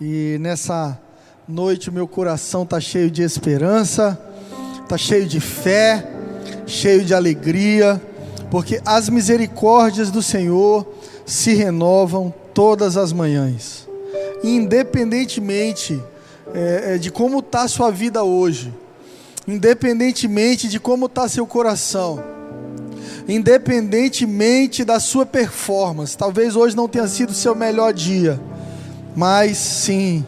E 0.00 0.38
nessa 0.40 0.98
noite 1.46 1.90
meu 1.90 2.08
coração 2.08 2.62
está 2.62 2.80
cheio 2.80 3.10
de 3.10 3.22
esperança, 3.22 4.18
está 4.82 4.96
cheio 4.96 5.26
de 5.26 5.40
fé, 5.40 6.08
cheio 6.66 7.04
de 7.04 7.12
alegria, 7.12 8.00
porque 8.50 8.80
as 8.86 9.10
misericórdias 9.10 10.10
do 10.10 10.22
Senhor 10.22 10.86
se 11.26 11.52
renovam 11.52 12.32
todas 12.54 12.96
as 12.96 13.12
manhãs, 13.12 13.86
independentemente 14.42 16.02
é, 16.54 16.94
é 16.94 16.98
de 16.98 17.10
como 17.10 17.40
está 17.40 17.68
sua 17.68 17.90
vida 17.90 18.24
hoje, 18.24 18.72
independentemente 19.46 20.66
de 20.66 20.80
como 20.80 21.06
está 21.06 21.28
seu 21.28 21.46
coração, 21.46 22.24
independentemente 23.28 24.82
da 24.82 24.98
sua 24.98 25.26
performance. 25.26 26.16
Talvez 26.16 26.56
hoje 26.56 26.74
não 26.74 26.88
tenha 26.88 27.06
sido 27.06 27.30
o 27.30 27.34
seu 27.34 27.54
melhor 27.54 27.92
dia, 27.92 28.40
mas 29.14 29.56
sim, 29.56 30.24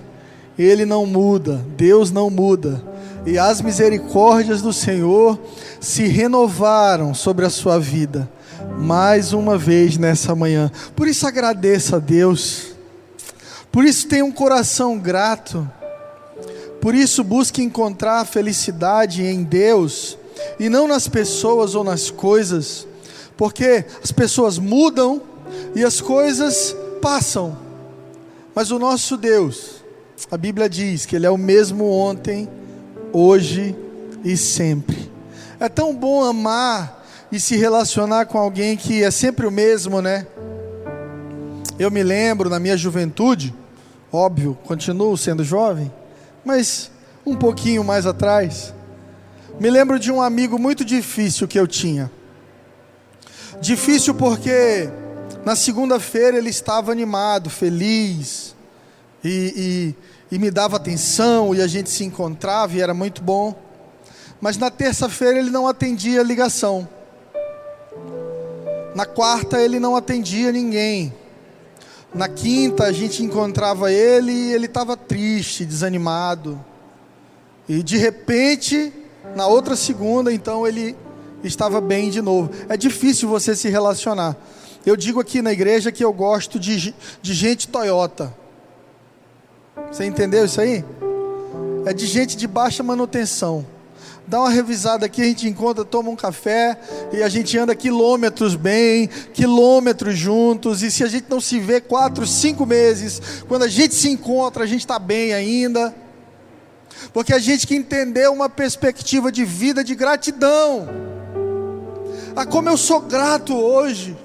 Ele 0.59 0.85
não 0.85 1.07
muda, 1.07 1.65
Deus 1.77 2.11
não 2.11 2.31
muda, 2.31 2.83
e 3.25 3.39
as 3.39 3.61
misericórdias 3.61 4.61
do 4.61 4.73
Senhor 4.73 5.39
se 5.81 6.07
renovaram 6.07 7.15
sobre 7.15 7.47
a 7.47 7.51
sua 7.51 7.79
vida, 7.79 8.29
mais 8.79 9.33
uma 9.33 9.57
vez 9.57 9.97
nessa 9.97 10.35
manhã. 10.35 10.71
Por 10.97 11.07
isso 11.07 11.27
agradeça 11.27 11.97
a 11.97 11.99
Deus, 11.99 12.75
por 13.71 13.85
isso 13.85 14.09
tenha 14.09 14.25
um 14.25 14.33
coração 14.33 14.99
grato, 14.99 15.69
por 16.81 16.95
isso 16.95 17.23
busque 17.23 17.63
encontrar 17.63 18.25
felicidade 18.27 19.23
em 19.23 19.45
Deus 19.45 20.19
e 20.59 20.69
não 20.69 20.89
nas 20.89 21.07
pessoas 21.07 21.75
ou 21.75 21.85
nas 21.85 22.11
coisas, 22.11 22.87
porque 23.37 23.85
as 24.03 24.11
pessoas 24.11 24.59
mudam 24.59 25.23
e 25.75 25.85
as 25.85 26.01
coisas 26.01 26.75
passam, 27.01 27.57
mas 28.55 28.71
o 28.71 28.79
nosso 28.79 29.17
Deus, 29.17 29.83
a 30.31 30.37
Bíblia 30.37 30.69
diz 30.69 31.07
que 31.07 31.17
Ele 31.17 31.27
é 31.27 31.31
o 31.31 31.39
mesmo 31.39 31.91
ontem, 31.91 32.49
hoje 33.13 33.77
e 34.25 34.37
sempre. 34.37 35.11
É 35.59 35.69
tão 35.69 35.95
bom 35.95 36.25
amar 36.25 37.05
e 37.31 37.41
se 37.41 37.57
relacionar 37.57 38.27
com 38.27 38.39
alguém 38.39 38.77
que 38.77 39.03
é 39.03 39.11
sempre 39.11 39.47
o 39.47 39.51
mesmo, 39.51 40.03
né? 40.03 40.27
Eu 41.79 41.91
me 41.91 42.03
lembro 42.03 42.51
na 42.51 42.61
minha 42.61 42.77
juventude, 42.77 43.55
óbvio, 44.13 44.57
continuo 44.65 45.17
sendo 45.17 45.43
jovem, 45.43 45.93
mas 46.45 46.91
um 47.25 47.35
pouquinho 47.35 47.83
mais 47.83 48.07
atrás, 48.07 48.75
me 49.59 49.71
lembro 49.71 49.99
de 49.99 50.11
um 50.11 50.21
amigo 50.21 50.59
muito 50.59 50.85
difícil 50.85 51.49
que 51.49 51.59
eu 51.59 51.67
tinha. 51.67 52.11
Difícil 53.61 54.15
porque 54.15 54.91
na 55.45 55.57
segunda-feira 55.57 56.39
ele 56.39 56.51
estava 56.51 56.93
animado, 56.93 57.51
feliz, 57.51 58.55
e, 59.25 59.95
e, 60.31 60.35
e, 60.37 60.39
me 60.39 60.51
dava 60.51 60.77
atenção, 60.77 61.55
e 61.55 61.61
a 61.61 61.67
gente 61.67 61.91
se 61.91 62.05
encontrava, 62.05 62.75
e 62.75 62.81
era 62.81 62.95
muito 62.95 63.23
bom. 63.23 63.55
Mas 64.41 64.57
na 64.57 64.71
terça-feira 64.71 65.39
ele 65.39 65.51
não 65.51 65.69
atendia 65.69 66.21
a 66.21 66.25
ligação. 66.25 66.89
Na 68.95 69.07
quarta 69.07 69.61
ele 69.61 69.79
não 69.79 69.97
atendia 69.97 70.53
ninguém. 70.53 71.13
Na 72.15 72.29
quinta 72.29 72.85
a 72.85 72.93
gente 72.93 73.23
encontrava 73.23 73.91
ele 73.91 74.33
e 74.33 74.53
ele 74.53 74.67
estava 74.67 74.97
triste, 74.97 75.65
desanimado. 75.65 76.63
E 77.69 77.83
de 77.83 77.97
repente, 77.97 78.93
na 79.35 79.47
outra 79.47 79.77
segunda, 79.77 80.33
então 80.33 80.67
ele 80.67 80.97
estava 81.43 81.81
bem 81.81 82.11
de 82.11 82.21
novo. 82.21 82.51
É 82.69 82.77
difícil 82.77 83.29
você 83.29 83.57
se 83.57 83.69
relacionar. 83.69 84.37
Eu 84.85 84.97
digo 84.97 85.21
aqui 85.21 85.41
na 85.41 85.53
igreja 85.53 85.93
que 85.93 86.05
eu 86.05 86.13
gosto 86.13 86.59
de, 86.59 86.95
de 87.21 87.35
gente 87.35 87.69
Toyota. 87.69 88.35
Você 89.91 90.05
entendeu 90.05 90.45
isso 90.45 90.61
aí? 90.61 90.85
É 91.87 91.93
de 91.93 92.07
gente 92.07 92.37
de 92.37 92.47
baixa 92.47 92.83
manutenção 92.83 93.65
dá 94.27 94.41
uma 94.41 94.51
revisada 94.51 95.07
aqui, 95.07 95.21
a 95.21 95.25
gente 95.25 95.49
encontra, 95.49 95.85
toma 95.85 96.11
um 96.11 96.17
café 96.17 96.79
e 97.13 97.23
a 97.23 97.29
gente 97.29 97.57
anda 97.59 97.75
quilômetros 97.75 98.55
bem, 98.55 99.09
quilômetros 99.33 100.17
juntos. 100.17 100.83
E 100.83 100.91
se 100.91 101.05
a 101.05 101.07
gente 101.07 101.27
não 101.29 101.41
se 101.41 101.59
vê 101.59 101.81
quatro, 101.81 102.27
cinco 102.27 102.65
meses, 102.65 103.21
quando 103.49 103.65
a 103.65 103.69
gente 103.69 103.95
se 103.95 104.09
encontra, 104.09 104.65
a 104.65 104.67
gente 104.67 104.81
está 104.81 104.99
bem 104.99 105.33
ainda. 105.33 105.95
Porque 107.13 107.35
a 107.35 107.39
gente 107.39 107.67
que 107.67 107.75
entendeu 107.75 108.33
uma 108.33 108.49
perspectiva 108.49 109.31
de 109.31 109.45
vida 109.45 109.83
de 109.83 109.95
gratidão. 109.95 110.89
Ah, 112.35 112.47
como 112.47 112.69
eu 112.69 112.77
sou 112.77 113.01
grato 113.01 113.55
hoje. 113.55 114.17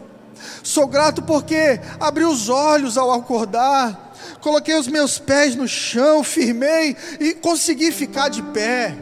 Sou 0.64 0.88
grato 0.88 1.22
porque 1.22 1.80
abri 2.00 2.25
os 2.25 2.50
olhos 2.50 2.98
ao 2.98 3.12
acordar, 3.12 4.14
coloquei 4.42 4.75
os 4.75 4.88
meus 4.88 5.18
pés 5.18 5.56
no 5.56 5.68
chão, 5.68 6.24
firmei 6.24 6.96
e 7.20 7.34
consegui 7.34 7.92
ficar 7.92 8.30
de 8.30 8.42
pé. 8.42 8.96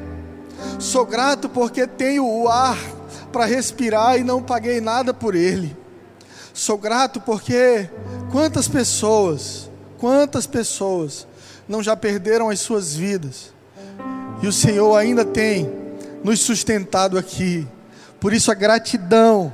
Sou 0.79 1.05
grato 1.05 1.49
porque 1.49 1.85
tenho 1.87 2.25
o 2.25 2.47
ar 2.47 2.77
para 3.31 3.45
respirar 3.45 4.17
e 4.17 4.23
não 4.23 4.41
paguei 4.41 4.79
nada 4.79 5.13
por 5.13 5.35
ele. 5.35 5.75
Sou 6.53 6.77
grato 6.77 7.19
porque 7.19 7.89
quantas 8.31 8.67
pessoas, 8.67 9.69
quantas 9.97 10.47
pessoas 10.47 11.27
não 11.67 11.83
já 11.83 11.97
perderam 11.97 12.49
as 12.49 12.59
suas 12.59 12.95
vidas 12.95 13.53
e 14.41 14.47
o 14.47 14.53
Senhor 14.53 14.95
ainda 14.95 15.25
tem 15.25 15.71
nos 16.23 16.39
sustentado 16.41 17.17
aqui. 17.17 17.67
Por 18.19 18.33
isso 18.33 18.51
a 18.51 18.53
gratidão, 18.53 19.53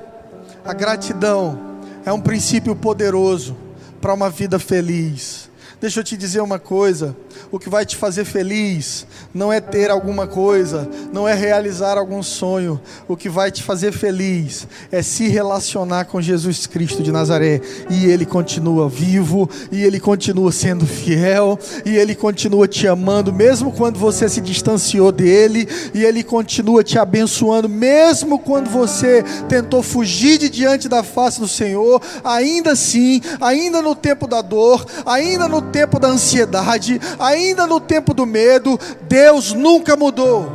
a 0.63 0.73
gratidão 0.73 1.70
é 2.05 2.11
um 2.11 2.19
princípio 2.19 2.75
poderoso 2.75 3.55
para 4.01 4.13
uma 4.13 4.29
vida 4.29 4.57
feliz. 4.57 5.49
Deixa 5.79 5.99
eu 5.99 6.03
te 6.03 6.17
dizer 6.17 6.41
uma 6.41 6.59
coisa: 6.59 7.15
o 7.49 7.57
que 7.57 7.69
vai 7.69 7.85
te 7.85 7.95
fazer 7.95 8.25
feliz 8.25 9.05
não 9.33 9.51
é 9.51 9.61
ter 9.61 9.89
alguma 9.89 10.27
coisa, 10.27 10.89
não 11.13 11.27
é 11.27 11.33
realizar 11.33 11.97
algum 11.97 12.21
sonho. 12.21 12.79
O 13.07 13.15
que 13.15 13.29
vai 13.29 13.51
te 13.51 13.63
fazer 13.63 13.91
feliz 13.91 14.67
é 14.91 15.01
se 15.01 15.27
relacionar 15.27 16.05
com 16.05 16.21
Jesus 16.21 16.67
Cristo 16.67 17.01
de 17.01 17.11
Nazaré. 17.11 17.61
E 17.89 18.05
Ele 18.05 18.25
continua 18.25 18.89
vivo, 18.89 19.49
e 19.71 19.83
Ele 19.83 19.99
continua 19.99 20.51
sendo 20.51 20.85
fiel, 20.85 21.57
e 21.85 21.95
Ele 21.95 22.15
continua 22.15 22.67
te 22.67 22.87
amando, 22.87 23.33
mesmo 23.33 23.71
quando 23.71 23.99
você 23.99 24.27
se 24.27 24.41
distanciou 24.41 25.11
dele, 25.11 25.67
e 25.93 26.03
Ele 26.03 26.23
continua 26.23 26.83
te 26.83 26.99
abençoando, 26.99 27.69
mesmo 27.69 28.39
quando 28.39 28.69
você 28.69 29.23
tentou 29.47 29.81
fugir 29.81 30.37
de 30.37 30.49
diante 30.49 30.89
da 30.89 31.03
face 31.03 31.39
do 31.39 31.47
Senhor. 31.47 32.01
Ainda 32.23 32.71
assim, 32.71 33.21
ainda 33.39 33.81
no 33.81 33.95
tempo 33.95 34.27
da 34.27 34.41
dor, 34.41 34.85
ainda 35.05 35.47
no 35.47 35.61
tempo 35.61 35.99
da 35.99 36.07
ansiedade, 36.07 36.99
ainda 37.19 37.30
no 37.67 37.79
tempo 37.79 38.13
do 38.13 38.25
medo, 38.25 38.79
Deus 39.03 39.53
nunca 39.53 39.95
mudou. 39.95 40.51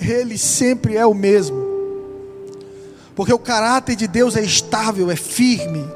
Ele 0.00 0.36
sempre 0.36 0.96
é 0.96 1.06
o 1.06 1.14
mesmo. 1.14 1.62
Porque 3.14 3.32
o 3.32 3.38
caráter 3.38 3.94
de 3.94 4.08
Deus 4.08 4.36
é 4.36 4.42
estável, 4.42 5.10
é 5.10 5.16
firme, 5.16 5.86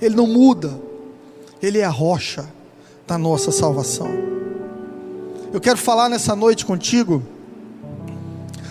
ele 0.00 0.14
não 0.14 0.26
muda. 0.26 0.78
Ele 1.62 1.78
é 1.78 1.84
a 1.84 1.90
rocha 1.90 2.46
da 3.06 3.16
nossa 3.16 3.50
salvação. 3.50 4.08
Eu 5.52 5.60
quero 5.60 5.78
falar 5.78 6.08
nessa 6.08 6.34
noite 6.34 6.66
contigo 6.66 7.22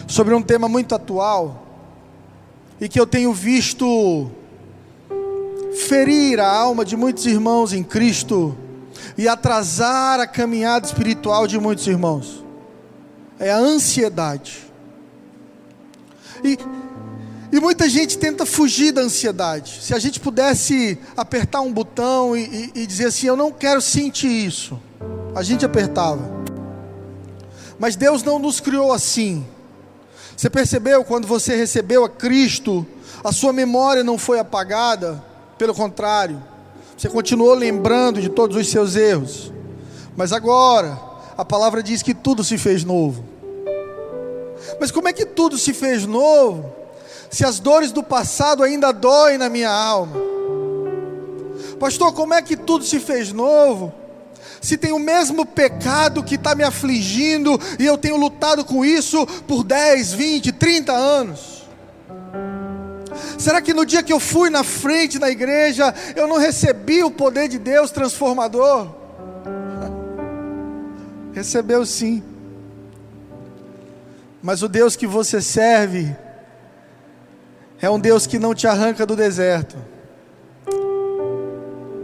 sobre 0.08 0.34
um 0.34 0.42
tema 0.42 0.68
muito 0.68 0.94
atual 0.94 1.64
e 2.80 2.90
que 2.90 3.00
eu 3.00 3.08
tenho 3.08 3.34
visto 3.34 4.30
ferir 5.88 6.40
a 6.40 6.48
alma 6.48 6.84
de 6.84 6.96
muitos 6.96 7.26
irmãos 7.26 7.74
em 7.74 7.84
Cristo 7.84 8.56
e 9.18 9.28
atrasar 9.28 10.20
a 10.20 10.28
caminhada 10.28 10.86
espiritual 10.86 11.48
de 11.48 11.60
muitos 11.60 11.88
irmãos. 11.88 12.44
É 13.40 13.52
a 13.52 13.58
ansiedade. 13.58 14.64
E, 16.44 16.58
e 17.52 17.60
muita 17.60 17.88
gente 17.88 18.18
tenta 18.18 18.46
fugir 18.46 18.92
da 18.92 19.02
ansiedade. 19.02 19.80
Se 19.82 19.94
a 19.94 20.00
gente 20.00 20.20
pudesse 20.20 20.98
apertar 21.16 21.62
um 21.62 21.72
botão 21.72 22.36
e, 22.36 22.72
e, 22.76 22.82
e 22.82 22.88
dizer 22.88 23.08
assim: 23.08 23.28
Eu 23.28 23.36
não 23.36 23.52
quero 23.52 23.82
sentir 23.82 24.28
isso, 24.28 24.80
a 25.36 25.44
gente 25.44 25.66
apertava. 25.66 26.44
Mas 27.80 27.96
Deus 27.96 28.24
não 28.24 28.40
nos 28.40 28.60
criou 28.60 28.92
assim. 28.92 29.46
Você 30.36 30.50
percebeu 30.50 31.04
quando 31.04 31.28
você 31.28 31.56
recebeu 31.56 32.04
a 32.04 32.10
Cristo, 32.10 32.86
a 33.24 33.32
sua 33.32 33.54
memória 33.54 34.04
não 34.04 34.18
foi 34.18 34.40
apagada? 34.40 35.24
Pelo 35.58 35.74
contrário, 35.74 36.42
você 36.98 37.10
continuou 37.10 37.54
lembrando 37.54 38.22
de 38.22 38.30
todos 38.30 38.56
os 38.56 38.70
seus 38.70 38.96
erros. 38.96 39.52
Mas 40.16 40.32
agora, 40.32 41.00
a 41.38 41.44
palavra 41.44 41.82
diz 41.82 42.02
que 42.02 42.14
tudo 42.14 42.44
se 42.44 42.58
fez 42.58 42.84
novo. 42.84 43.24
Mas 44.80 44.92
como 44.92 45.08
é 45.08 45.14
que 45.14 45.26
tudo 45.26 45.58
se 45.58 45.74
fez 45.74 46.06
novo? 46.06 46.72
Se 47.30 47.46
as 47.46 47.60
dores 47.60 47.92
do 47.92 48.04
passado 48.04 48.64
ainda 48.64 48.92
doem 48.92 49.38
na 49.38 49.50
minha 49.50 49.72
alma. 49.72 50.16
Pastor, 51.80 52.14
como 52.14 52.34
é 52.34 52.42
que 52.42 52.56
tudo 52.56 52.86
se 52.86 53.00
fez 53.00 53.34
novo? 53.34 53.94
Se 54.62 54.78
tem 54.78 54.94
o 54.94 55.00
mesmo 55.00 55.46
pecado 55.46 56.24
que 56.24 56.36
está 56.36 56.56
me 56.56 56.64
afligindo 56.64 57.60
e 57.78 57.86
eu 57.86 57.98
tenho 57.98 58.16
lutado 58.16 58.64
com 58.64 58.86
isso 58.86 59.26
por 59.48 59.64
10, 59.64 60.14
20, 60.14 60.52
30 60.54 60.94
anos. 60.94 61.53
Será 63.38 63.62
que 63.62 63.74
no 63.74 63.86
dia 63.86 64.04
que 64.04 64.14
eu 64.14 64.20
fui 64.20 64.50
na 64.50 64.64
frente 64.64 65.20
da 65.20 65.30
igreja, 65.30 65.94
eu 66.16 66.28
não 66.28 66.38
recebi 66.38 67.04
o 67.04 67.12
poder 67.12 67.48
de 67.48 67.60
Deus 67.60 67.92
transformador? 67.92 68.88
Recebeu 71.34 71.86
sim. 71.86 72.24
Mas 74.42 74.62
o 74.62 74.68
Deus 74.68 74.96
que 74.96 75.08
você 75.08 75.42
serve 75.42 76.16
é 77.82 77.90
um 77.90 78.00
Deus 78.00 78.28
que 78.28 78.40
não 78.40 78.54
te 78.54 78.68
arranca 78.68 79.06
do 79.06 79.16
deserto. 79.16 79.78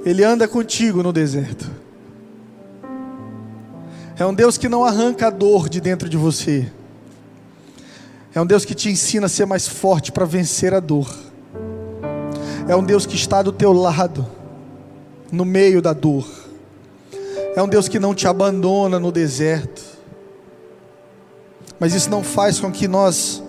Ele 0.06 0.23
anda 0.23 0.47
contigo 0.47 1.03
no 1.03 1.11
deserto. 1.11 1.69
É 4.17 4.25
um 4.25 4.33
Deus 4.33 4.57
que 4.57 4.67
não 4.67 4.83
arranca 4.83 5.27
a 5.27 5.29
dor 5.29 5.69
de 5.69 5.79
dentro 5.79 6.09
de 6.09 6.17
você. 6.17 6.69
É 8.34 8.40
um 8.40 8.46
Deus 8.46 8.64
que 8.64 8.76
te 8.76 8.90
ensina 8.90 9.26
a 9.26 9.30
ser 9.30 9.46
mais 9.46 9.68
forte 9.68 10.12
para 10.12 10.26
vencer 10.26 10.74
a 10.74 10.80
dor. 10.80 11.10
É 12.68 12.76
um 12.76 12.84
Deus 12.84 13.06
que 13.06 13.16
está 13.16 13.42
do 13.42 13.52
teu 13.52 13.74
lado, 13.74 14.26
no 15.31 15.44
meio 15.44 15.81
da 15.81 15.94
dor. 15.94 16.28
É 17.56 17.62
um 17.62 17.68
Deus 17.68 17.88
que 17.88 17.98
não 17.98 18.14
te 18.14 18.28
abandona 18.28 19.00
no 19.00 19.12
deserto. 19.12 19.84
Mas 21.80 21.96
isso 21.96 22.10
não 22.10 22.24
faz 22.24 22.60
com 22.60 22.72
que 22.72 22.88
nós 22.88 23.42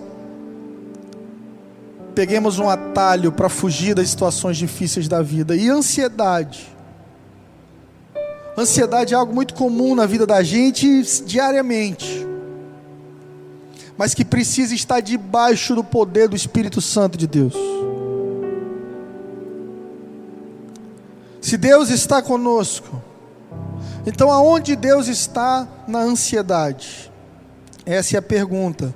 peguemos 2.15 2.57
um 2.57 2.67
atalho 2.67 3.31
para 3.31 3.49
fugir 3.49 3.93
das 3.93 4.09
situações 4.09 4.57
difíceis 4.57 5.07
da 5.07 5.21
vida. 5.21 5.55
E 5.55 5.69
ansiedade. 5.69 6.75
Ansiedade 8.57 9.13
é 9.13 9.17
algo 9.17 9.33
muito 9.33 9.53
comum 9.53 9.93
na 9.93 10.07
vida 10.07 10.25
da 10.25 10.41
gente 10.41 11.03
diariamente 11.23 12.30
mas 14.01 14.15
que 14.15 14.25
precisa 14.25 14.73
estar 14.73 14.99
debaixo 14.99 15.75
do 15.75 15.83
poder 15.83 16.27
do 16.27 16.35
Espírito 16.35 16.81
Santo 16.81 17.19
de 17.19 17.27
Deus. 17.27 17.53
Se 21.39 21.55
Deus 21.55 21.91
está 21.91 22.19
conosco, 22.19 22.99
então 24.03 24.31
aonde 24.31 24.75
Deus 24.75 25.07
está 25.07 25.67
na 25.87 25.99
ansiedade? 25.99 27.11
Essa 27.85 28.15
é 28.15 28.17
a 28.17 28.23
pergunta 28.23 28.91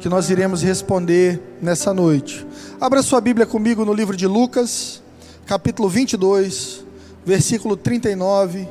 que 0.00 0.06
nós 0.06 0.28
iremos 0.28 0.60
responder 0.60 1.40
nessa 1.62 1.94
noite. 1.94 2.46
Abra 2.78 3.02
sua 3.02 3.22
Bíblia 3.22 3.46
comigo 3.46 3.86
no 3.86 3.94
livro 3.94 4.14
de 4.14 4.26
Lucas, 4.26 5.02
capítulo 5.46 5.88
22, 5.88 6.84
versículo 7.24 7.74
39. 7.74 8.68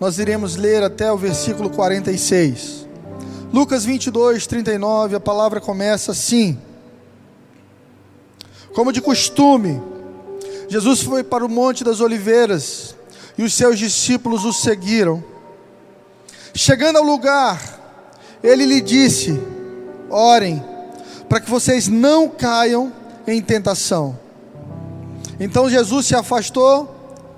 Nós 0.00 0.18
iremos 0.18 0.56
ler 0.56 0.82
até 0.82 1.12
o 1.12 1.16
versículo 1.16 1.70
46. 1.70 2.83
Lucas 3.52 3.84
22, 3.84 4.46
39, 4.46 5.16
a 5.16 5.20
palavra 5.20 5.60
começa 5.60 6.12
assim: 6.12 6.58
Como 8.74 8.92
de 8.92 9.00
costume, 9.00 9.82
Jesus 10.68 11.02
foi 11.02 11.22
para 11.22 11.44
o 11.44 11.48
Monte 11.48 11.84
das 11.84 12.00
Oliveiras 12.00 12.94
e 13.36 13.42
os 13.42 13.54
seus 13.54 13.78
discípulos 13.78 14.44
o 14.44 14.52
seguiram. 14.52 15.22
Chegando 16.54 16.96
ao 16.96 17.04
lugar, 17.04 17.60
ele 18.42 18.64
lhe 18.64 18.80
disse: 18.80 19.40
Orem, 20.10 20.62
para 21.28 21.40
que 21.40 21.50
vocês 21.50 21.88
não 21.88 22.28
caiam 22.28 22.92
em 23.26 23.40
tentação. 23.40 24.18
Então 25.38 25.68
Jesus 25.68 26.06
se 26.06 26.14
afastou 26.14 26.94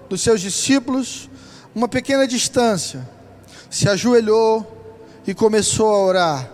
dos 0.09 0.21
seus 0.21 0.41
discípulos 0.41 1.31
uma 1.75 1.89
pequena 1.89 2.27
distância, 2.27 3.07
se 3.71 3.89
ajoelhou 3.89 4.76
e 5.27 5.35
começou 5.35 5.89
a 5.89 6.05
orar. 6.05 6.51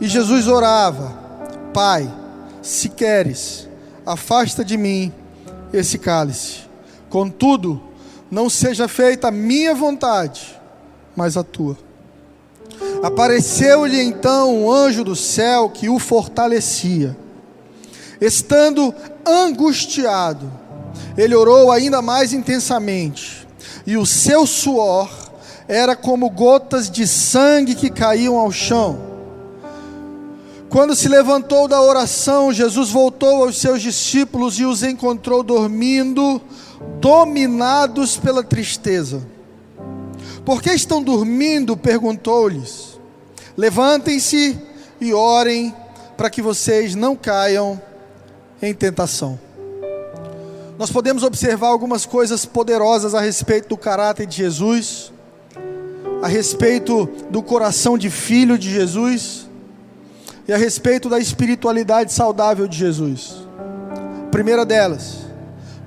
E 0.00 0.06
Jesus 0.06 0.46
orava: 0.46 1.12
Pai, 1.72 2.12
se 2.62 2.88
queres, 2.88 3.68
afasta 4.04 4.64
de 4.64 4.76
mim 4.76 5.12
esse 5.72 5.98
cálice. 5.98 6.64
Contudo, 7.08 7.80
não 8.30 8.50
seja 8.50 8.88
feita 8.88 9.28
a 9.28 9.30
minha 9.30 9.74
vontade, 9.74 10.60
mas 11.16 11.36
a 11.36 11.42
tua. 11.42 11.76
Apareceu-lhe 13.02 14.00
então 14.00 14.62
um 14.62 14.72
anjo 14.72 15.04
do 15.04 15.14
céu 15.14 15.68
que 15.68 15.88
o 15.88 15.98
fortalecia. 15.98 17.16
Estando 18.20 18.94
angustiado, 19.26 20.50
ele 21.16 21.34
orou 21.34 21.70
ainda 21.70 22.00
mais 22.00 22.32
intensamente, 22.32 23.46
e 23.86 23.96
o 23.96 24.06
seu 24.06 24.46
suor 24.46 25.23
era 25.66 25.96
como 25.96 26.28
gotas 26.28 26.90
de 26.90 27.06
sangue 27.06 27.74
que 27.74 27.90
caíam 27.90 28.38
ao 28.38 28.52
chão. 28.52 29.14
Quando 30.68 30.96
se 30.96 31.08
levantou 31.08 31.68
da 31.68 31.80
oração, 31.80 32.52
Jesus 32.52 32.90
voltou 32.90 33.44
aos 33.44 33.58
seus 33.58 33.80
discípulos 33.80 34.58
e 34.58 34.64
os 34.64 34.82
encontrou 34.82 35.42
dormindo, 35.42 36.40
dominados 37.00 38.16
pela 38.16 38.42
tristeza. 38.42 39.22
Por 40.44 40.60
que 40.60 40.72
estão 40.72 41.02
dormindo? 41.02 41.76
perguntou-lhes. 41.76 42.98
Levantem-se 43.56 44.58
e 45.00 45.14
orem 45.14 45.74
para 46.16 46.28
que 46.28 46.42
vocês 46.42 46.94
não 46.94 47.14
caiam 47.14 47.80
em 48.60 48.74
tentação. 48.74 49.38
Nós 50.76 50.90
podemos 50.90 51.22
observar 51.22 51.68
algumas 51.68 52.04
coisas 52.04 52.44
poderosas 52.44 53.14
a 53.14 53.20
respeito 53.20 53.68
do 53.68 53.76
caráter 53.76 54.26
de 54.26 54.38
Jesus 54.38 55.13
a 56.24 56.26
respeito 56.26 57.06
do 57.28 57.42
coração 57.42 57.98
de 57.98 58.08
filho 58.08 58.56
de 58.56 58.70
Jesus 58.70 59.46
e 60.48 60.54
a 60.54 60.56
respeito 60.56 61.06
da 61.06 61.18
espiritualidade 61.18 62.14
saudável 62.14 62.66
de 62.66 62.78
Jesus. 62.78 63.46
primeira 64.30 64.64
delas, 64.64 65.18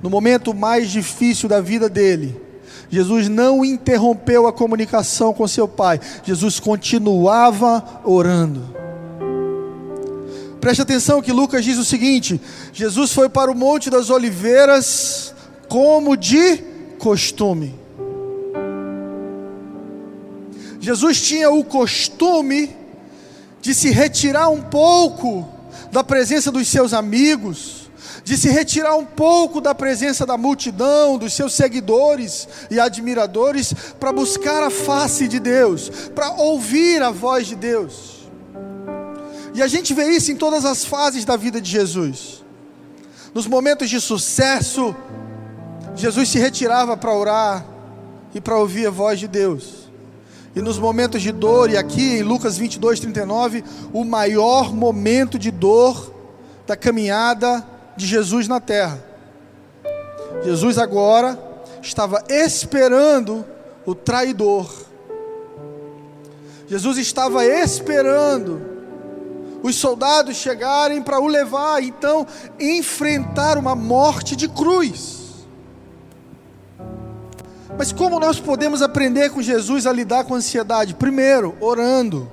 no 0.00 0.08
momento 0.08 0.54
mais 0.54 0.92
difícil 0.92 1.48
da 1.48 1.60
vida 1.60 1.88
dele, 1.88 2.40
Jesus 2.88 3.28
não 3.28 3.64
interrompeu 3.64 4.46
a 4.46 4.52
comunicação 4.52 5.34
com 5.34 5.48
seu 5.48 5.66
pai, 5.66 5.98
Jesus 6.22 6.60
continuava 6.60 8.00
orando. 8.04 8.62
Preste 10.60 10.82
atenção 10.82 11.20
que 11.20 11.32
Lucas 11.32 11.64
diz 11.64 11.78
o 11.78 11.84
seguinte: 11.84 12.40
Jesus 12.72 13.12
foi 13.12 13.28
para 13.28 13.50
o 13.50 13.56
Monte 13.56 13.90
das 13.90 14.08
Oliveiras 14.08 15.34
como 15.68 16.16
de 16.16 16.58
costume. 16.96 17.87
Jesus 20.80 21.20
tinha 21.20 21.50
o 21.50 21.64
costume 21.64 22.76
de 23.60 23.74
se 23.74 23.90
retirar 23.90 24.48
um 24.48 24.62
pouco 24.62 25.46
da 25.90 26.04
presença 26.04 26.50
dos 26.52 26.68
seus 26.68 26.92
amigos, 26.92 27.90
de 28.22 28.36
se 28.36 28.48
retirar 28.48 28.94
um 28.94 29.04
pouco 29.04 29.60
da 29.60 29.74
presença 29.74 30.24
da 30.24 30.36
multidão, 30.36 31.18
dos 31.18 31.32
seus 31.32 31.54
seguidores 31.54 32.46
e 32.70 32.78
admiradores, 32.78 33.72
para 33.98 34.12
buscar 34.12 34.62
a 34.62 34.70
face 34.70 35.26
de 35.26 35.40
Deus, 35.40 35.90
para 36.14 36.30
ouvir 36.32 37.02
a 37.02 37.10
voz 37.10 37.46
de 37.46 37.56
Deus. 37.56 38.28
E 39.54 39.62
a 39.62 39.66
gente 39.66 39.92
vê 39.94 40.10
isso 40.10 40.30
em 40.30 40.36
todas 40.36 40.64
as 40.64 40.84
fases 40.84 41.24
da 41.24 41.36
vida 41.36 41.60
de 41.60 41.70
Jesus. 41.70 42.44
Nos 43.34 43.46
momentos 43.46 43.90
de 43.90 44.00
sucesso, 44.00 44.94
Jesus 45.96 46.28
se 46.28 46.38
retirava 46.38 46.96
para 46.96 47.12
orar 47.12 47.66
e 48.34 48.40
para 48.40 48.58
ouvir 48.58 48.86
a 48.86 48.90
voz 48.90 49.18
de 49.18 49.26
Deus. 49.26 49.87
E 50.58 50.60
nos 50.60 50.76
momentos 50.76 51.22
de 51.22 51.30
dor, 51.30 51.70
e 51.70 51.76
aqui 51.76 52.16
em 52.16 52.22
Lucas 52.24 52.58
22, 52.58 52.98
39, 52.98 53.62
o 53.92 54.04
maior 54.04 54.74
momento 54.74 55.38
de 55.38 55.52
dor 55.52 56.12
da 56.66 56.76
caminhada 56.76 57.64
de 57.96 58.04
Jesus 58.04 58.48
na 58.48 58.58
terra. 58.58 59.00
Jesus 60.42 60.76
agora 60.76 61.38
estava 61.80 62.24
esperando 62.28 63.44
o 63.86 63.94
traidor. 63.94 64.68
Jesus 66.66 66.98
estava 66.98 67.46
esperando 67.46 68.60
os 69.62 69.76
soldados 69.76 70.36
chegarem 70.38 71.00
para 71.00 71.20
o 71.20 71.28
levar, 71.28 71.80
então 71.84 72.26
enfrentar 72.58 73.58
uma 73.58 73.76
morte 73.76 74.34
de 74.34 74.48
cruz. 74.48 75.17
Mas 77.76 77.92
como 77.92 78.18
nós 78.18 78.40
podemos 78.40 78.80
aprender 78.80 79.30
com 79.30 79.42
Jesus 79.42 79.86
a 79.86 79.92
lidar 79.92 80.24
com 80.24 80.34
a 80.34 80.38
ansiedade? 80.38 80.94
Primeiro, 80.94 81.56
orando. 81.60 82.30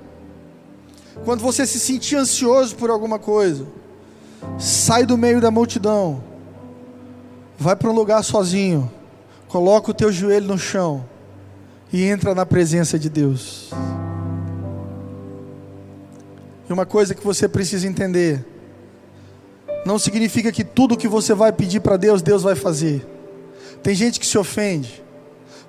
Quando 1.23 1.41
você 1.41 1.65
se 1.65 1.79
sentir 1.79 2.15
ansioso 2.15 2.75
por 2.75 2.89
alguma 2.89 3.17
coisa, 3.17 3.65
sai 4.57 5.05
do 5.05 5.17
meio 5.17 5.41
da 5.41 5.49
multidão, 5.49 6.23
vai 7.57 7.75
para 7.75 7.89
um 7.89 7.93
lugar 7.93 8.23
sozinho, 8.23 8.91
coloca 9.47 9.91
o 9.91 9.93
teu 9.93 10.11
joelho 10.11 10.47
no 10.47 10.57
chão 10.57 11.05
e 11.91 12.03
entra 12.03 12.35
na 12.35 12.45
presença 12.45 12.99
de 12.99 13.09
Deus. 13.09 13.71
E 16.69 16.73
uma 16.73 16.85
coisa 16.85 17.13
que 17.13 17.23
você 17.23 17.47
precisa 17.47 17.87
entender: 17.87 18.45
não 19.85 19.97
significa 19.97 20.51
que 20.51 20.63
tudo 20.63 20.97
que 20.97 21.07
você 21.07 21.33
vai 21.33 21.51
pedir 21.51 21.79
para 21.79 21.95
Deus, 21.95 22.21
Deus 22.21 22.43
vai 22.43 22.55
fazer. 22.55 23.05
Tem 23.81 23.93
gente 23.93 24.19
que 24.19 24.25
se 24.25 24.37
ofende. 24.37 25.04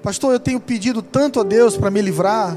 Pastor, 0.02 0.32
eu 0.32 0.40
tenho 0.40 0.60
pedido 0.60 1.02
tanto 1.02 1.40
a 1.40 1.42
Deus 1.42 1.76
para 1.76 1.90
me 1.90 2.00
livrar. 2.00 2.56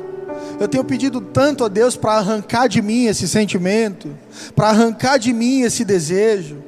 Eu 0.60 0.67
tenho 0.67 0.84
pedido 0.84 1.19
tanto 1.19 1.63
a 1.63 1.67
Deus 1.67 1.96
para 1.96 2.13
arrancar 2.13 2.67
de 2.67 2.81
mim 2.81 3.05
esse 3.05 3.27
sentimento, 3.27 4.15
para 4.55 4.69
arrancar 4.69 5.17
de 5.17 5.34
mim 5.34 5.62
esse 5.62 5.84
desejo. 5.84 6.63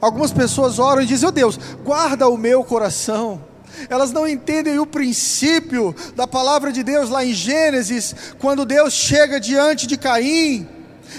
algumas 0.00 0.32
pessoas 0.32 0.78
oram 0.78 1.02
e 1.02 1.06
dizem: 1.06 1.28
"Oh 1.28 1.32
Deus, 1.32 1.58
guarda 1.84 2.28
o 2.28 2.36
meu 2.36 2.62
coração". 2.64 3.40
Elas 3.88 4.12
não 4.12 4.28
entendem 4.28 4.78
o 4.78 4.86
princípio 4.86 5.94
da 6.14 6.26
palavra 6.26 6.72
de 6.72 6.82
Deus 6.82 7.10
lá 7.10 7.24
em 7.24 7.32
Gênesis, 7.32 8.14
quando 8.38 8.64
Deus 8.64 8.92
chega 8.92 9.40
diante 9.40 9.86
de 9.86 9.96
Caim 9.96 10.68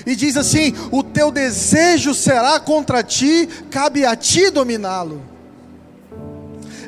e 0.06 0.16
diz 0.16 0.38
assim: 0.38 0.74
O 0.92 1.04
teu 1.04 1.32
desejo 1.32 2.14
será 2.14 2.60
contra 2.60 3.04
ti, 3.04 3.48
cabe 3.70 4.06
a 4.06 4.16
ti 4.16 4.50
dominá-lo. 4.50 5.35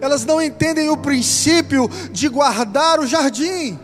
Elas 0.02 0.26
não 0.26 0.42
entendem 0.42 0.90
o 0.90 0.98
princípio 0.98 1.90
de 2.12 2.28
guardar 2.30 3.00
o 3.00 3.08
jardim. 3.08 3.80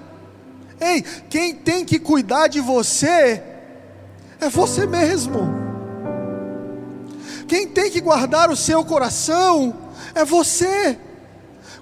Ei, 0.79 1.01
quem 1.29 1.55
tem 1.55 1.85
que 1.85 1.99
cuidar 1.99 2.47
de 2.47 2.59
você 2.59 3.41
é 4.39 4.49
você 4.49 4.85
mesmo. 4.85 5.63
Quem 7.47 7.67
tem 7.67 7.89
que 7.89 8.01
guardar 8.01 8.49
o 8.49 8.55
seu 8.55 8.83
coração 8.83 9.75
é 10.15 10.25
você 10.25 10.97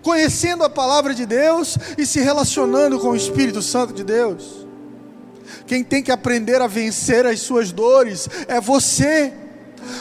conhecendo 0.01 0.63
a 0.63 0.69
palavra 0.69 1.13
de 1.13 1.25
Deus 1.25 1.77
e 1.97 2.05
se 2.05 2.19
relacionando 2.19 2.99
com 2.99 3.09
o 3.09 3.15
Espírito 3.15 3.61
Santo 3.61 3.93
de 3.93 4.03
Deus. 4.03 4.67
Quem 5.67 5.83
tem 5.83 6.01
que 6.01 6.11
aprender 6.11 6.61
a 6.61 6.67
vencer 6.67 7.25
as 7.25 7.39
suas 7.39 7.71
dores 7.71 8.27
é 8.47 8.59
você. 8.59 9.33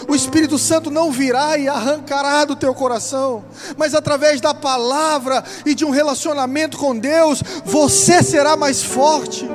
O 0.09 0.15
Espírito 0.15 0.59
Santo 0.59 0.91
não 0.91 1.11
virá 1.11 1.57
e 1.59 1.69
arrancará 1.69 2.45
do 2.45 2.57
teu 2.57 2.75
coração, 2.75 3.45
mas 3.77 3.95
através 3.95 4.41
da 4.41 4.55
palavra 4.55 5.43
e 5.65 5.75
de 5.75 5.85
um 5.85 5.91
relacionamento 5.91 6.77
com 6.77 6.97
Deus, 6.97 7.43
você 7.65 8.23
será 8.23 8.57
mais 8.57 8.83
forte. 8.83 9.49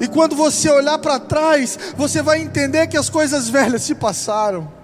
E 0.00 0.06
quando 0.06 0.36
você 0.36 0.70
olhar 0.70 0.98
para 0.98 1.18
trás, 1.18 1.78
você 1.96 2.22
vai 2.22 2.40
entender 2.40 2.86
que 2.86 2.96
as 2.96 3.08
coisas 3.08 3.48
velhas 3.48 3.82
se 3.82 3.94
passaram 3.94 4.78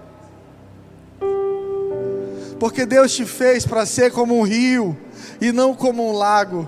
porque 2.59 2.85
Deus 2.85 3.13
te 3.13 3.25
fez 3.25 3.65
para 3.65 3.85
ser 3.85 4.11
como 4.11 4.37
um 4.37 4.43
rio 4.43 4.97
e 5.41 5.51
não 5.51 5.73
como 5.75 6.09
um 6.09 6.13
lago. 6.13 6.67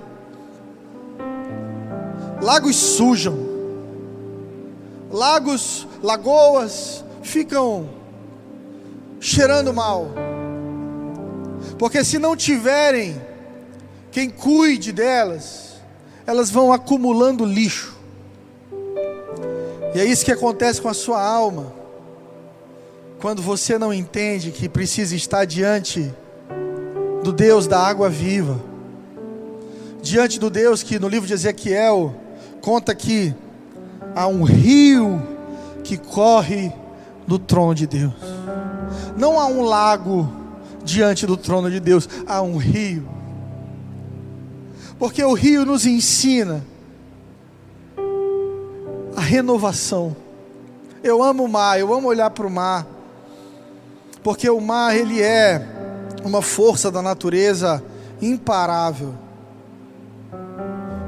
Lagos 2.41 2.75
sujam, 2.75 3.35
lagos, 5.09 5.87
lagoas 6.03 7.03
ficam 7.27 7.89
cheirando 9.19 9.73
mal, 9.73 10.11
porque 11.77 12.03
se 12.03 12.17
não 12.17 12.35
tiverem 12.35 13.21
quem 14.11 14.29
cuide 14.29 14.91
delas, 14.91 15.75
elas 16.25 16.49
vão 16.49 16.73
acumulando 16.73 17.45
lixo, 17.45 17.95
e 19.93 19.99
é 19.99 20.05
isso 20.05 20.23
que 20.23 20.31
acontece 20.31 20.81
com 20.81 20.89
a 20.89 20.93
sua 20.93 21.21
alma. 21.21 21.73
Quando 23.19 23.41
você 23.41 23.79
não 23.79 23.91
entende 23.91 24.51
que 24.51 24.69
precisa 24.69 25.15
estar 25.15 25.43
diante 25.45 26.13
do 27.23 27.31
Deus 27.33 27.65
da 27.65 27.79
água 27.79 28.09
viva, 28.09 28.61
diante 30.01 30.39
do 30.39 30.49
Deus 30.51 30.83
que 30.83 30.99
no 30.99 31.07
livro 31.07 31.27
de 31.27 31.33
Ezequiel 31.33 32.15
conta 32.61 32.93
que 32.93 33.33
há 34.15 34.27
um 34.27 34.43
rio 34.43 35.19
que 35.83 35.97
corre 35.97 36.71
do 37.27 37.37
trono 37.37 37.75
de 37.75 37.85
Deus. 37.85 38.13
Não 39.15 39.39
há 39.39 39.45
um 39.45 39.61
lago 39.61 40.31
diante 40.83 41.27
do 41.27 41.35
trono 41.35 41.69
de 41.69 41.79
Deus, 41.79 42.07
há 42.25 42.41
um 42.41 42.57
rio. 42.57 43.07
Porque 44.97 45.23
o 45.23 45.33
rio 45.33 45.65
nos 45.65 45.85
ensina 45.85 46.63
a 49.15 49.21
renovação. 49.21 50.15
Eu 51.03 51.21
amo 51.21 51.43
o 51.43 51.47
mar, 51.47 51.79
eu 51.79 51.93
amo 51.93 52.07
olhar 52.07 52.29
para 52.29 52.47
o 52.47 52.49
mar 52.49 52.87
porque 54.27 54.49
o 54.49 54.59
mar 54.59 54.93
ele 54.93 55.21
é 55.21 55.65
uma 56.21 56.41
força 56.41 56.91
da 56.91 57.01
natureza 57.01 57.81
imparável. 58.21 59.13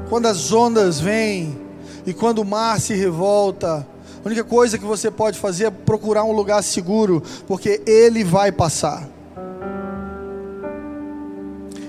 Quando 0.08 0.24
as 0.24 0.50
ondas 0.50 0.98
vêm 0.98 1.60
e 2.06 2.14
quando 2.14 2.38
o 2.38 2.46
mar 2.46 2.80
se 2.80 2.94
revolta, 2.94 3.86
a 4.22 4.26
única 4.26 4.44
coisa 4.44 4.78
que 4.78 4.84
você 4.84 5.10
pode 5.10 5.38
fazer 5.38 5.64
é 5.64 5.70
procurar 5.70 6.24
um 6.24 6.32
lugar 6.32 6.62
seguro, 6.62 7.22
porque 7.46 7.82
ele 7.86 8.22
vai 8.22 8.52
passar. 8.52 9.08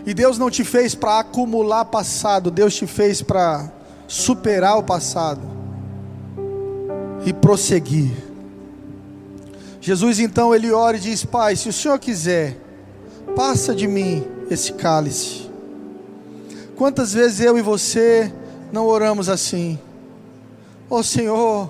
E 0.05 0.13
Deus 0.13 0.37
não 0.37 0.49
te 0.49 0.63
fez 0.63 0.95
para 0.95 1.19
acumular 1.19 1.85
passado, 1.85 2.49
Deus 2.49 2.73
te 2.73 2.87
fez 2.87 3.21
para 3.21 3.69
superar 4.07 4.77
o 4.77 4.83
passado 4.83 5.41
e 7.25 7.33
prosseguir. 7.33 8.11
Jesus 9.81 10.19
então 10.19 10.55
ele 10.55 10.71
ora 10.71 10.97
e 10.97 10.99
diz: 10.99 11.25
Pai, 11.25 11.55
se 11.55 11.67
o 11.67 11.73
Senhor 11.73 11.99
quiser, 11.99 12.57
passa 13.35 13.75
de 13.75 13.87
mim 13.87 14.23
esse 14.49 14.73
cálice. 14.73 15.49
Quantas 16.75 17.13
vezes 17.13 17.41
eu 17.41 17.57
e 17.57 17.61
você 17.61 18.33
não 18.71 18.87
oramos 18.87 19.29
assim? 19.29 19.77
Oh 20.89 21.03
Senhor, 21.03 21.69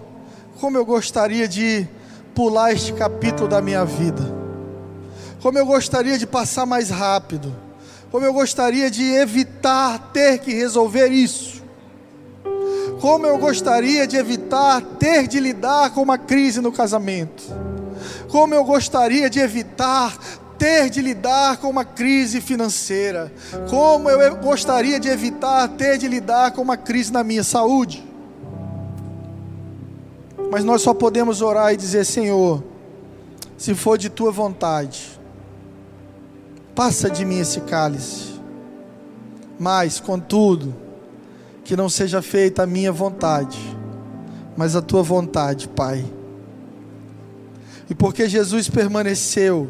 como 0.61 0.77
eu 0.77 0.85
gostaria 0.85 1.47
de 1.47 1.87
pular 2.33 2.71
este 2.71 2.93
capítulo 2.93 3.49
da 3.49 3.61
minha 3.61 3.83
vida. 3.83 4.21
Como 5.41 5.57
eu 5.57 5.65
gostaria 5.65 6.17
de 6.17 6.25
passar 6.25 6.65
mais 6.65 6.89
rápido. 6.89 7.53
Como 8.11 8.25
eu 8.25 8.31
gostaria 8.31 8.89
de 8.89 9.03
evitar 9.03 10.11
ter 10.13 10.37
que 10.37 10.53
resolver 10.53 11.07
isso. 11.07 11.61
Como 13.01 13.25
eu 13.25 13.37
gostaria 13.39 14.05
de 14.05 14.15
evitar 14.15 14.81
ter 14.99 15.27
de 15.27 15.39
lidar 15.39 15.89
com 15.89 16.03
uma 16.03 16.17
crise 16.17 16.61
no 16.61 16.71
casamento 16.71 17.43
como 18.31 18.53
eu 18.53 18.63
gostaria 18.63 19.29
de 19.29 19.39
evitar 19.39 20.17
ter 20.57 20.89
de 20.89 21.01
lidar 21.01 21.57
com 21.57 21.69
uma 21.69 21.83
crise 21.83 22.39
financeira. 22.39 23.31
Como 23.69 24.09
eu 24.09 24.35
gostaria 24.37 24.99
de 24.99 25.09
evitar 25.09 25.67
ter 25.67 25.97
de 25.97 26.07
lidar 26.07 26.51
com 26.51 26.61
uma 26.61 26.77
crise 26.77 27.11
na 27.11 27.23
minha 27.23 27.43
saúde. 27.43 28.10
Mas 30.51 30.65
nós 30.65 30.81
só 30.81 30.93
podemos 30.93 31.41
orar 31.41 31.73
e 31.73 31.77
dizer: 31.77 32.05
Senhor, 32.05 32.61
se 33.57 33.73
for 33.73 33.97
de 33.97 34.09
tua 34.09 34.31
vontade, 34.31 35.17
passa 36.75 37.09
de 37.09 37.23
mim 37.23 37.39
esse 37.39 37.61
cálice. 37.61 38.31
Mas, 39.57 40.01
contudo, 40.01 40.75
que 41.63 41.73
não 41.73 41.87
seja 41.87 42.21
feita 42.21 42.63
a 42.63 42.67
minha 42.67 42.91
vontade, 42.91 43.57
mas 44.57 44.75
a 44.75 44.81
tua 44.81 45.01
vontade, 45.01 45.69
Pai. 45.69 46.03
E 47.89 47.95
porque 47.95 48.27
Jesus 48.27 48.67
permaneceu, 48.67 49.69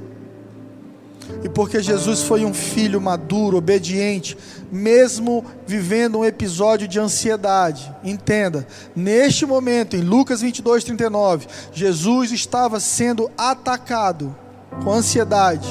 e 1.44 1.50
porque 1.50 1.82
Jesus 1.82 2.24
foi 2.24 2.46
um 2.46 2.54
filho 2.54 3.01
maduro, 3.01 3.58
obediente, 3.58 4.38
mesmo 4.72 5.46
vivendo 5.66 6.20
um 6.20 6.25
episódio 6.25 6.88
de 6.88 7.00
ansiedade. 7.00 7.94
Entenda, 8.04 8.68
neste 8.96 9.46
momento, 9.46 9.96
em 9.96 10.01
Lucas 10.01 10.42
22, 10.42 10.84
39, 10.84 11.48
Jesus 11.74 12.32
estava 12.32 12.80
sendo 12.80 13.30
atacado 13.38 14.36
com 14.84 14.92
ansiedade, 14.92 15.68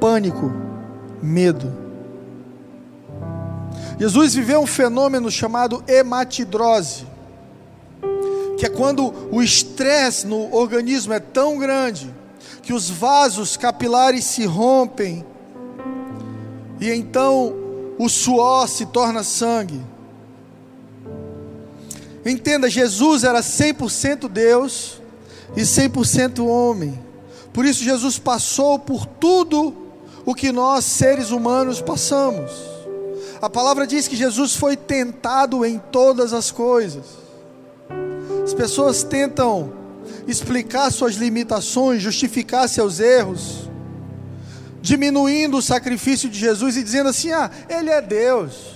pânico, 0.00 0.52
medo. 1.22 1.72
Jesus 3.98 4.34
viveu 4.34 4.60
um 4.60 4.66
fenômeno 4.66 5.30
chamado 5.30 5.82
hematidrose 5.86 7.12
que 8.62 8.66
é 8.66 8.68
quando 8.68 9.12
o 9.32 9.42
estresse 9.42 10.24
no 10.24 10.54
organismo 10.54 11.12
é 11.12 11.18
tão 11.18 11.58
grande 11.58 12.14
que 12.62 12.72
os 12.72 12.88
vasos 12.88 13.56
capilares 13.56 14.24
se 14.24 14.44
rompem 14.44 15.24
e 16.80 16.90
então 16.90 17.54
o 17.98 18.08
suor 18.08 18.68
se 18.68 18.86
torna 18.86 19.22
sangue. 19.22 19.80
Entenda, 22.24 22.68
Jesus 22.70 23.24
era 23.24 23.40
100% 23.40 24.28
Deus 24.28 25.00
e 25.56 25.62
100% 25.62 26.44
homem. 26.44 26.98
Por 27.52 27.64
isso 27.64 27.84
Jesus 27.84 28.18
passou 28.18 28.78
por 28.78 29.06
tudo 29.06 29.74
o 30.24 30.34
que 30.34 30.52
nós 30.52 30.84
seres 30.84 31.30
humanos 31.30 31.80
passamos. 31.80 32.50
A 33.40 33.50
palavra 33.50 33.86
diz 33.86 34.06
que 34.06 34.16
Jesus 34.16 34.54
foi 34.54 34.76
tentado 34.76 35.64
em 35.64 35.78
todas 35.78 36.32
as 36.32 36.50
coisas. 36.50 37.04
As 38.42 38.54
pessoas 38.54 39.02
tentam 39.02 39.72
explicar 40.26 40.90
suas 40.90 41.14
limitações, 41.14 42.02
justificar 42.02 42.68
seus 42.68 43.00
erros, 43.00 43.70
diminuindo 44.80 45.56
o 45.56 45.62
sacrifício 45.62 46.28
de 46.28 46.38
Jesus 46.38 46.76
e 46.76 46.82
dizendo 46.82 47.08
assim: 47.08 47.32
ah, 47.32 47.50
ele 47.68 47.90
é 47.90 48.00
Deus, 48.00 48.74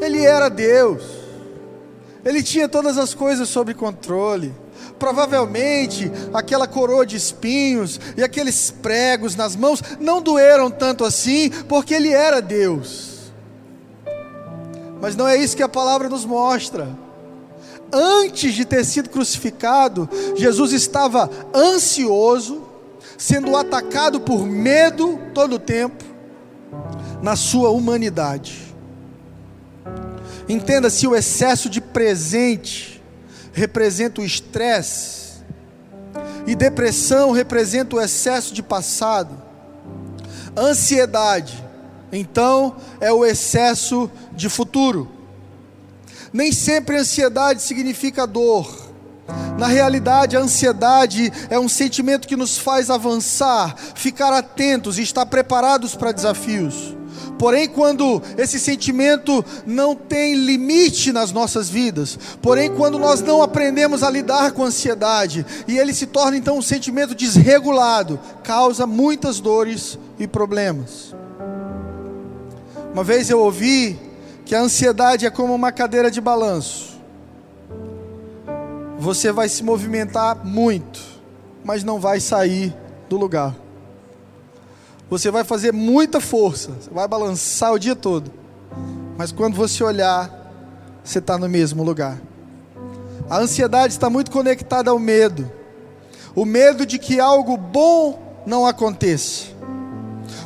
ele 0.00 0.24
era 0.24 0.48
Deus, 0.48 1.02
ele 2.24 2.42
tinha 2.42 2.68
todas 2.68 2.98
as 2.98 3.14
coisas 3.14 3.48
sob 3.48 3.74
controle. 3.74 4.54
Provavelmente 4.98 6.10
aquela 6.32 6.66
coroa 6.66 7.04
de 7.04 7.16
espinhos 7.16 8.00
e 8.16 8.22
aqueles 8.22 8.70
pregos 8.70 9.34
nas 9.34 9.56
mãos 9.56 9.82
não 9.98 10.22
doeram 10.22 10.70
tanto 10.70 11.04
assim, 11.04 11.50
porque 11.68 11.94
ele 11.94 12.10
era 12.10 12.40
Deus. 12.40 13.32
Mas 15.00 15.16
não 15.16 15.26
é 15.26 15.36
isso 15.36 15.56
que 15.56 15.62
a 15.62 15.68
palavra 15.68 16.08
nos 16.08 16.24
mostra 16.24 16.96
antes 17.92 18.54
de 18.54 18.64
ter 18.64 18.84
sido 18.84 19.10
crucificado, 19.10 20.08
Jesus 20.36 20.72
estava 20.72 21.30
ansioso, 21.54 22.62
sendo 23.18 23.56
atacado 23.56 24.20
por 24.20 24.46
medo 24.46 25.18
todo 25.34 25.56
o 25.56 25.58
tempo, 25.58 26.04
na 27.22 27.36
sua 27.36 27.70
humanidade. 27.70 28.74
Entenda 30.48 30.90
se 30.90 31.06
o 31.06 31.14
excesso 31.14 31.68
de 31.68 31.80
presente 31.80 33.02
representa 33.52 34.20
o 34.20 34.24
estresse, 34.24 35.22
e 36.46 36.54
depressão 36.54 37.30
representa 37.30 37.96
o 37.96 38.00
excesso 38.00 38.52
de 38.52 38.62
passado, 38.62 39.40
ansiedade, 40.56 41.62
então, 42.12 42.76
é 43.00 43.10
o 43.10 43.24
excesso 43.24 44.10
de 44.32 44.50
futuro. 44.50 45.08
Nem 46.32 46.50
sempre 46.52 46.96
ansiedade 46.96 47.62
significa 47.62 48.26
dor. 48.26 48.92
Na 49.58 49.66
realidade, 49.66 50.36
a 50.36 50.40
ansiedade 50.40 51.32
é 51.50 51.58
um 51.58 51.68
sentimento 51.68 52.26
que 52.26 52.36
nos 52.36 52.58
faz 52.58 52.90
avançar, 52.90 53.76
ficar 53.94 54.32
atentos 54.32 54.98
e 54.98 55.02
estar 55.02 55.26
preparados 55.26 55.94
para 55.94 56.12
desafios. 56.12 56.96
Porém, 57.38 57.68
quando 57.68 58.22
esse 58.38 58.58
sentimento 58.58 59.44
não 59.66 59.94
tem 59.94 60.34
limite 60.34 61.12
nas 61.12 61.32
nossas 61.32 61.68
vidas, 61.68 62.18
porém, 62.40 62.72
quando 62.74 62.98
nós 62.98 63.20
não 63.20 63.42
aprendemos 63.42 64.02
a 64.02 64.10
lidar 64.10 64.52
com 64.52 64.62
a 64.62 64.66
ansiedade 64.66 65.44
e 65.66 65.78
ele 65.78 65.92
se 65.92 66.06
torna 66.06 66.36
então 66.36 66.56
um 66.56 66.62
sentimento 66.62 67.14
desregulado, 67.14 68.18
causa 68.42 68.86
muitas 68.86 69.40
dores 69.40 69.98
e 70.18 70.26
problemas. 70.26 71.14
Uma 72.92 73.04
vez 73.04 73.28
eu 73.28 73.40
ouvi 73.40 73.98
que 74.52 74.56
a 74.56 74.60
ansiedade 74.60 75.24
é 75.24 75.30
como 75.30 75.54
uma 75.54 75.72
cadeira 75.72 76.10
de 76.10 76.20
balanço. 76.20 77.00
Você 78.98 79.32
vai 79.32 79.48
se 79.48 79.62
movimentar 79.62 80.44
muito, 80.44 81.00
mas 81.64 81.82
não 81.82 81.98
vai 81.98 82.20
sair 82.20 82.76
do 83.08 83.16
lugar. 83.16 83.56
Você 85.08 85.30
vai 85.30 85.42
fazer 85.42 85.72
muita 85.72 86.20
força, 86.20 86.70
você 86.72 86.90
vai 86.90 87.08
balançar 87.08 87.72
o 87.72 87.78
dia 87.78 87.96
todo, 87.96 88.30
mas 89.16 89.32
quando 89.32 89.54
você 89.54 89.82
olhar, 89.82 90.30
você 91.02 91.18
está 91.18 91.38
no 91.38 91.48
mesmo 91.48 91.82
lugar. 91.82 92.20
A 93.30 93.38
ansiedade 93.38 93.94
está 93.94 94.10
muito 94.10 94.30
conectada 94.30 94.90
ao 94.90 94.98
medo, 94.98 95.50
o 96.34 96.44
medo 96.44 96.84
de 96.84 96.98
que 96.98 97.18
algo 97.18 97.56
bom 97.56 98.42
não 98.44 98.66
aconteça. 98.66 99.46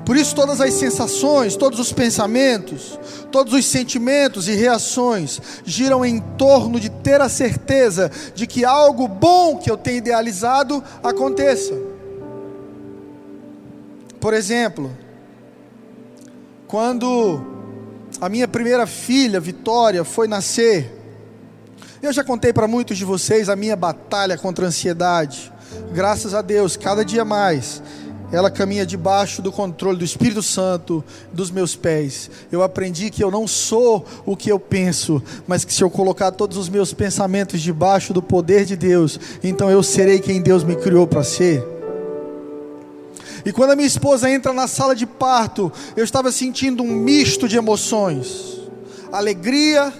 Por 0.06 0.16
isso, 0.16 0.36
todas 0.36 0.60
as 0.60 0.72
sensações, 0.74 1.56
todos 1.56 1.80
os 1.80 1.92
pensamentos, 1.92 2.96
todos 3.32 3.52
os 3.52 3.66
sentimentos 3.66 4.46
e 4.46 4.54
reações 4.54 5.42
giram 5.64 6.04
em 6.04 6.20
torno 6.38 6.78
de 6.78 6.88
ter 6.88 7.20
a 7.20 7.28
certeza 7.28 8.08
de 8.32 8.46
que 8.46 8.64
algo 8.64 9.08
bom 9.08 9.56
que 9.56 9.68
eu 9.68 9.76
tenho 9.76 9.98
idealizado 9.98 10.82
aconteça. 11.02 11.74
Por 14.20 14.32
exemplo, 14.32 14.96
quando 16.68 17.44
a 18.20 18.28
minha 18.28 18.46
primeira 18.46 18.86
filha, 18.86 19.40
Vitória, 19.40 20.04
foi 20.04 20.28
nascer, 20.28 20.88
eu 22.00 22.12
já 22.12 22.22
contei 22.22 22.52
para 22.52 22.68
muitos 22.68 22.96
de 22.96 23.04
vocês 23.04 23.48
a 23.48 23.56
minha 23.56 23.74
batalha 23.74 24.38
contra 24.38 24.66
a 24.66 24.68
ansiedade. 24.68 25.52
Graças 25.92 26.32
a 26.32 26.42
Deus, 26.42 26.76
cada 26.76 27.04
dia 27.04 27.24
mais 27.24 27.82
ela 28.32 28.50
caminha 28.50 28.84
debaixo 28.84 29.40
do 29.40 29.52
controle 29.52 29.98
do 29.98 30.04
Espírito 30.04 30.42
Santo 30.42 31.04
dos 31.32 31.50
meus 31.50 31.76
pés. 31.76 32.30
Eu 32.50 32.62
aprendi 32.62 33.10
que 33.10 33.22
eu 33.22 33.30
não 33.30 33.46
sou 33.46 34.04
o 34.24 34.36
que 34.36 34.50
eu 34.50 34.58
penso, 34.58 35.22
mas 35.46 35.64
que 35.64 35.72
se 35.72 35.82
eu 35.82 35.90
colocar 35.90 36.32
todos 36.32 36.56
os 36.56 36.68
meus 36.68 36.92
pensamentos 36.92 37.60
debaixo 37.60 38.12
do 38.12 38.22
poder 38.22 38.64
de 38.64 38.76
Deus, 38.76 39.18
então 39.42 39.70
eu 39.70 39.82
serei 39.82 40.18
quem 40.18 40.42
Deus 40.42 40.64
me 40.64 40.74
criou 40.74 41.06
para 41.06 41.22
ser. 41.22 41.64
E 43.44 43.52
quando 43.52 43.70
a 43.70 43.76
minha 43.76 43.86
esposa 43.86 44.28
entra 44.28 44.52
na 44.52 44.66
sala 44.66 44.94
de 44.94 45.06
parto, 45.06 45.72
eu 45.96 46.02
estava 46.02 46.32
sentindo 46.32 46.82
um 46.82 46.92
misto 46.92 47.48
de 47.48 47.56
emoções: 47.56 48.60
alegria, 49.12 49.92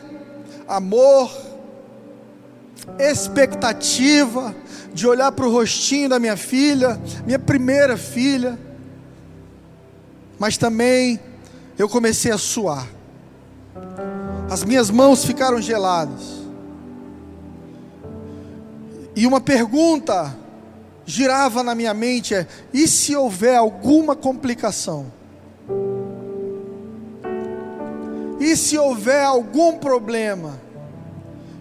amor, 0.67 1.31
expectativa 2.99 4.53
de 4.97 5.07
olhar 5.07 5.31
para 5.31 5.47
o 5.47 5.53
rostinho 5.53 6.09
da 6.09 6.19
minha 6.19 6.39
filha, 6.39 6.99
minha 7.27 7.39
primeira 7.39 7.99
filha, 7.99 8.59
mas 10.39 10.57
também 10.57 11.21
eu 11.79 11.87
comecei 11.87 12.33
a 12.33 12.39
suar, 12.39 12.89
as 14.51 14.65
minhas 14.65 14.91
mãos 14.91 15.23
ficaram 15.23 15.61
geladas, 15.61 16.41
e 19.15 19.27
uma 19.27 19.39
pergunta 19.39 20.35
girava 21.05 21.63
na 21.63 21.75
minha 21.75 21.93
mente: 21.93 22.35
é, 22.35 22.47
e 22.73 22.89
se 22.89 23.15
houver 23.15 23.55
alguma 23.55 24.17
complicação? 24.17 25.13
E 28.41 28.57
se 28.57 28.79
houver 28.79 29.25
algum 29.25 29.77
problema? 29.77 30.59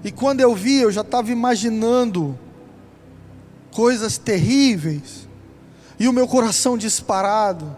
E 0.05 0.11
quando 0.11 0.39
eu 0.39 0.55
vi, 0.55 0.81
eu 0.81 0.91
já 0.91 1.01
estava 1.01 1.31
imaginando 1.31 2.37
coisas 3.75 4.17
terríveis, 4.17 5.27
e 5.99 6.07
o 6.07 6.13
meu 6.13 6.27
coração 6.27 6.77
disparado. 6.77 7.75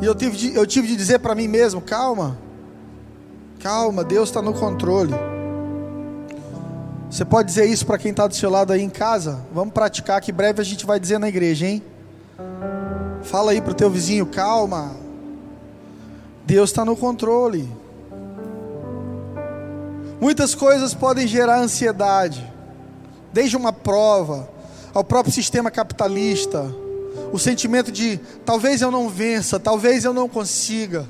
E 0.00 0.04
eu 0.04 0.14
tive 0.14 0.36
de, 0.36 0.54
eu 0.54 0.66
tive 0.66 0.86
de 0.86 0.96
dizer 0.96 1.18
para 1.18 1.34
mim 1.34 1.48
mesmo: 1.48 1.80
calma, 1.80 2.38
calma, 3.60 4.04
Deus 4.04 4.28
está 4.28 4.40
no 4.40 4.54
controle. 4.54 5.14
Você 7.10 7.24
pode 7.24 7.48
dizer 7.48 7.64
isso 7.66 7.84
para 7.84 7.98
quem 7.98 8.10
está 8.10 8.26
do 8.26 8.34
seu 8.34 8.50
lado 8.50 8.72
aí 8.72 8.82
em 8.82 8.90
casa? 8.90 9.40
Vamos 9.52 9.72
praticar, 9.72 10.20
que 10.20 10.30
breve 10.30 10.60
a 10.60 10.64
gente 10.64 10.86
vai 10.86 11.00
dizer 11.00 11.18
na 11.18 11.28
igreja, 11.28 11.66
hein? 11.66 11.82
Fala 13.22 13.52
aí 13.52 13.60
para 13.60 13.72
o 13.72 13.74
teu 13.74 13.90
vizinho: 13.90 14.26
calma, 14.26 14.94
Deus 16.46 16.70
está 16.70 16.84
no 16.84 16.96
controle. 16.96 17.68
Muitas 20.20 20.54
coisas 20.54 20.94
podem 20.94 21.26
gerar 21.26 21.60
ansiedade, 21.60 22.44
desde 23.32 23.56
uma 23.56 23.72
prova, 23.72 24.48
ao 24.92 25.04
próprio 25.04 25.32
sistema 25.32 25.70
capitalista, 25.70 26.74
o 27.32 27.38
sentimento 27.38 27.92
de 27.92 28.18
talvez 28.44 28.80
eu 28.80 28.90
não 28.90 29.08
vença, 29.08 29.58
talvez 29.58 30.04
eu 30.04 30.12
não 30.12 30.28
consiga, 30.28 31.06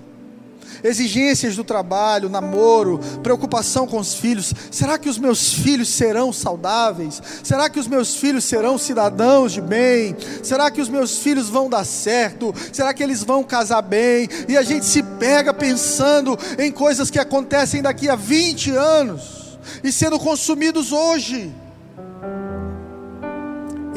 exigências 0.82 1.56
do 1.56 1.64
trabalho, 1.64 2.28
namoro, 2.28 3.00
preocupação 3.22 3.86
com 3.86 3.98
os 3.98 4.14
filhos. 4.14 4.52
Será 4.70 4.98
que 4.98 5.08
os 5.08 5.18
meus 5.18 5.52
filhos 5.52 5.88
serão 5.88 6.32
saudáveis? 6.32 7.20
Será 7.42 7.68
que 7.68 7.80
os 7.80 7.86
meus 7.86 8.16
filhos 8.16 8.44
serão 8.44 8.78
cidadãos 8.78 9.52
de 9.52 9.60
bem? 9.60 10.16
Será 10.42 10.70
que 10.70 10.80
os 10.80 10.88
meus 10.88 11.18
filhos 11.18 11.48
vão 11.48 11.68
dar 11.68 11.84
certo? 11.84 12.54
Será 12.72 12.92
que 12.94 13.02
eles 13.02 13.22
vão 13.22 13.42
casar 13.42 13.82
bem? 13.82 14.28
E 14.48 14.56
a 14.56 14.62
gente 14.62 14.86
se 14.86 15.02
pega 15.02 15.52
pensando 15.52 16.38
em 16.58 16.70
coisas 16.70 17.10
que 17.10 17.18
acontecem 17.18 17.82
daqui 17.82 18.08
a 18.08 18.16
20 18.16 18.70
anos 18.70 19.58
e 19.82 19.92
sendo 19.92 20.18
consumidos 20.18 20.92
hoje. 20.92 21.52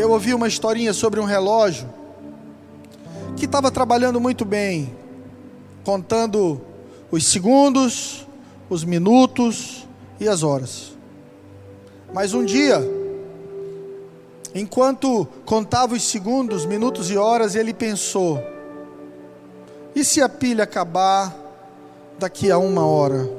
Eu 0.01 0.09
ouvi 0.09 0.33
uma 0.33 0.47
historinha 0.47 0.93
sobre 0.93 1.19
um 1.19 1.25
relógio 1.25 1.87
que 3.37 3.45
estava 3.45 3.69
trabalhando 3.69 4.19
muito 4.19 4.43
bem, 4.43 4.97
contando 5.83 6.59
os 7.11 7.23
segundos, 7.27 8.27
os 8.67 8.83
minutos 8.83 9.87
e 10.19 10.27
as 10.27 10.41
horas. 10.41 10.93
Mas 12.11 12.33
um 12.33 12.43
dia, 12.43 12.81
enquanto 14.55 15.27
contava 15.45 15.93
os 15.93 16.01
segundos, 16.01 16.65
minutos 16.65 17.11
e 17.11 17.15
horas, 17.15 17.53
ele 17.53 17.71
pensou: 17.71 18.43
e 19.95 20.03
se 20.03 20.19
a 20.19 20.27
pilha 20.27 20.63
acabar 20.63 21.31
daqui 22.17 22.49
a 22.49 22.57
uma 22.57 22.87
hora? 22.87 23.29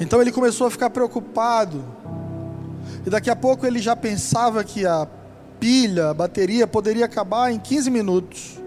Então 0.00 0.18
ele 0.22 0.32
começou 0.32 0.66
a 0.66 0.70
ficar 0.70 0.88
preocupado 0.88 1.84
e 3.04 3.10
daqui 3.10 3.30
a 3.30 3.36
pouco 3.36 3.66
ele 3.66 3.80
já 3.80 3.96
pensava 3.96 4.62
que 4.62 4.86
a 4.86 5.06
pilha, 5.58 6.10
a 6.10 6.14
bateria 6.14 6.66
poderia 6.66 7.04
acabar 7.04 7.52
em 7.52 7.58
15 7.58 7.90
minutos. 7.90 8.60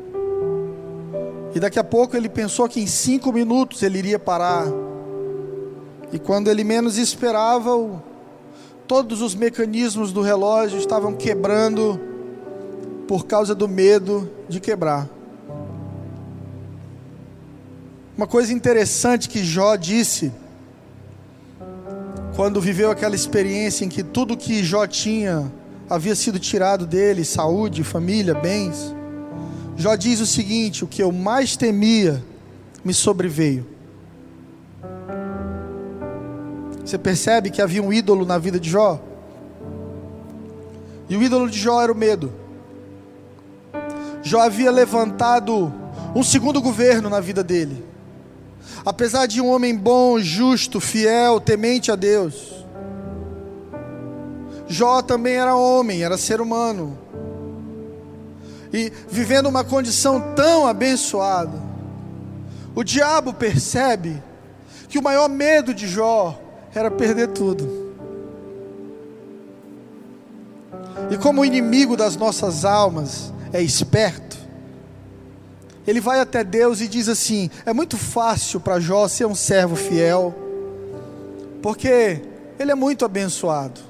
E 1.54 1.60
daqui 1.60 1.80
a 1.80 1.84
pouco 1.84 2.18
ele 2.18 2.28
pensou 2.28 2.68
que 2.68 2.82
em 2.82 2.88
5 2.88 3.32
minutos 3.32 3.82
ele 3.82 3.98
iria 3.98 4.20
parar. 4.20 4.66
E 6.12 6.20
quando 6.20 6.50
ele 6.50 6.64
menos 6.64 6.98
esperava, 6.98 7.72
todos 8.88 9.22
os 9.22 9.34
mecanismos 9.34 10.12
do 10.12 10.22
relógio 10.22 10.78
estavam 10.78 11.14
quebrando 11.14 12.00
por 13.08 13.26
causa 13.26 13.56
do 13.56 13.68
medo 13.68 14.30
de 14.50 14.60
quebrar. 14.60 15.10
Uma 18.18 18.28
coisa 18.28 18.54
interessante 18.54 19.28
que 19.28 19.44
Jó 19.44 19.76
disse 19.76 20.32
quando 22.36 22.60
viveu 22.60 22.92
aquela 22.92 23.16
experiência 23.16 23.86
em 23.86 23.90
que 23.90 24.04
tudo 24.04 24.36
que 24.36 24.62
Jó 24.62 24.86
tinha 24.86 25.50
havia 25.90 26.14
sido 26.16 26.38
tirado 26.38 26.86
dele 26.86 27.24
saúde, 27.24 27.84
família, 27.84 28.34
bens. 28.34 28.94
Jó 29.78 29.96
diz 29.96 30.20
o 30.20 30.26
seguinte: 30.26 30.84
o 30.84 30.88
que 30.88 31.02
eu 31.02 31.12
mais 31.12 31.56
temia 31.56 32.22
me 32.84 32.94
sobreveio. 32.94 33.66
Você 36.84 36.98
percebe 36.98 37.50
que 37.50 37.62
havia 37.62 37.82
um 37.82 37.92
ídolo 37.92 38.26
na 38.26 38.38
vida 38.38 38.60
de 38.60 38.70
Jó? 38.70 39.02
E 41.08 41.16
o 41.16 41.24
ídolo 41.24 41.50
de 41.50 41.58
Jó 41.58 41.82
era 41.82 41.92
o 41.92 41.96
medo. 41.96 42.32
Jó 44.22 44.42
havia 44.42 44.72
levantado 44.72 45.74
um 46.14 46.22
segundo 46.24 46.62
governo 46.62 47.10
na 47.10 47.20
vida 47.20 47.44
dele. 47.44 47.85
Apesar 48.86 49.26
de 49.26 49.42
um 49.42 49.50
homem 49.50 49.76
bom, 49.76 50.20
justo, 50.20 50.80
fiel, 50.80 51.40
temente 51.40 51.92
a 51.92 51.96
Deus, 51.96 52.66
Jó 54.68 55.02
também 55.02 55.36
era 55.36 55.56
homem, 55.56 56.04
era 56.04 56.18
ser 56.18 56.42
humano. 56.42 56.98
E 58.74 58.92
vivendo 59.10 59.48
uma 59.48 59.64
condição 59.64 60.34
tão 60.36 60.68
abençoada, 60.68 61.62
o 62.76 62.84
diabo 62.84 63.34
percebe 63.34 64.22
que 64.90 65.00
o 65.00 65.04
maior 65.04 65.30
medo 65.30 65.74
de 65.74 65.88
Jó 65.88 66.38
era 66.74 66.92
perder 66.92 67.30
tudo. 67.30 67.86
E 71.10 71.18
como 71.18 71.42
o 71.42 71.46
inimigo 71.46 71.96
das 71.96 72.16
nossas 72.16 72.66
almas 72.66 73.32
é 73.54 73.62
esperto, 73.62 74.25
ele 75.88 76.00
vai 76.00 76.20
até 76.20 76.44
Deus 76.44 76.82
e 76.82 76.88
diz 76.88 77.08
assim: 77.08 77.50
é 77.66 77.74
muito 77.74 77.98
fácil 77.98 78.60
para 78.60 78.80
Jó 78.80 79.08
ser 79.08 79.26
um 79.26 79.36
servo 79.36 79.76
fiel, 79.76 80.34
porque 81.62 82.22
ele 82.60 82.72
é 82.72 82.76
muito 82.76 83.06
abençoado. 83.06 83.82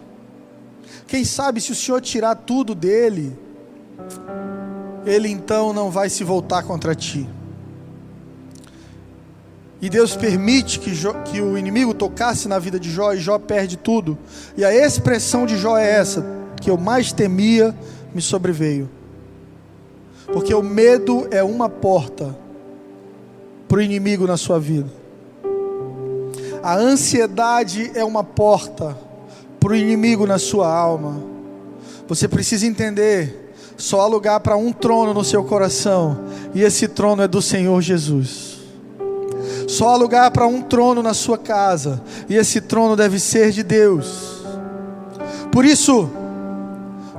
Quem 1.08 1.24
sabe 1.24 1.62
se 1.62 1.72
o 1.72 1.76
Senhor 1.76 2.02
tirar 2.02 2.36
tudo 2.36 2.74
dele, 2.74 3.38
ele 5.06 5.30
então 5.30 5.72
não 5.72 5.92
vai 5.92 6.10
se 6.10 6.24
voltar 6.24 6.64
contra 6.64 6.96
ti. 6.96 7.30
E 9.82 9.90
Deus 9.90 10.16
permite 10.16 10.80
que, 10.80 10.96
Jó, 10.96 11.14
que 11.14 11.42
o 11.42 11.58
inimigo 11.58 11.94
tocasse 11.94 12.48
na 12.48 12.58
vida 12.58 12.80
de 12.80 12.90
Jó 12.90 13.14
e 13.14 13.20
Jó 13.20 13.38
perde 13.38 13.78
tudo. 13.78 14.18
E 14.58 14.66
a 14.66 14.74
expressão 14.74 15.46
de 15.46 15.58
Jó 15.58 15.78
é 15.78 15.88
essa: 15.88 16.26
que 16.60 16.70
eu 16.70 16.78
mais 16.78 17.12
temia 17.12 17.76
me 18.14 18.22
sobreveio. 18.22 18.90
Porque 20.32 20.54
o 20.54 20.64
medo 20.64 21.28
é 21.32 21.44
uma 21.44 21.70
porta 21.70 22.36
para 23.68 23.78
o 23.78 23.82
inimigo 23.82 24.26
na 24.28 24.38
sua 24.38 24.60
vida. 24.60 24.90
A 26.62 26.76
ansiedade 26.76 27.92
é 27.94 28.04
uma 28.04 28.24
porta 28.24 28.98
para 29.60 29.74
o 29.74 29.76
inimigo 29.76 30.26
na 30.26 30.40
sua 30.40 30.68
alma. 30.72 31.22
Você 32.08 32.28
precisa 32.28 32.66
entender: 32.66 33.54
só 33.78 34.02
há 34.02 34.08
lugar 34.08 34.40
para 34.40 34.56
um 34.56 34.72
trono 34.72 35.14
no 35.14 35.24
seu 35.24 35.44
coração, 35.44 36.20
e 36.54 36.64
esse 36.64 36.88
trono 36.88 37.22
é 37.22 37.28
do 37.28 37.42
Senhor 37.42 37.82
Jesus. 37.82 38.56
Só 39.68 39.90
há 39.90 39.96
lugar 39.96 40.32
para 40.32 40.48
um 40.48 40.62
trono 40.62 41.02
na 41.02 41.14
sua 41.14 41.38
casa, 41.38 42.02
e 42.30 42.36
esse 42.36 42.62
trono 42.62 42.96
deve 42.96 43.20
ser 43.20 43.52
de 43.52 43.64
Deus. 43.64 44.44
Por 45.52 45.66
isso, 45.66 46.10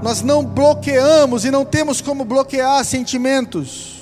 nós 0.03 0.23
não 0.23 0.45
bloqueamos 0.45 1.45
e 1.45 1.51
não 1.51 1.65
temos 1.65 2.01
como 2.01 2.25
bloquear 2.25 2.85
sentimentos. 2.85 3.97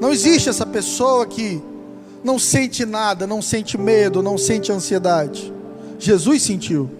Não 0.00 0.10
existe 0.10 0.48
essa 0.48 0.66
pessoa 0.66 1.26
que 1.26 1.62
não 2.22 2.38
sente 2.38 2.84
nada, 2.84 3.26
não 3.26 3.40
sente 3.40 3.78
medo, 3.78 4.22
não 4.22 4.36
sente 4.36 4.70
ansiedade. 4.70 5.52
Jesus 5.98 6.42
sentiu. 6.42 6.90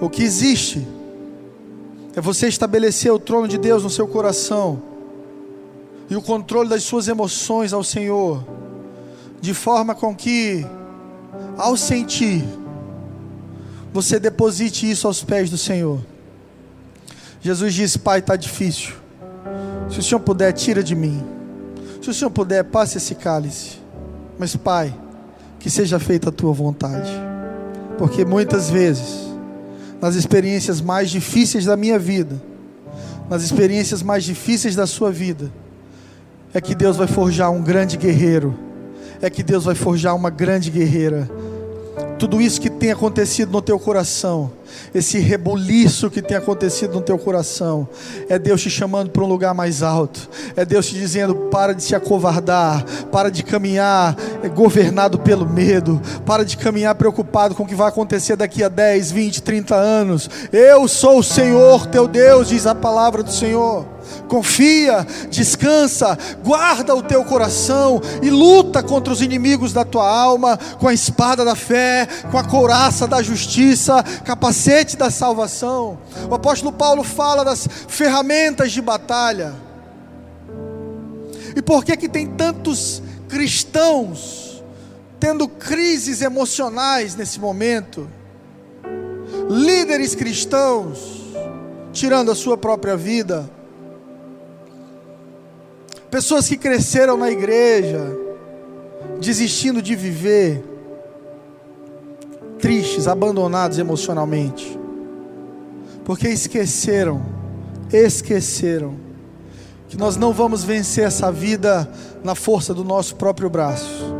O 0.00 0.08
que 0.08 0.22
existe 0.22 0.86
é 2.14 2.20
você 2.20 2.48
estabelecer 2.48 3.12
o 3.12 3.18
trono 3.18 3.46
de 3.46 3.56
Deus 3.56 3.82
no 3.82 3.90
seu 3.90 4.06
coração 4.06 4.82
e 6.10 6.16
o 6.16 6.22
controle 6.22 6.68
das 6.68 6.82
suas 6.82 7.08
emoções 7.08 7.72
ao 7.72 7.82
Senhor, 7.82 8.44
de 9.40 9.54
forma 9.54 9.94
com 9.94 10.14
que, 10.14 10.66
ao 11.56 11.76
sentir, 11.76 12.44
você 13.92 14.18
deposite 14.18 14.90
isso 14.90 15.06
aos 15.06 15.22
pés 15.22 15.50
do 15.50 15.58
Senhor. 15.58 16.00
Jesus 17.40 17.74
disse: 17.74 17.98
Pai, 17.98 18.20
está 18.20 18.36
difícil. 18.36 18.92
Se 19.90 19.98
o 19.98 20.02
Senhor 20.02 20.20
puder, 20.20 20.52
tira 20.52 20.82
de 20.82 20.94
mim. 20.94 21.22
Se 22.00 22.08
o 22.08 22.14
Senhor 22.14 22.30
puder, 22.30 22.64
passe 22.64 22.96
esse 22.96 23.14
cálice. 23.14 23.78
Mas, 24.38 24.56
Pai, 24.56 24.94
que 25.58 25.68
seja 25.68 25.98
feita 25.98 26.30
a 26.30 26.32
tua 26.32 26.52
vontade. 26.52 27.10
Porque 27.98 28.24
muitas 28.24 28.70
vezes, 28.70 29.28
nas 30.00 30.14
experiências 30.14 30.80
mais 30.80 31.10
difíceis 31.10 31.66
da 31.66 31.76
minha 31.76 31.98
vida, 31.98 32.40
nas 33.28 33.42
experiências 33.42 34.02
mais 34.02 34.24
difíceis 34.24 34.74
da 34.74 34.86
sua 34.86 35.12
vida, 35.12 35.52
é 36.54 36.60
que 36.60 36.74
Deus 36.74 36.96
vai 36.96 37.06
forjar 37.06 37.50
um 37.50 37.62
grande 37.62 37.96
guerreiro, 37.96 38.58
é 39.20 39.28
que 39.28 39.42
Deus 39.42 39.64
vai 39.64 39.74
forjar 39.74 40.16
uma 40.16 40.30
grande 40.30 40.70
guerreira 40.70 41.30
tudo 42.22 42.40
isso 42.40 42.60
que 42.60 42.70
tem 42.70 42.92
acontecido 42.92 43.50
no 43.50 43.60
teu 43.60 43.80
coração, 43.80 44.48
esse 44.94 45.18
rebuliço 45.18 46.10
que 46.10 46.22
tem 46.22 46.36
acontecido 46.36 46.94
no 46.94 47.00
teu 47.00 47.18
coração, 47.18 47.88
é 48.28 48.38
Deus 48.38 48.62
te 48.62 48.70
chamando 48.70 49.10
para 49.10 49.22
um 49.22 49.28
lugar 49.28 49.54
mais 49.54 49.82
alto, 49.82 50.28
é 50.56 50.64
Deus 50.64 50.86
te 50.86 50.94
dizendo: 50.94 51.34
para 51.34 51.74
de 51.74 51.82
se 51.82 51.94
acovardar, 51.94 52.84
para 53.10 53.30
de 53.30 53.42
caminhar 53.42 54.16
governado 54.54 55.18
pelo 55.18 55.46
medo, 55.46 56.00
para 56.26 56.44
de 56.44 56.56
caminhar 56.56 56.94
preocupado 56.94 57.54
com 57.54 57.62
o 57.62 57.66
que 57.66 57.74
vai 57.74 57.88
acontecer 57.88 58.36
daqui 58.36 58.62
a 58.62 58.68
10, 58.68 59.10
20, 59.10 59.42
30 59.42 59.74
anos. 59.74 60.30
Eu 60.52 60.88
sou 60.88 61.18
o 61.18 61.24
Senhor 61.24 61.86
teu 61.86 62.08
Deus, 62.08 62.48
diz 62.48 62.66
a 62.66 62.74
palavra 62.74 63.22
do 63.22 63.32
Senhor. 63.32 63.86
Confia, 64.28 65.06
descansa, 65.30 66.18
guarda 66.42 66.94
o 66.94 67.02
teu 67.02 67.24
coração 67.24 68.00
e 68.20 68.30
luta 68.30 68.82
contra 68.82 69.12
os 69.12 69.22
inimigos 69.22 69.72
da 69.72 69.84
tua 69.84 70.08
alma 70.08 70.58
com 70.78 70.88
a 70.88 70.94
espada 70.94 71.44
da 71.44 71.54
fé, 71.54 72.08
com 72.30 72.36
a 72.36 72.44
couraça 72.44 73.06
da 73.06 73.22
justiça, 73.22 74.02
capacete 74.24 74.61
da 74.96 75.10
salvação. 75.10 75.98
O 76.30 76.34
apóstolo 76.34 76.72
Paulo 76.72 77.02
fala 77.02 77.44
das 77.44 77.66
ferramentas 77.88 78.72
de 78.72 78.80
batalha. 78.80 79.54
E 81.54 81.60
por 81.60 81.84
que 81.84 81.96
que 81.96 82.08
tem 82.08 82.26
tantos 82.26 83.02
cristãos 83.28 84.62
tendo 85.20 85.46
crises 85.48 86.22
emocionais 86.22 87.14
nesse 87.14 87.38
momento? 87.38 88.08
Líderes 89.48 90.14
cristãos 90.14 91.20
tirando 91.92 92.30
a 92.30 92.34
sua 92.34 92.56
própria 92.56 92.96
vida 92.96 93.50
Pessoas 96.12 96.46
que 96.46 96.58
cresceram 96.58 97.16
na 97.16 97.30
igreja, 97.30 98.14
desistindo 99.18 99.80
de 99.80 99.96
viver, 99.96 100.62
tristes, 102.62 103.08
abandonados 103.08 103.76
emocionalmente, 103.76 104.78
porque 106.04 106.28
esqueceram, 106.28 107.20
esqueceram, 107.92 108.94
que 109.88 109.98
nós 109.98 110.16
não 110.16 110.32
vamos 110.32 110.62
vencer 110.62 111.04
essa 111.04 111.30
vida 111.30 111.90
na 112.24 112.36
força 112.36 112.72
do 112.72 112.84
nosso 112.84 113.16
próprio 113.16 113.50
braço, 113.50 114.14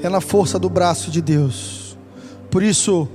é 0.00 0.08
na 0.08 0.20
força 0.20 0.58
do 0.58 0.70
braço 0.70 1.10
de 1.10 1.20
Deus. 1.20 1.98
Por 2.50 2.62
isso, 2.62 3.08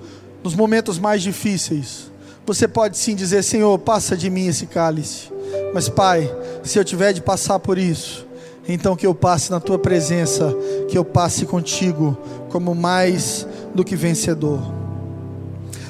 nos 0.43 0.53
momentos 0.53 0.99
mais 0.99 1.21
difíceis, 1.21 2.12
você 2.45 2.67
pode 2.67 2.97
sim 2.97 3.15
dizer: 3.15 3.43
Senhor, 3.43 3.77
passa 3.80 4.15
de 4.17 4.30
mim 4.30 4.47
esse 4.47 4.65
cálice. 4.65 5.32
Mas, 5.73 5.88
Pai, 5.88 6.30
se 6.63 6.77
eu 6.77 6.84
tiver 6.84 7.13
de 7.13 7.21
passar 7.21 7.60
por 7.60 7.77
isso, 7.77 8.27
então 8.67 8.95
que 8.95 9.08
eu 9.08 9.15
passe 9.15 9.49
na 9.49 9.60
tua 9.60 9.80
presença, 9.80 10.53
que 10.89 10.97
eu 10.97 11.06
passe 11.06 11.45
contigo 11.45 12.17
como 12.49 12.75
mais 12.75 13.47
do 13.78 13.86
que 13.86 13.96
vencedor. 13.96 14.60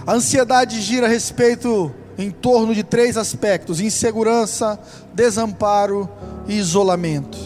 A 0.05 0.13
ansiedade 0.13 0.81
gira 0.81 1.07
a 1.07 1.09
respeito 1.09 1.89
em 2.17 2.29
torno 2.29 2.75
de 2.75 2.83
três 2.83 3.15
aspectos: 3.15 3.79
insegurança, 3.79 4.77
desamparo 5.13 6.07
e 6.49 6.55
isolamento. 6.55 7.37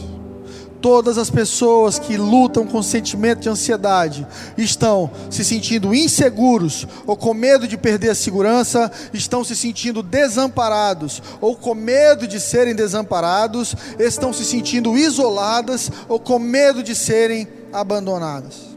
Todas 0.82 1.20
as 1.20 1.30
pessoas 1.30 2.00
que 2.00 2.18
lutam 2.18 2.66
com 2.66 2.82
sentimento 2.82 3.42
de 3.42 3.50
ansiedade 3.50 4.26
estão 4.58 5.12
se 5.30 5.46
sentindo 5.46 5.94
inseguros 5.94 6.88
ou 7.06 7.16
com 7.16 7.36
medo 7.36 7.68
de 7.68 7.78
perder 7.78 8.10
a 8.10 8.16
segurança, 8.16 8.92
estão 9.14 9.44
se 9.44 9.56
sentindo 9.56 10.02
desamparados 10.02 11.22
ou 11.40 11.56
com 11.56 11.76
medo 11.76 12.28
de 12.28 12.40
serem 12.40 12.74
desamparados, 12.74 13.76
estão 14.00 14.34
se 14.34 14.44
sentindo 14.44 14.98
isoladas 14.98 15.92
ou 16.10 16.20
com 16.20 16.40
medo 16.40 16.82
de 16.82 16.96
serem 16.96 17.48
abandonadas. 17.72 18.71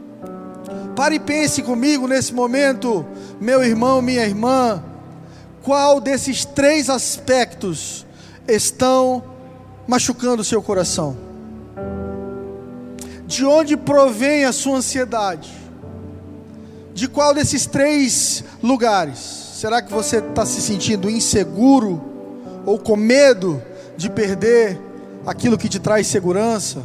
Pare 0.94 1.16
e 1.16 1.20
pense 1.20 1.60
comigo 1.60 2.06
nesse 2.06 2.32
momento, 2.32 3.04
meu 3.40 3.64
irmão, 3.64 4.00
minha 4.00 4.24
irmã, 4.24 4.82
qual 5.62 6.00
desses 6.00 6.44
três 6.44 6.88
aspectos 6.88 8.06
estão 8.46 9.24
machucando 9.88 10.42
o 10.42 10.44
seu 10.44 10.62
coração? 10.62 11.16
De 13.26 13.44
onde 13.44 13.76
provém 13.76 14.44
a 14.44 14.52
sua 14.52 14.76
ansiedade? 14.76 15.50
De 16.92 17.08
qual 17.08 17.34
desses 17.34 17.66
três 17.66 18.44
lugares? 18.62 19.18
Será 19.18 19.82
que 19.82 19.92
você 19.92 20.18
está 20.18 20.46
se 20.46 20.60
sentindo 20.60 21.10
inseguro 21.10 22.00
ou 22.64 22.78
com 22.78 22.94
medo 22.94 23.60
de 23.96 24.08
perder 24.08 24.80
aquilo 25.26 25.58
que 25.58 25.68
te 25.68 25.80
traz 25.80 26.06
segurança? 26.06 26.82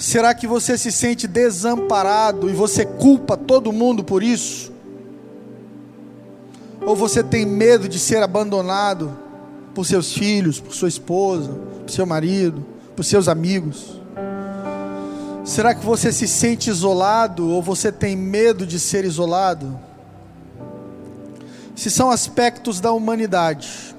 Será 0.00 0.32
que 0.32 0.46
você 0.46 0.78
se 0.78 0.90
sente 0.90 1.26
desamparado 1.26 2.48
e 2.48 2.54
você 2.54 2.86
culpa 2.86 3.36
todo 3.36 3.70
mundo 3.70 4.02
por 4.02 4.22
isso? 4.22 4.72
Ou 6.80 6.96
você 6.96 7.22
tem 7.22 7.44
medo 7.44 7.86
de 7.86 7.98
ser 7.98 8.22
abandonado 8.22 9.14
por 9.74 9.84
seus 9.84 10.14
filhos, 10.14 10.58
por 10.58 10.74
sua 10.74 10.88
esposa, 10.88 11.50
por 11.82 11.90
seu 11.90 12.06
marido, 12.06 12.64
por 12.96 13.04
seus 13.04 13.28
amigos? 13.28 14.00
Será 15.44 15.74
que 15.74 15.84
você 15.84 16.10
se 16.10 16.26
sente 16.26 16.70
isolado 16.70 17.50
ou 17.50 17.60
você 17.60 17.92
tem 17.92 18.16
medo 18.16 18.66
de 18.66 18.80
ser 18.80 19.04
isolado? 19.04 19.78
Se 21.76 21.90
são 21.90 22.10
aspectos 22.10 22.80
da 22.80 22.90
humanidade. 22.90 23.94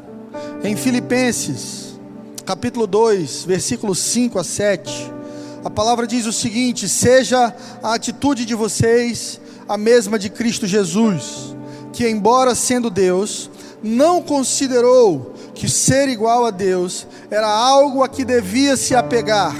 Em 0.64 0.76
Filipenses, 0.76 1.96
capítulo 2.44 2.88
2, 2.88 3.44
versículos 3.46 4.00
5 4.00 4.40
a 4.40 4.44
7, 4.44 5.21
a 5.64 5.70
palavra 5.70 6.08
diz 6.08 6.26
o 6.26 6.34
seguinte: 6.34 6.90
Seja 6.90 7.54
a 7.84 7.94
atitude 7.94 8.46
de 8.46 8.56
vocês 8.56 9.40
a 9.68 9.78
mesma 9.78 10.18
de 10.18 10.30
Cristo 10.30 10.66
Jesus, 10.66 11.56
que, 11.94 12.08
embora 12.08 12.56
sendo 12.56 12.90
Deus, 12.90 13.50
não 13.84 14.22
considerou 14.22 15.34
que 15.54 15.70
ser 15.70 16.10
igual 16.10 16.46
a 16.46 16.52
Deus 16.52 17.06
era 17.30 17.48
algo 17.48 18.04
a 18.04 18.10
que 18.10 18.26
devia 18.26 18.76
se 18.76 18.96
apegar, 18.96 19.56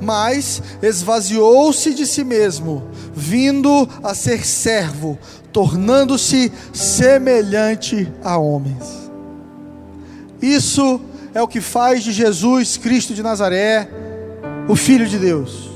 mas 0.00 0.62
esvaziou-se 0.82 1.94
de 1.94 2.06
si 2.06 2.24
mesmo, 2.24 2.86
vindo 3.14 3.88
a 4.02 4.14
ser 4.14 4.44
servo, 4.44 5.18
tornando-se 5.50 6.52
semelhante 6.74 8.12
a 8.22 8.36
homens. 8.36 9.10
Isso 10.42 11.00
é 11.34 11.42
o 11.42 11.48
que 11.48 11.60
faz 11.60 12.04
de 12.04 12.12
Jesus 12.12 12.76
Cristo 12.76 13.14
de 13.14 13.22
Nazaré 13.22 14.07
o 14.68 14.76
Filho 14.76 15.06
de 15.08 15.18
Deus. 15.18 15.70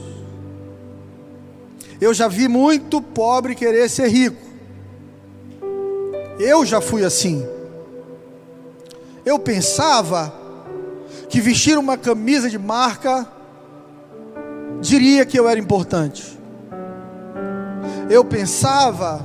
Eu 1.99 2.13
já 2.13 2.29
vi 2.29 2.47
muito 2.47 3.01
pobre 3.01 3.55
querer 3.55 3.89
ser 3.89 4.09
rico. 4.09 4.37
Eu 6.39 6.67
já 6.67 6.81
fui 6.81 7.03
assim. 7.05 7.47
Eu 9.25 9.39
pensava 9.39 10.35
que 11.29 11.41
vestir 11.41 11.79
uma 11.79 11.97
camisa 11.97 12.51
de 12.51 12.59
marca 12.59 13.27
diria 14.81 15.25
que 15.25 15.39
eu 15.39 15.49
era 15.49 15.59
importante. 15.59 16.39
Eu 18.11 18.25
pensava 18.25 19.25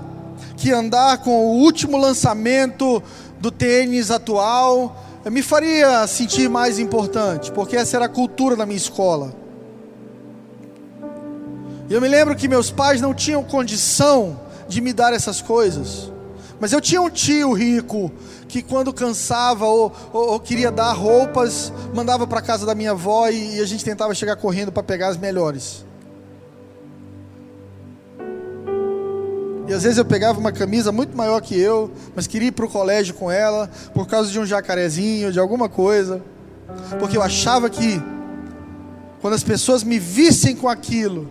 que 0.55 0.71
andar 0.71 1.17
com 1.17 1.45
o 1.45 1.57
último 1.57 1.97
lançamento 1.97 3.03
do 3.39 3.51
tênis 3.51 4.11
atual 4.11 5.03
me 5.25 5.41
faria 5.41 6.07
sentir 6.07 6.49
mais 6.49 6.79
importante, 6.79 7.51
porque 7.51 7.75
essa 7.75 7.97
era 7.97 8.05
a 8.05 8.09
cultura 8.09 8.55
da 8.55 8.65
minha 8.65 8.77
escola. 8.77 9.46
E 11.89 11.93
eu 11.93 12.01
me 12.01 12.07
lembro 12.07 12.35
que 12.35 12.47
meus 12.47 12.69
pais 12.69 12.99
não 12.99 13.13
tinham 13.13 13.43
condição 13.43 14.39
de 14.67 14.81
me 14.81 14.91
dar 14.91 15.13
essas 15.13 15.41
coisas. 15.41 16.11
Mas 16.59 16.73
eu 16.73 16.81
tinha 16.81 17.01
um 17.01 17.09
tio 17.09 17.53
rico 17.53 18.11
que 18.47 18.61
quando 18.61 18.91
cansava 18.91 19.65
ou, 19.65 19.93
ou, 20.11 20.31
ou 20.31 20.39
queria 20.39 20.71
dar 20.71 20.91
roupas, 20.93 21.71
mandava 21.93 22.25
para 22.25 22.41
casa 22.41 22.65
da 22.65 22.73
minha 22.73 22.91
avó 22.91 23.29
e, 23.29 23.57
e 23.57 23.61
a 23.61 23.65
gente 23.65 23.85
tentava 23.85 24.13
chegar 24.13 24.35
correndo 24.35 24.71
para 24.71 24.83
pegar 24.83 25.09
as 25.09 25.17
melhores. 25.17 25.85
E 29.67 29.73
às 29.73 29.83
vezes 29.83 29.97
eu 29.97 30.05
pegava 30.05 30.39
uma 30.39 30.51
camisa 30.51 30.93
muito 30.93 31.15
maior 31.15 31.41
que 31.41 31.59
eu, 31.59 31.91
mas 32.15 32.25
queria 32.25 32.47
ir 32.47 32.53
para 32.53 32.65
o 32.65 32.69
colégio 32.69 33.13
com 33.13 33.29
ela, 33.29 33.69
por 33.93 34.07
causa 34.07 34.31
de 34.31 34.39
um 34.39 34.45
jacarezinho, 34.45 35.31
de 35.31 35.39
alguma 35.39 35.67
coisa. 35.67 36.21
Porque 36.99 37.17
eu 37.17 37.21
achava 37.21 37.69
que, 37.69 38.01
quando 39.21 39.33
as 39.33 39.43
pessoas 39.43 39.83
me 39.83 39.99
vissem 39.99 40.55
com 40.55 40.69
aquilo, 40.69 41.29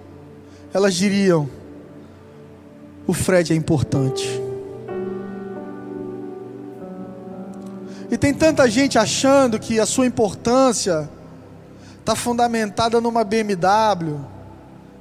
elas 0.77 0.95
diriam: 0.95 1.49
o 3.07 3.15
Fred 3.15 3.51
é 3.51 3.57
importante. 3.57 4.43
E 8.11 8.19
tem 8.19 8.35
tanta 8.35 8.69
gente 8.69 8.99
achando 8.99 9.59
que 9.59 9.81
a 9.81 9.87
sua 9.87 10.07
importância 10.07 11.09
está 11.99 12.15
fundamentada 12.15 13.01
numa 13.01 13.25
BMW, 13.25 14.21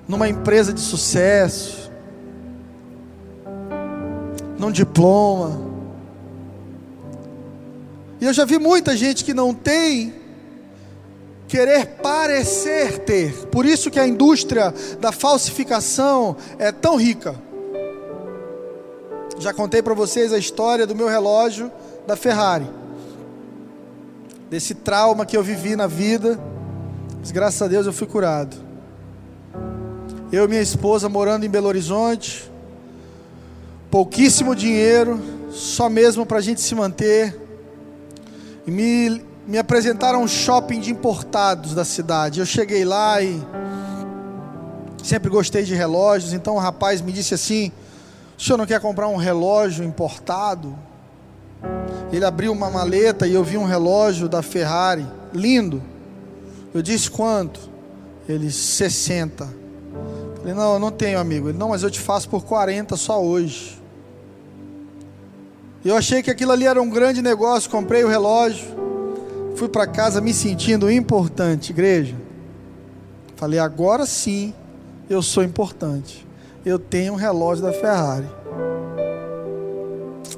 numa 0.07 0.29
empresa 0.29 0.71
de 0.71 0.79
sucesso, 0.79 1.91
num 4.57 4.71
diploma. 4.71 5.59
E 8.21 8.25
eu 8.25 8.31
já 8.31 8.45
vi 8.45 8.57
muita 8.57 8.95
gente 8.95 9.25
que 9.25 9.33
não 9.33 9.53
tem 9.53 10.13
querer 11.55 11.85
parecer 12.01 12.99
ter. 12.99 13.31
Por 13.47 13.65
isso 13.65 13.89
que 13.89 13.97
a 13.97 14.05
indústria 14.05 14.73
da 14.99 15.13
falsificação 15.13 16.35
é 16.59 16.69
tão 16.69 16.97
rica. 16.97 17.33
Já 19.39 19.53
contei 19.53 19.81
para 19.81 19.93
vocês 19.93 20.33
a 20.33 20.37
história 20.37 20.85
do 20.85 20.93
meu 20.93 21.07
relógio 21.07 21.71
da 22.05 22.17
Ferrari. 22.17 22.69
Desse 24.49 24.75
trauma 24.75 25.25
que 25.25 25.37
eu 25.37 25.41
vivi 25.41 25.77
na 25.77 25.87
vida, 25.87 26.37
mas 27.21 27.31
graças 27.31 27.61
a 27.61 27.69
Deus 27.69 27.85
eu 27.85 27.93
fui 27.93 28.05
curado. 28.05 28.57
Eu 30.33 30.43
e 30.43 30.47
minha 30.49 30.61
esposa 30.61 31.07
morando 31.07 31.45
em 31.45 31.49
Belo 31.49 31.69
Horizonte, 31.69 32.51
pouquíssimo 33.89 34.53
dinheiro, 34.53 35.21
só 35.51 35.87
mesmo 35.87 36.25
para 36.25 36.39
a 36.39 36.41
gente 36.41 36.59
se 36.59 36.75
manter. 36.75 37.33
E 38.67 38.71
me 38.71 39.23
me 39.47 39.57
apresentaram 39.57 40.23
um 40.23 40.27
shopping 40.27 40.79
de 40.79 40.91
importados 40.91 41.75
da 41.75 41.85
cidade. 41.85 42.39
Eu 42.39 42.45
cheguei 42.45 42.83
lá 42.83 43.21
e 43.21 43.41
sempre 45.03 45.29
gostei 45.29 45.63
de 45.63 45.75
relógios, 45.75 46.33
então 46.33 46.55
o 46.55 46.59
rapaz 46.59 47.01
me 47.01 47.11
disse 47.11 47.33
assim: 47.33 47.71
"O 48.37 48.41
senhor 48.41 48.57
não 48.57 48.65
quer 48.65 48.79
comprar 48.79 49.07
um 49.07 49.17
relógio 49.17 49.85
importado?" 49.85 50.75
Ele 52.11 52.25
abriu 52.25 52.51
uma 52.51 52.69
maleta 52.69 53.27
e 53.27 53.33
eu 53.33 53.43
vi 53.43 53.57
um 53.57 53.65
relógio 53.65 54.27
da 54.27 54.41
Ferrari, 54.41 55.05
lindo. 55.33 55.81
Eu 56.73 56.81
disse 56.81 57.09
quanto? 57.09 57.59
Ele 58.27 58.51
60. 58.51 59.47
Falei: 60.37 60.53
"Não, 60.53 60.73
eu 60.73 60.79
não 60.79 60.91
tenho, 60.91 61.19
amigo". 61.19 61.49
Ele: 61.49 61.57
"Não, 61.57 61.69
mas 61.69 61.83
eu 61.83 61.91
te 61.91 61.99
faço 61.99 62.27
por 62.29 62.43
40 62.43 62.95
só 62.95 63.21
hoje". 63.21 63.79
Eu 65.83 65.95
achei 65.95 66.23
que 66.23 66.31
aquilo 66.31 66.51
ali 66.51 66.65
era 66.65 66.81
um 66.81 66.89
grande 66.89 67.21
negócio, 67.21 67.69
comprei 67.69 68.03
o 68.03 68.07
relógio. 68.07 68.84
Fui 69.55 69.69
para 69.69 69.87
casa 69.87 70.19
me 70.19 70.33
sentindo 70.33 70.91
importante, 70.91 71.71
igreja. 71.71 72.15
Falei, 73.37 73.57
agora 73.57 74.05
sim 74.05 74.53
eu 75.09 75.21
sou 75.21 75.43
importante. 75.43 76.27
Eu 76.65 76.77
tenho 76.77 77.13
um 77.13 77.15
relógio 77.15 77.63
da 77.63 77.71
Ferrari. 77.71 78.27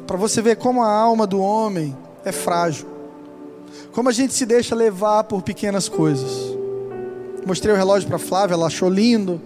Para 0.06 0.18
você 0.18 0.42
ver 0.42 0.58
como 0.58 0.84
a 0.84 0.92
alma 0.92 1.26
do 1.26 1.40
homem 1.40 1.98
é 2.24 2.32
frágil. 2.32 2.88
Como 3.92 4.08
a 4.08 4.12
gente 4.12 4.34
se 4.34 4.46
deixa 4.46 4.76
levar 4.76 5.24
por 5.24 5.42
pequenas 5.42 5.90
coisas. 5.90 6.56
Mostrei 7.46 7.74
o 7.74 7.78
relógio 7.78 8.08
para 8.08 8.20
Flávia, 8.20 8.54
ela 8.54 8.68
achou 8.68 8.90
lindo. 8.90 9.42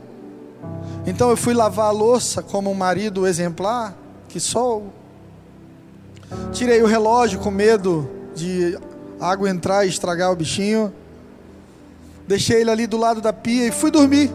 Então 1.06 1.30
eu 1.30 1.38
fui 1.38 1.54
lavar 1.54 1.88
a 1.88 1.92
louça 1.92 2.44
como 2.44 2.70
um 2.70 2.74
marido 2.74 3.26
exemplar, 3.26 3.96
que 4.28 4.40
sou. 4.40 4.92
Tirei 6.52 6.82
o 6.82 6.88
relógio 6.88 7.40
com 7.40 7.52
medo 7.52 8.10
de 8.36 8.78
água 9.22 9.50
entrar 9.50 9.86
e 9.86 9.90
estragar 9.90 10.32
o 10.32 10.36
bichinho. 10.36 10.92
Deixei 12.28 12.62
ele 12.62 12.72
ali 12.72 12.88
do 12.88 12.98
lado 12.98 13.22
da 13.22 13.32
pia 13.32 13.68
e 13.68 13.72
fui 13.72 13.92
dormir. 13.92 14.32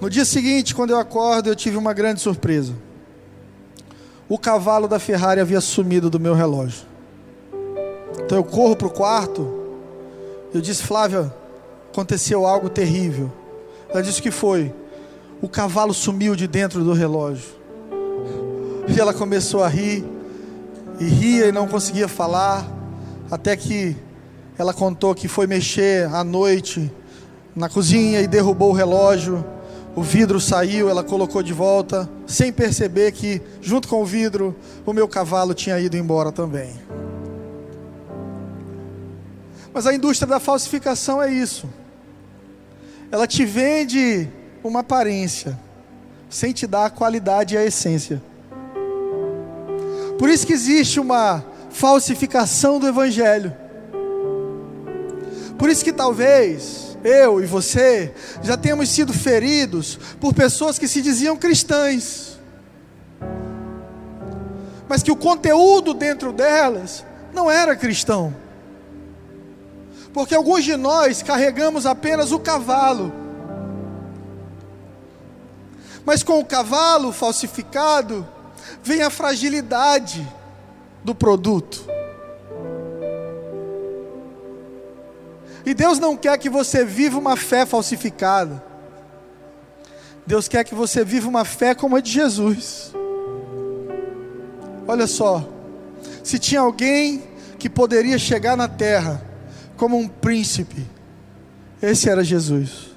No 0.00 0.10
dia 0.10 0.24
seguinte, 0.24 0.74
quando 0.74 0.90
eu 0.90 0.98
acordo, 0.98 1.48
eu 1.48 1.56
tive 1.56 1.76
uma 1.76 1.92
grande 1.92 2.20
surpresa. 2.20 2.74
O 4.28 4.38
cavalo 4.38 4.86
da 4.86 4.98
Ferrari 4.98 5.40
havia 5.40 5.60
sumido 5.60 6.10
do 6.10 6.20
meu 6.20 6.34
relógio. 6.34 6.86
Então 8.24 8.36
eu 8.36 8.44
corro 8.44 8.76
para 8.76 8.86
o 8.86 8.90
quarto. 8.90 9.48
Eu 10.52 10.60
disse, 10.60 10.82
Flávia, 10.82 11.32
aconteceu 11.90 12.44
algo 12.44 12.68
terrível. 12.68 13.32
Ela 13.88 14.02
disse 14.02 14.20
que 14.20 14.30
foi. 14.30 14.72
O 15.40 15.48
cavalo 15.48 15.94
sumiu 15.94 16.36
de 16.36 16.46
dentro 16.46 16.84
do 16.84 16.92
relógio. 16.92 17.48
E 18.86 19.00
ela 19.00 19.14
começou 19.14 19.64
a 19.64 19.68
rir. 19.68 20.04
E 21.00 21.04
ria 21.04 21.46
e 21.46 21.52
não 21.52 21.66
conseguia 21.66 22.06
falar. 22.06 22.77
Até 23.30 23.56
que 23.56 23.96
ela 24.58 24.72
contou 24.72 25.14
que 25.14 25.28
foi 25.28 25.46
mexer 25.46 26.06
à 26.12 26.24
noite 26.24 26.90
na 27.54 27.68
cozinha 27.68 28.20
e 28.20 28.26
derrubou 28.26 28.70
o 28.70 28.74
relógio. 28.74 29.44
O 29.94 30.02
vidro 30.02 30.40
saiu, 30.40 30.88
ela 30.88 31.02
colocou 31.02 31.42
de 31.42 31.52
volta, 31.52 32.08
sem 32.26 32.52
perceber 32.52 33.12
que, 33.12 33.42
junto 33.60 33.88
com 33.88 34.00
o 34.00 34.06
vidro, 34.06 34.54
o 34.86 34.92
meu 34.92 35.08
cavalo 35.08 35.54
tinha 35.54 35.78
ido 35.78 35.96
embora 35.96 36.30
também. 36.30 36.70
Mas 39.74 39.86
a 39.86 39.94
indústria 39.94 40.26
da 40.26 40.40
falsificação 40.40 41.22
é 41.22 41.30
isso. 41.30 41.68
Ela 43.10 43.26
te 43.26 43.44
vende 43.44 44.28
uma 44.62 44.80
aparência, 44.80 45.58
sem 46.30 46.52
te 46.52 46.66
dar 46.66 46.86
a 46.86 46.90
qualidade 46.90 47.54
e 47.54 47.58
a 47.58 47.64
essência. 47.64 48.22
Por 50.18 50.28
isso 50.28 50.46
que 50.46 50.52
existe 50.52 50.98
uma 50.98 51.44
falsificação 51.78 52.80
do 52.80 52.88
Evangelho. 52.88 53.56
Por 55.56 55.70
isso 55.70 55.84
que 55.84 55.92
talvez 55.92 56.98
eu 57.04 57.40
e 57.40 57.46
você 57.46 58.12
já 58.42 58.56
tenhamos 58.56 58.88
sido 58.88 59.12
feridos 59.12 59.96
por 60.20 60.34
pessoas 60.34 60.76
que 60.76 60.88
se 60.88 61.00
diziam 61.00 61.36
cristãs, 61.36 62.36
mas 64.88 65.04
que 65.04 65.12
o 65.12 65.16
conteúdo 65.16 65.94
dentro 65.94 66.32
delas 66.32 67.04
não 67.32 67.48
era 67.48 67.76
cristão. 67.76 68.34
Porque 70.12 70.34
alguns 70.34 70.64
de 70.64 70.76
nós 70.76 71.22
carregamos 71.22 71.86
apenas 71.86 72.32
o 72.32 72.40
cavalo. 72.40 73.12
Mas 76.04 76.24
com 76.24 76.40
o 76.40 76.44
cavalo 76.44 77.12
falsificado, 77.12 78.26
vem 78.82 79.02
a 79.02 79.10
fragilidade 79.10 80.26
do 81.04 81.14
produto. 81.14 81.84
E 85.64 85.74
Deus 85.74 85.98
não 85.98 86.16
quer 86.16 86.38
que 86.38 86.48
você 86.48 86.84
viva 86.84 87.18
uma 87.18 87.36
fé 87.36 87.66
falsificada. 87.66 88.64
Deus 90.26 90.48
quer 90.48 90.64
que 90.64 90.74
você 90.74 91.04
viva 91.04 91.28
uma 91.28 91.44
fé 91.44 91.74
como 91.74 91.96
a 91.96 92.00
de 92.00 92.10
Jesus. 92.10 92.92
Olha 94.86 95.06
só, 95.06 95.46
se 96.24 96.38
tinha 96.38 96.60
alguém 96.60 97.22
que 97.58 97.68
poderia 97.68 98.18
chegar 98.18 98.56
na 98.56 98.68
terra 98.68 99.22
como 99.76 99.98
um 99.98 100.08
príncipe, 100.08 100.86
esse 101.82 102.08
era 102.08 102.24
Jesus. 102.24 102.88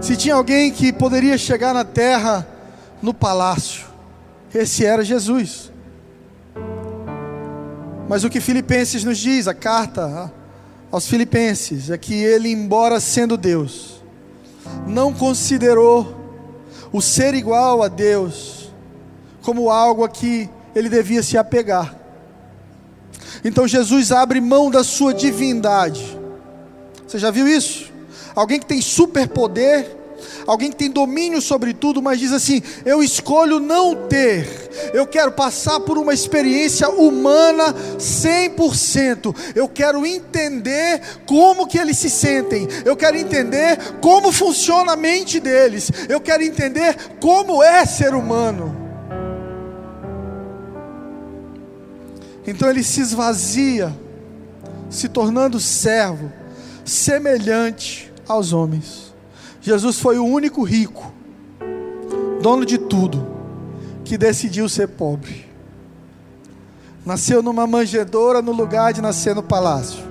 Se 0.00 0.16
tinha 0.16 0.34
alguém 0.34 0.70
que 0.72 0.92
poderia 0.92 1.36
chegar 1.36 1.74
na 1.74 1.84
terra 1.84 2.46
no 3.02 3.12
palácio, 3.12 3.86
esse 4.54 4.84
era 4.84 5.04
Jesus. 5.04 5.72
Mas 8.08 8.24
o 8.24 8.30
que 8.30 8.40
Filipenses 8.40 9.04
nos 9.04 9.18
diz, 9.18 9.48
a 9.48 9.54
carta 9.54 10.32
aos 10.90 11.06
Filipenses, 11.06 11.90
é 11.90 11.98
que 11.98 12.14
ele, 12.14 12.50
embora 12.50 13.00
sendo 13.00 13.36
Deus, 13.36 14.02
não 14.86 15.12
considerou 15.12 16.20
o 16.92 17.00
ser 17.00 17.34
igual 17.34 17.82
a 17.82 17.88
Deus 17.88 18.72
como 19.42 19.70
algo 19.70 20.04
a 20.04 20.08
que 20.08 20.48
ele 20.74 20.88
devia 20.88 21.22
se 21.22 21.36
apegar. 21.36 21.94
Então 23.44 23.66
Jesus 23.68 24.12
abre 24.12 24.40
mão 24.40 24.70
da 24.70 24.84
sua 24.84 25.12
divindade. 25.12 26.18
Você 27.06 27.18
já 27.18 27.30
viu 27.30 27.46
isso? 27.46 27.92
Alguém 28.34 28.58
que 28.58 28.66
tem 28.66 28.80
superpoder 28.80 30.04
alguém 30.46 30.70
que 30.70 30.76
tem 30.76 30.90
domínio 30.90 31.40
sobre 31.40 31.72
tudo, 31.72 32.02
mas 32.02 32.20
diz 32.20 32.32
assim: 32.32 32.62
eu 32.84 33.02
escolho 33.02 33.60
não 33.60 33.94
ter, 33.94 34.63
eu 34.92 35.06
quero 35.06 35.32
passar 35.32 35.80
por 35.80 35.98
uma 35.98 36.12
experiência 36.12 36.88
humana 36.88 37.74
100%, 37.98 39.34
eu 39.54 39.68
quero 39.68 40.04
entender 40.06 41.00
como 41.26 41.66
que 41.66 41.78
eles 41.78 41.98
se 41.98 42.10
sentem, 42.10 42.68
eu 42.84 42.96
quero 42.96 43.16
entender 43.16 43.78
como 44.00 44.32
funciona 44.32 44.92
a 44.92 44.96
mente 44.96 45.40
deles, 45.40 45.90
eu 46.08 46.20
quero 46.20 46.42
entender 46.42 46.96
como 47.20 47.62
é 47.62 47.84
ser 47.84 48.14
humano. 48.14 48.84
Então 52.46 52.68
ele 52.68 52.82
se 52.82 53.00
esvazia, 53.00 53.94
se 54.90 55.08
tornando 55.08 55.58
servo, 55.58 56.30
semelhante 56.84 58.12
aos 58.28 58.52
homens. 58.52 59.14
Jesus 59.60 59.98
foi 59.98 60.18
o 60.18 60.24
único 60.24 60.62
rico, 60.62 61.12
dono 62.42 62.66
de 62.66 62.76
tudo, 62.76 63.33
que 64.04 64.18
decidiu 64.18 64.68
ser 64.68 64.88
pobre. 64.88 65.46
Nasceu 67.04 67.42
numa 67.42 67.66
manjedoura 67.66 68.40
no 68.40 68.52
lugar 68.52 68.92
de 68.92 69.00
nascer 69.00 69.34
no 69.34 69.42
palácio. 69.42 70.02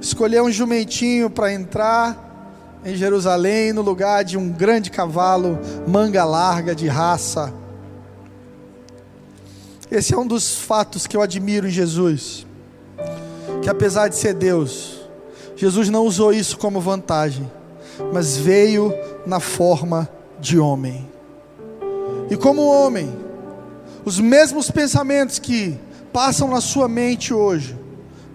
Escolheu 0.00 0.44
um 0.44 0.50
jumentinho 0.52 1.30
para 1.30 1.52
entrar 1.52 2.80
em 2.84 2.94
Jerusalém 2.94 3.72
no 3.72 3.82
lugar 3.82 4.24
de 4.24 4.36
um 4.36 4.50
grande 4.50 4.90
cavalo, 4.90 5.58
manga 5.86 6.24
larga 6.24 6.74
de 6.74 6.86
raça. 6.86 7.52
Esse 9.90 10.14
é 10.14 10.18
um 10.18 10.26
dos 10.26 10.56
fatos 10.56 11.06
que 11.06 11.16
eu 11.16 11.22
admiro 11.22 11.66
em 11.66 11.70
Jesus. 11.70 12.46
Que 13.62 13.70
apesar 13.70 14.08
de 14.08 14.16
ser 14.16 14.34
Deus, 14.34 15.08
Jesus 15.56 15.88
não 15.88 16.04
usou 16.04 16.32
isso 16.32 16.58
como 16.58 16.80
vantagem 16.80 17.50
mas 18.12 18.36
veio 18.36 18.92
na 19.26 19.40
forma 19.40 20.08
de 20.40 20.58
homem. 20.58 21.08
E 22.30 22.36
como 22.36 22.62
homem, 22.62 23.14
os 24.04 24.18
mesmos 24.18 24.70
pensamentos 24.70 25.38
que 25.38 25.78
passam 26.12 26.48
na 26.48 26.60
sua 26.60 26.88
mente 26.88 27.34
hoje, 27.34 27.76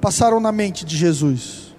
passaram 0.01 0.39
na 0.39 0.51
mente 0.51 0.85
de 0.85 0.95
Jesus. 0.95 1.69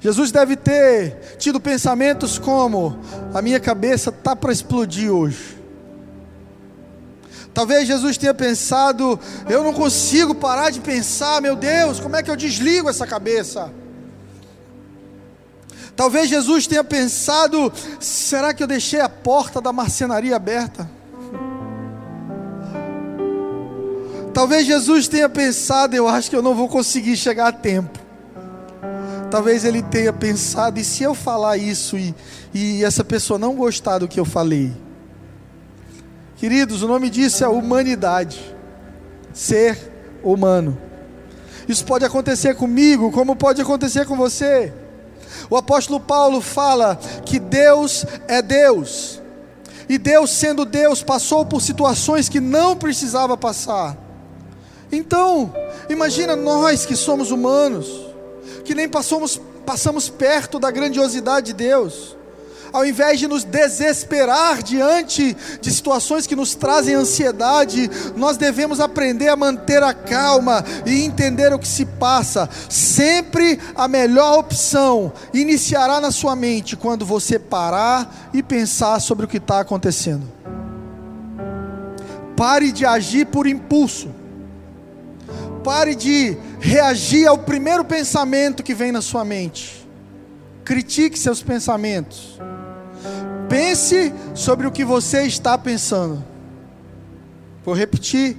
Jesus 0.00 0.30
deve 0.30 0.56
ter 0.56 1.36
tido 1.38 1.60
pensamentos 1.60 2.38
como: 2.38 2.98
a 3.34 3.42
minha 3.42 3.58
cabeça 3.58 4.10
está 4.10 4.36
para 4.36 4.52
explodir 4.52 5.10
hoje. 5.10 5.58
Talvez 7.52 7.88
Jesus 7.88 8.16
tenha 8.16 8.34
pensado: 8.34 9.18
eu 9.48 9.64
não 9.64 9.72
consigo 9.72 10.34
parar 10.34 10.70
de 10.70 10.80
pensar, 10.80 11.40
meu 11.40 11.56
Deus, 11.56 11.98
como 11.98 12.16
é 12.16 12.22
que 12.22 12.30
eu 12.30 12.36
desligo 12.36 12.88
essa 12.88 13.06
cabeça? 13.06 13.72
Talvez 15.96 16.28
Jesus 16.28 16.66
tenha 16.68 16.84
pensado: 16.84 17.72
será 17.98 18.54
que 18.54 18.62
eu 18.62 18.68
deixei 18.68 19.00
a 19.00 19.08
porta 19.08 19.60
da 19.60 19.72
marcenaria 19.72 20.36
aberta? 20.36 20.97
Talvez 24.38 24.68
Jesus 24.68 25.08
tenha 25.08 25.28
pensado: 25.28 25.96
eu 25.96 26.06
acho 26.06 26.30
que 26.30 26.36
eu 26.36 26.42
não 26.42 26.54
vou 26.54 26.68
conseguir 26.68 27.16
chegar 27.16 27.48
a 27.48 27.52
tempo. 27.52 27.98
Talvez 29.32 29.64
ele 29.64 29.82
tenha 29.82 30.12
pensado: 30.12 30.78
e 30.78 30.84
se 30.84 31.02
eu 31.02 31.12
falar 31.12 31.56
isso 31.56 31.98
e, 31.98 32.14
e 32.54 32.84
essa 32.84 33.02
pessoa 33.02 33.36
não 33.36 33.56
gostar 33.56 33.98
do 33.98 34.06
que 34.06 34.20
eu 34.20 34.24
falei? 34.24 34.72
Queridos, 36.36 36.84
o 36.84 36.86
nome 36.86 37.10
disso 37.10 37.42
é 37.42 37.48
humanidade, 37.48 38.54
ser 39.34 39.76
humano. 40.22 40.78
Isso 41.66 41.84
pode 41.84 42.04
acontecer 42.04 42.54
comigo, 42.54 43.10
como 43.10 43.34
pode 43.34 43.60
acontecer 43.60 44.06
com 44.06 44.16
você. 44.16 44.72
O 45.50 45.56
apóstolo 45.56 45.98
Paulo 45.98 46.40
fala 46.40 46.94
que 47.24 47.40
Deus 47.40 48.06
é 48.28 48.40
Deus. 48.40 49.20
E 49.88 49.98
Deus, 49.98 50.30
sendo 50.30 50.64
Deus, 50.64 51.02
passou 51.02 51.44
por 51.44 51.60
situações 51.60 52.28
que 52.28 52.38
não 52.38 52.76
precisava 52.76 53.36
passar. 53.36 54.06
Então, 54.90 55.52
imagina 55.88 56.34
nós 56.34 56.86
que 56.86 56.96
somos 56.96 57.30
humanos, 57.30 57.88
que 58.64 58.74
nem 58.74 58.88
passamos, 58.88 59.40
passamos 59.66 60.08
perto 60.08 60.58
da 60.58 60.70
grandiosidade 60.70 61.46
de 61.46 61.52
Deus 61.52 62.18
ao 62.72 62.84
invés 62.84 63.18
de 63.18 63.26
nos 63.26 63.44
desesperar 63.44 64.62
diante 64.62 65.36
de 65.60 65.72
situações 65.72 66.26
que 66.26 66.36
nos 66.36 66.54
trazem 66.54 66.94
ansiedade, 66.94 67.90
nós 68.16 68.36
devemos 68.36 68.80
aprender 68.80 69.28
a 69.28 69.36
manter 69.36 69.82
a 69.82 69.94
calma 69.94 70.64
e 70.86 71.02
entender 71.02 71.52
o 71.52 71.58
que 71.58 71.68
se 71.68 71.84
passa. 71.84 72.48
Sempre 72.68 73.58
a 73.74 73.88
melhor 73.88 74.38
opção 74.38 75.12
iniciará 75.32 76.00
na 76.00 76.10
sua 76.10 76.36
mente 76.36 76.76
quando 76.76 77.06
você 77.06 77.38
parar 77.38 78.30
e 78.32 78.42
pensar 78.42 79.00
sobre 79.00 79.24
o 79.24 79.28
que 79.28 79.38
está 79.38 79.60
acontecendo. 79.60 80.26
Pare 82.36 82.70
de 82.70 82.86
agir 82.86 83.26
por 83.26 83.46
impulso. 83.46 84.10
Pare 85.68 85.94
de 85.94 86.34
reagir 86.58 87.26
ao 87.26 87.36
primeiro 87.36 87.84
pensamento 87.84 88.62
que 88.62 88.72
vem 88.72 88.90
na 88.90 89.02
sua 89.02 89.22
mente. 89.22 89.86
Critique 90.64 91.18
seus 91.18 91.42
pensamentos. 91.42 92.40
Pense 93.50 94.10
sobre 94.34 94.66
o 94.66 94.72
que 94.72 94.82
você 94.82 95.24
está 95.24 95.58
pensando. 95.58 96.24
Vou 97.66 97.74
repetir, 97.74 98.38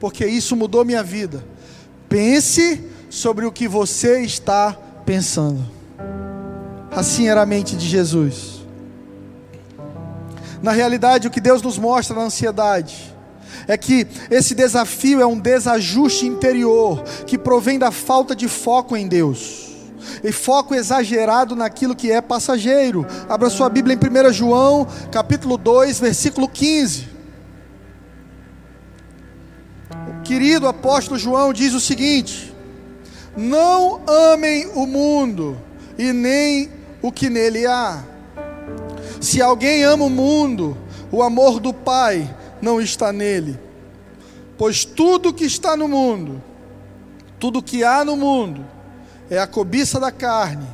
porque 0.00 0.24
isso 0.24 0.56
mudou 0.56 0.86
minha 0.86 1.02
vida. 1.02 1.44
Pense 2.08 2.82
sobre 3.10 3.44
o 3.44 3.52
que 3.52 3.68
você 3.68 4.22
está 4.22 4.74
pensando. 5.04 5.62
Assim 6.90 7.28
era 7.28 7.42
a 7.42 7.46
mente 7.46 7.76
de 7.76 7.86
Jesus. 7.86 8.64
Na 10.62 10.72
realidade, 10.72 11.28
o 11.28 11.30
que 11.30 11.42
Deus 11.42 11.60
nos 11.60 11.76
mostra 11.76 12.16
na 12.16 12.22
ansiedade 12.22 13.13
é 13.66 13.76
que 13.76 14.06
esse 14.30 14.54
desafio 14.54 15.20
é 15.20 15.26
um 15.26 15.38
desajuste 15.38 16.26
interior 16.26 17.02
que 17.26 17.38
provém 17.38 17.78
da 17.78 17.90
falta 17.90 18.34
de 18.34 18.48
foco 18.48 18.96
em 18.96 19.08
Deus 19.08 19.64
e 20.22 20.32
foco 20.32 20.74
exagerado 20.74 21.56
naquilo 21.56 21.94
que 21.94 22.10
é 22.10 22.20
passageiro. 22.20 23.06
Abra 23.28 23.50
sua 23.50 23.68
Bíblia 23.68 23.96
em 23.96 24.28
1 24.28 24.32
João, 24.32 24.86
capítulo 25.10 25.56
2, 25.56 26.00
versículo 26.00 26.48
15. 26.48 27.08
O 30.08 30.22
querido 30.22 30.66
apóstolo 30.66 31.18
João 31.18 31.52
diz 31.52 31.74
o 31.74 31.80
seguinte: 31.80 32.54
Não 33.36 34.00
amem 34.06 34.66
o 34.74 34.86
mundo 34.86 35.58
e 35.98 36.12
nem 36.12 36.70
o 37.02 37.12
que 37.12 37.28
nele 37.28 37.66
há. 37.66 38.02
Se 39.20 39.40
alguém 39.40 39.84
ama 39.84 40.04
o 40.04 40.10
mundo, 40.10 40.76
o 41.10 41.22
amor 41.22 41.60
do 41.60 41.72
Pai 41.72 42.28
não 42.64 42.80
está 42.80 43.12
nele. 43.12 43.58
Pois 44.56 44.84
tudo 44.84 45.32
que 45.32 45.44
está 45.44 45.76
no 45.76 45.86
mundo, 45.86 46.42
tudo 47.38 47.62
que 47.62 47.84
há 47.84 48.04
no 48.04 48.16
mundo, 48.16 48.64
é 49.30 49.38
a 49.38 49.46
cobiça 49.46 50.00
da 50.00 50.10
carne, 50.10 50.66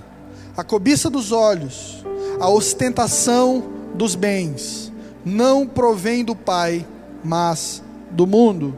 a 0.56 0.62
cobiça 0.62 1.10
dos 1.10 1.32
olhos, 1.32 2.04
a 2.38 2.48
ostentação 2.48 3.64
dos 3.94 4.14
bens, 4.14 4.92
não 5.24 5.66
provém 5.66 6.24
do 6.24 6.36
Pai, 6.36 6.86
mas 7.24 7.82
do 8.10 8.26
mundo. 8.26 8.76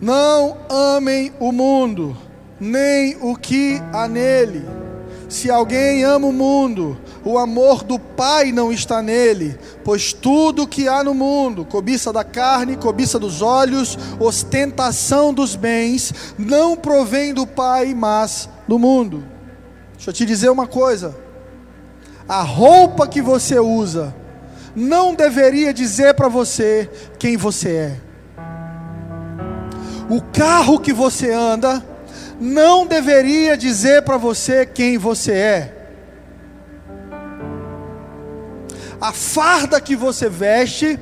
Não 0.00 0.56
amem 0.68 1.32
o 1.40 1.50
mundo, 1.50 2.16
nem 2.60 3.16
o 3.20 3.36
que 3.36 3.80
há 3.92 4.06
nele. 4.06 4.64
Se 5.28 5.50
alguém 5.50 6.04
ama 6.04 6.26
o 6.26 6.32
mundo, 6.32 6.98
o 7.24 7.38
amor 7.38 7.82
do 7.82 7.98
Pai 7.98 8.52
não 8.52 8.70
está 8.70 9.00
nele, 9.00 9.58
pois 9.82 10.12
tudo 10.12 10.66
que 10.66 10.86
há 10.86 11.02
no 11.02 11.14
mundo, 11.14 11.64
cobiça 11.64 12.12
da 12.12 12.22
carne, 12.22 12.76
cobiça 12.76 13.18
dos 13.18 13.40
olhos, 13.40 13.98
ostentação 14.20 15.32
dos 15.32 15.56
bens, 15.56 16.34
não 16.38 16.76
provém 16.76 17.32
do 17.32 17.46
Pai, 17.46 17.94
mas 17.94 18.48
do 18.68 18.78
mundo. 18.78 19.24
Deixa 19.94 20.10
eu 20.10 20.14
te 20.14 20.26
dizer 20.26 20.50
uma 20.50 20.66
coisa: 20.66 21.16
a 22.28 22.42
roupa 22.42 23.08
que 23.08 23.22
você 23.22 23.58
usa 23.58 24.14
não 24.76 25.14
deveria 25.14 25.72
dizer 25.72 26.14
para 26.14 26.28
você 26.28 26.90
quem 27.18 27.36
você 27.36 27.70
é. 27.70 27.96
O 30.10 30.20
carro 30.20 30.78
que 30.78 30.92
você 30.92 31.32
anda 31.32 31.82
não 32.38 32.86
deveria 32.86 33.56
dizer 33.56 34.02
para 34.02 34.18
você 34.18 34.66
quem 34.66 34.98
você 34.98 35.32
é. 35.32 35.73
A 39.04 39.12
farda 39.12 39.82
que 39.82 39.94
você 39.94 40.30
veste 40.30 40.98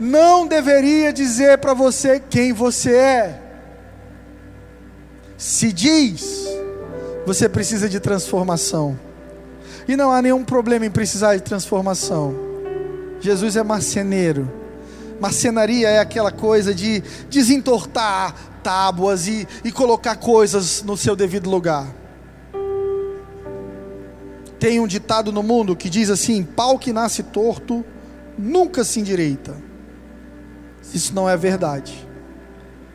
não 0.00 0.44
deveria 0.44 1.12
dizer 1.12 1.58
para 1.58 1.72
você 1.72 2.18
quem 2.18 2.52
você 2.52 2.96
é. 2.96 3.42
Se 5.38 5.72
diz, 5.72 6.48
você 7.24 7.48
precisa 7.48 7.88
de 7.88 8.00
transformação. 8.00 8.98
E 9.86 9.94
não 9.94 10.10
há 10.10 10.20
nenhum 10.20 10.44
problema 10.44 10.84
em 10.84 10.90
precisar 10.90 11.36
de 11.36 11.42
transformação. 11.42 12.34
Jesus 13.20 13.54
é 13.54 13.62
marceneiro. 13.62 14.52
Marcenaria 15.20 15.88
é 15.88 16.00
aquela 16.00 16.32
coisa 16.32 16.74
de 16.74 17.04
desentortar 17.30 18.34
tábuas 18.64 19.28
e, 19.28 19.46
e 19.62 19.70
colocar 19.70 20.16
coisas 20.16 20.82
no 20.82 20.96
seu 20.96 21.14
devido 21.14 21.48
lugar. 21.48 21.86
Tem 24.64 24.80
um 24.80 24.86
ditado 24.86 25.30
no 25.30 25.42
mundo 25.42 25.76
que 25.76 25.90
diz 25.90 26.08
assim: 26.08 26.42
pau 26.42 26.78
que 26.78 26.90
nasce 26.90 27.22
torto 27.22 27.84
nunca 28.38 28.82
se 28.82 28.98
endireita. 28.98 29.54
Isso 30.94 31.14
não 31.14 31.28
é 31.28 31.36
verdade. 31.36 32.08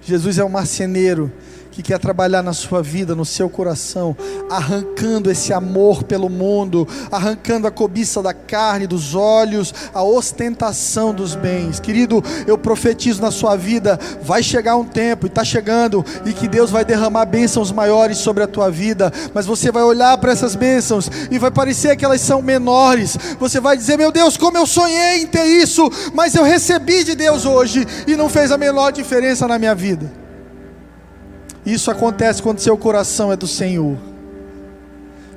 Jesus 0.01 0.39
é 0.39 0.43
um 0.43 0.49
marceneiro 0.49 1.31
que 1.79 1.93
quer 1.93 1.99
trabalhar 1.99 2.43
na 2.43 2.51
sua 2.51 2.83
vida, 2.83 3.15
no 3.15 3.23
seu 3.23 3.49
coração, 3.49 4.15
arrancando 4.49 5.31
esse 5.31 5.53
amor 5.53 6.03
pelo 6.03 6.29
mundo, 6.29 6.85
arrancando 7.09 7.67
a 7.67 7.71
cobiça 7.71 8.21
da 8.21 8.33
carne, 8.33 8.85
dos 8.85 9.15
olhos, 9.15 9.73
a 9.93 10.03
ostentação 10.03 11.13
dos 11.13 11.35
bens. 11.35 11.79
Querido, 11.79 12.21
eu 12.45 12.57
profetizo 12.57 13.21
na 13.21 13.31
sua 13.31 13.55
vida, 13.55 13.97
vai 14.21 14.43
chegar 14.43 14.75
um 14.75 14.83
tempo, 14.83 15.25
e 15.25 15.29
está 15.29 15.41
chegando, 15.41 16.05
e 16.25 16.33
que 16.33 16.49
Deus 16.49 16.69
vai 16.69 16.83
derramar 16.83 17.25
bênçãos 17.25 17.71
maiores 17.71 18.17
sobre 18.17 18.43
a 18.43 18.47
tua 18.47 18.69
vida, 18.69 19.09
mas 19.33 19.45
você 19.45 19.71
vai 19.71 19.83
olhar 19.83 20.17
para 20.17 20.33
essas 20.33 20.55
bênçãos 20.55 21.09
e 21.31 21.39
vai 21.39 21.49
parecer 21.49 21.95
que 21.95 22.03
elas 22.03 22.19
são 22.19 22.41
menores. 22.41 23.17
Você 23.39 23.61
vai 23.61 23.77
dizer: 23.77 23.97
Meu 23.97 24.11
Deus, 24.11 24.35
como 24.35 24.57
eu 24.57 24.67
sonhei 24.67 25.21
em 25.21 25.27
ter 25.27 25.45
isso, 25.45 25.89
mas 26.13 26.35
eu 26.35 26.43
recebi 26.43 27.05
de 27.05 27.15
Deus 27.15 27.45
hoje 27.45 27.87
e 28.05 28.17
não 28.17 28.27
fez 28.27 28.51
a 28.51 28.57
menor 28.57 28.91
diferença 28.91 29.47
na 29.47 29.57
minha 29.57 29.73
vida. 29.73 30.28
Isso 31.65 31.91
acontece 31.91 32.41
quando 32.41 32.59
seu 32.59 32.77
coração 32.77 33.31
é 33.31 33.35
do 33.35 33.47
Senhor. 33.47 33.97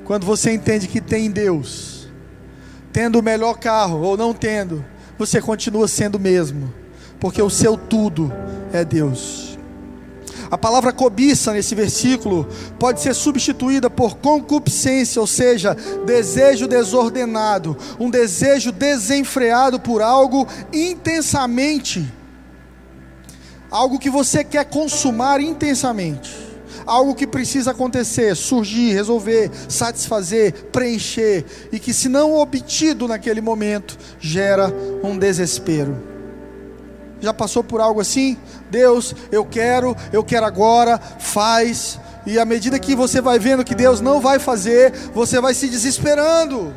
Quando 0.05 0.25
você 0.25 0.51
entende 0.51 0.87
que 0.87 0.99
tem 0.99 1.31
Deus, 1.31 2.07
tendo 2.91 3.19
o 3.19 3.23
melhor 3.23 3.57
carro 3.57 4.01
ou 4.01 4.17
não 4.17 4.33
tendo, 4.33 4.83
você 5.17 5.41
continua 5.41 5.87
sendo 5.87 6.15
o 6.15 6.19
mesmo, 6.19 6.73
porque 7.19 7.41
o 7.41 7.49
seu 7.49 7.77
tudo 7.77 8.31
é 8.71 8.83
Deus. 8.83 9.57
A 10.51 10.57
palavra 10.57 10.93
cobiça 10.93 11.51
nesse 11.51 11.73
versículo 11.73 12.47
pode 12.77 13.01
ser 13.01 13.15
substituída 13.15 13.89
por 13.89 14.17
concupiscência, 14.17 15.19
ou 15.19 15.25
seja, 15.25 15.75
desejo 16.05 16.67
desordenado, 16.67 17.75
um 17.99 18.09
desejo 18.09 18.71
desenfreado 18.71 19.79
por 19.79 20.01
algo 20.01 20.47
intensamente 20.71 22.07
algo 23.73 23.97
que 23.97 24.09
você 24.09 24.43
quer 24.43 24.65
consumar 24.65 25.41
intensamente, 25.41 26.31
algo 26.85 27.15
que 27.15 27.25
precisa 27.25 27.71
acontecer, 27.71 28.35
surgir, 28.35 28.93
resolver, 28.93 29.49
satisfazer, 29.67 30.53
preencher, 30.71 31.43
e 31.71 31.79
que, 31.79 31.91
se 31.91 32.07
não 32.07 32.35
obtido 32.35 33.07
naquele 33.07 33.41
momento, 33.41 33.97
gera 34.19 34.71
um 35.03 35.17
desespero. 35.17 35.97
Já 37.19 37.33
passou 37.33 37.63
por 37.63 37.81
algo 37.81 37.99
assim? 37.99 38.37
Deus, 38.69 39.15
eu 39.31 39.43
quero, 39.43 39.97
eu 40.11 40.23
quero 40.23 40.45
agora, 40.45 40.99
faz, 40.99 41.99
e 42.27 42.37
à 42.37 42.45
medida 42.45 42.77
que 42.77 42.95
você 42.95 43.21
vai 43.21 43.39
vendo 43.39 43.63
que 43.63 43.73
Deus 43.73 43.99
não 43.99 44.21
vai 44.21 44.37
fazer, 44.37 44.93
você 45.15 45.41
vai 45.41 45.55
se 45.55 45.67
desesperando. 45.67 46.71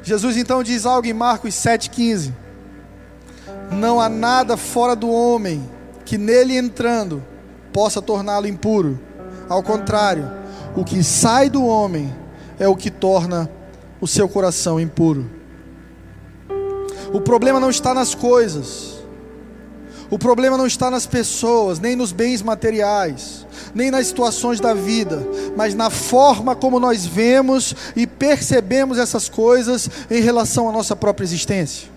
Jesus 0.00 0.36
então 0.36 0.62
diz 0.62 0.86
algo 0.86 1.08
em 1.08 1.12
Marcos 1.12 1.54
7,15 1.54 2.43
não 3.70 4.00
há 4.00 4.08
nada 4.08 4.56
fora 4.56 4.94
do 4.94 5.10
homem 5.10 5.68
que 6.04 6.18
nele 6.18 6.56
entrando 6.56 7.22
possa 7.72 8.00
torná-lo 8.00 8.46
impuro. 8.46 8.98
Ao 9.48 9.62
contrário, 9.62 10.30
o 10.76 10.84
que 10.84 11.02
sai 11.02 11.50
do 11.50 11.64
homem 11.64 12.14
é 12.58 12.68
o 12.68 12.76
que 12.76 12.90
torna 12.90 13.50
o 14.00 14.06
seu 14.06 14.28
coração 14.28 14.78
impuro. 14.78 15.30
O 17.12 17.20
problema 17.20 17.60
não 17.60 17.70
está 17.70 17.94
nas 17.94 18.14
coisas. 18.14 18.94
O 20.10 20.18
problema 20.18 20.56
não 20.56 20.66
está 20.66 20.90
nas 20.90 21.06
pessoas, 21.06 21.80
nem 21.80 21.96
nos 21.96 22.12
bens 22.12 22.42
materiais, 22.42 23.46
nem 23.74 23.90
nas 23.90 24.08
situações 24.08 24.60
da 24.60 24.74
vida, 24.74 25.26
mas 25.56 25.74
na 25.74 25.90
forma 25.90 26.54
como 26.54 26.78
nós 26.78 27.06
vemos 27.06 27.74
e 27.96 28.06
percebemos 28.06 28.98
essas 28.98 29.28
coisas 29.28 29.88
em 30.10 30.20
relação 30.20 30.68
à 30.68 30.72
nossa 30.72 30.94
própria 30.94 31.24
existência. 31.24 31.93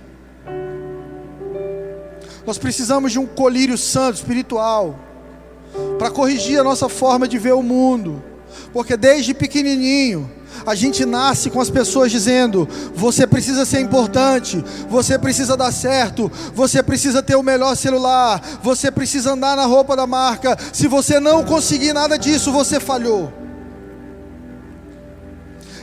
Nós 2.47 2.57
precisamos 2.57 3.11
de 3.11 3.19
um 3.19 3.25
colírio 3.25 3.77
santo 3.77 4.15
espiritual 4.15 4.97
para 5.99 6.09
corrigir 6.09 6.57
a 6.57 6.63
nossa 6.63 6.87
forma 6.87 7.27
de 7.27 7.37
ver 7.37 7.51
o 7.51 7.61
mundo, 7.61 8.23
porque 8.71 8.95
desde 8.95 9.33
pequenininho 9.33 10.31
a 10.65 10.73
gente 10.73 11.05
nasce 11.05 11.49
com 11.49 11.59
as 11.59 11.69
pessoas 11.69 12.09
dizendo: 12.09 12.65
você 12.95 13.27
precisa 13.27 13.65
ser 13.65 13.81
importante, 13.81 14.63
você 14.89 15.19
precisa 15.19 15.57
dar 15.57 15.73
certo, 15.73 16.31
você 16.55 16.81
precisa 16.81 17.21
ter 17.21 17.35
o 17.35 17.43
melhor 17.43 17.75
celular, 17.75 18.41
você 18.63 18.89
precisa 18.89 19.33
andar 19.33 19.57
na 19.57 19.65
roupa 19.65 19.93
da 19.93 20.07
marca. 20.07 20.57
Se 20.71 20.87
você 20.87 21.19
não 21.19 21.43
conseguir 21.43 21.91
nada 21.91 22.17
disso, 22.17 22.49
você 22.49 22.79
falhou. 22.79 23.46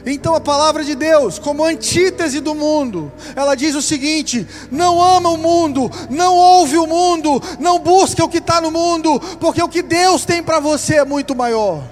Então 0.07 0.35
a 0.35 0.41
palavra 0.41 0.85
de 0.85 0.95
Deus, 0.95 1.39
como 1.39 1.65
antítese 1.65 2.39
do 2.41 2.55
mundo, 2.55 3.11
ela 3.35 3.55
diz 3.55 3.75
o 3.75 3.81
seguinte: 3.81 4.47
não 4.71 5.01
ama 5.01 5.31
o 5.31 5.39
mundo, 5.39 5.91
não 6.11 6.37
ouve 6.37 6.77
o 6.77 6.87
mundo, 6.87 7.43
não 7.59 7.79
busca 7.79 8.23
o 8.23 8.29
que 8.29 8.39
está 8.39 8.61
no 8.61 8.71
mundo, 8.71 9.19
porque 9.41 9.63
o 9.63 9.69
que 9.69 9.81
Deus 9.81 10.25
tem 10.25 10.43
para 10.43 10.61
você 10.61 10.97
é 10.97 11.05
muito 11.05 11.35
maior. 11.35 11.83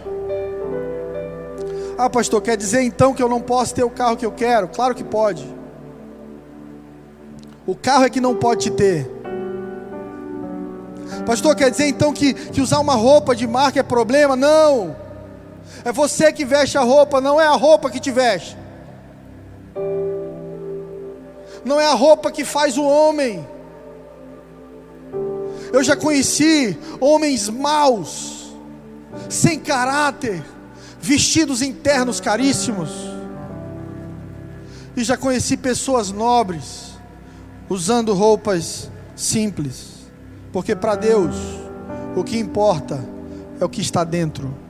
Ah, 1.96 2.10
pastor, 2.10 2.42
quer 2.42 2.56
dizer 2.56 2.82
então 2.82 3.14
que 3.14 3.22
eu 3.22 3.28
não 3.28 3.40
posso 3.40 3.74
ter 3.74 3.84
o 3.84 3.90
carro 3.90 4.16
que 4.16 4.26
eu 4.26 4.32
quero? 4.32 4.68
Claro 4.68 4.94
que 4.94 5.04
pode. 5.04 5.46
O 7.66 7.74
carro 7.74 8.04
é 8.04 8.10
que 8.10 8.20
não 8.20 8.34
pode 8.34 8.64
te 8.64 8.70
ter. 8.70 9.10
Pastor, 11.24 11.54
quer 11.54 11.70
dizer 11.70 11.86
então 11.86 12.12
que, 12.12 12.34
que 12.34 12.60
usar 12.60 12.80
uma 12.80 12.94
roupa 12.94 13.34
de 13.34 13.46
marca 13.46 13.80
é 13.80 13.82
problema? 13.82 14.34
Não. 14.34 15.01
É 15.84 15.92
você 15.92 16.32
que 16.32 16.44
veste 16.44 16.78
a 16.78 16.82
roupa, 16.82 17.20
não 17.20 17.40
é 17.40 17.46
a 17.46 17.56
roupa 17.56 17.90
que 17.90 18.00
te 18.00 18.10
veste. 18.10 18.56
Não 21.64 21.80
é 21.80 21.86
a 21.86 21.94
roupa 21.94 22.30
que 22.30 22.44
faz 22.44 22.76
o 22.76 22.84
homem. 22.84 23.46
Eu 25.72 25.82
já 25.82 25.96
conheci 25.96 26.76
homens 27.00 27.48
maus, 27.48 28.52
sem 29.28 29.58
caráter, 29.58 30.42
vestidos 31.00 31.62
internos 31.62 32.20
caríssimos. 32.20 32.90
E 34.96 35.02
já 35.02 35.16
conheci 35.16 35.56
pessoas 35.56 36.10
nobres, 36.10 36.92
usando 37.68 38.12
roupas 38.12 38.90
simples. 39.16 39.92
Porque 40.52 40.76
para 40.76 40.94
Deus, 40.94 41.34
o 42.14 42.22
que 42.22 42.38
importa 42.38 43.02
é 43.58 43.64
o 43.64 43.68
que 43.68 43.80
está 43.80 44.04
dentro. 44.04 44.61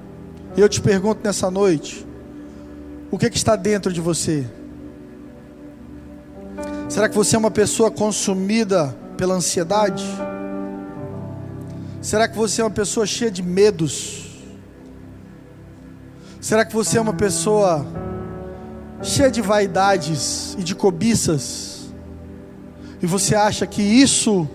E 0.56 0.60
eu 0.60 0.68
te 0.68 0.80
pergunto 0.80 1.20
nessa 1.24 1.50
noite: 1.50 2.06
o 3.10 3.18
que, 3.18 3.30
que 3.30 3.36
está 3.36 3.56
dentro 3.56 3.92
de 3.92 4.00
você? 4.00 4.46
Será 6.88 7.08
que 7.08 7.14
você 7.14 7.36
é 7.36 7.38
uma 7.38 7.50
pessoa 7.50 7.90
consumida 7.90 8.94
pela 9.16 9.34
ansiedade? 9.34 10.04
Será 12.02 12.28
que 12.28 12.36
você 12.36 12.60
é 12.60 12.64
uma 12.64 12.70
pessoa 12.70 13.06
cheia 13.06 13.30
de 13.30 13.42
medos? 13.42 14.28
Será 16.40 16.64
que 16.64 16.74
você 16.74 16.98
é 16.98 17.00
uma 17.00 17.14
pessoa 17.14 17.86
cheia 19.02 19.30
de 19.30 19.40
vaidades 19.40 20.54
e 20.58 20.62
de 20.62 20.74
cobiças? 20.74 21.92
E 23.00 23.06
você 23.06 23.34
acha 23.34 23.66
que 23.66 23.80
isso 23.80 24.46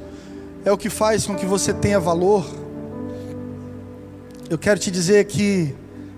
é 0.64 0.72
o 0.72 0.78
que 0.78 0.90
faz 0.90 1.26
com 1.26 1.36
que 1.36 1.46
você 1.46 1.74
tenha 1.74 2.00
valor. 2.00 2.46
Eu 4.50 4.58
quero 4.58 4.80
te 4.80 4.92
dizer 4.92 5.26
que 5.26 5.74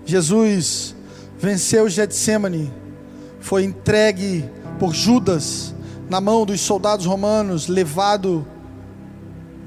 Jesus 0.09 0.95
venceu 1.37 1.87
Getsemane, 1.87 2.73
foi 3.39 3.63
entregue 3.63 4.43
por 4.79 4.93
Judas 4.93 5.73
na 6.09 6.19
mão 6.19 6.47
dos 6.47 6.59
soldados 6.61 7.05
romanos, 7.05 7.67
levado, 7.67 8.45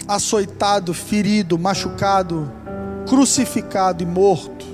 açoitado, 0.09 0.93
ferido, 0.93 1.57
machucado, 1.57 2.51
crucificado 3.09 4.03
e 4.03 4.07
morto, 4.07 4.67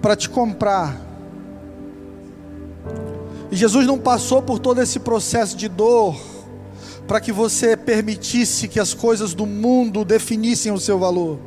para 0.00 0.16
te 0.16 0.30
comprar. 0.30 0.98
E 3.50 3.56
Jesus 3.56 3.86
não 3.86 3.98
passou 3.98 4.40
por 4.40 4.58
todo 4.58 4.80
esse 4.80 4.98
processo 4.98 5.56
de 5.56 5.68
dor 5.68 6.18
para 7.06 7.20
que 7.20 7.30
você 7.30 7.76
permitisse 7.76 8.66
que 8.66 8.80
as 8.80 8.94
coisas 8.94 9.34
do 9.34 9.44
mundo 9.44 10.06
definissem 10.06 10.72
o 10.72 10.80
seu 10.80 10.98
valor. 10.98 11.38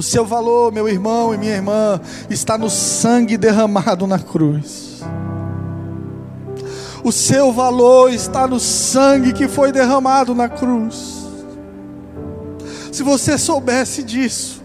O 0.00 0.02
seu 0.02 0.24
valor, 0.24 0.72
meu 0.72 0.88
irmão 0.88 1.34
e 1.34 1.36
minha 1.36 1.52
irmã, 1.52 2.00
está 2.30 2.56
no 2.56 2.70
sangue 2.70 3.36
derramado 3.36 4.06
na 4.06 4.18
cruz. 4.18 5.02
O 7.04 7.12
seu 7.12 7.52
valor 7.52 8.10
está 8.10 8.46
no 8.46 8.58
sangue 8.58 9.34
que 9.34 9.46
foi 9.46 9.70
derramado 9.70 10.34
na 10.34 10.48
cruz. 10.48 11.26
Se 12.90 13.02
você 13.02 13.36
soubesse 13.36 14.02
disso, 14.02 14.62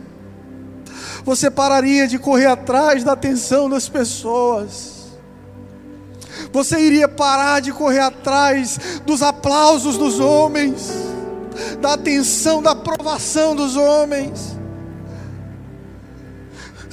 você 1.26 1.52
pararia 1.52 2.08
de 2.08 2.18
correr 2.18 2.46
atrás 2.46 3.04
da 3.04 3.12
atenção 3.12 3.70
das 3.70 3.90
pessoas. 3.90 5.08
Você 6.54 6.80
iria 6.80 7.10
parar 7.10 7.60
de 7.60 7.74
correr 7.74 8.00
atrás 8.00 9.02
dos 9.06 9.22
aplausos 9.22 9.98
dos 9.98 10.18
homens, 10.18 10.94
da 11.82 11.96
atenção, 11.96 12.64
da 12.64 12.72
aprovação 12.72 13.54
dos 13.54 13.76
homens. 13.76 14.55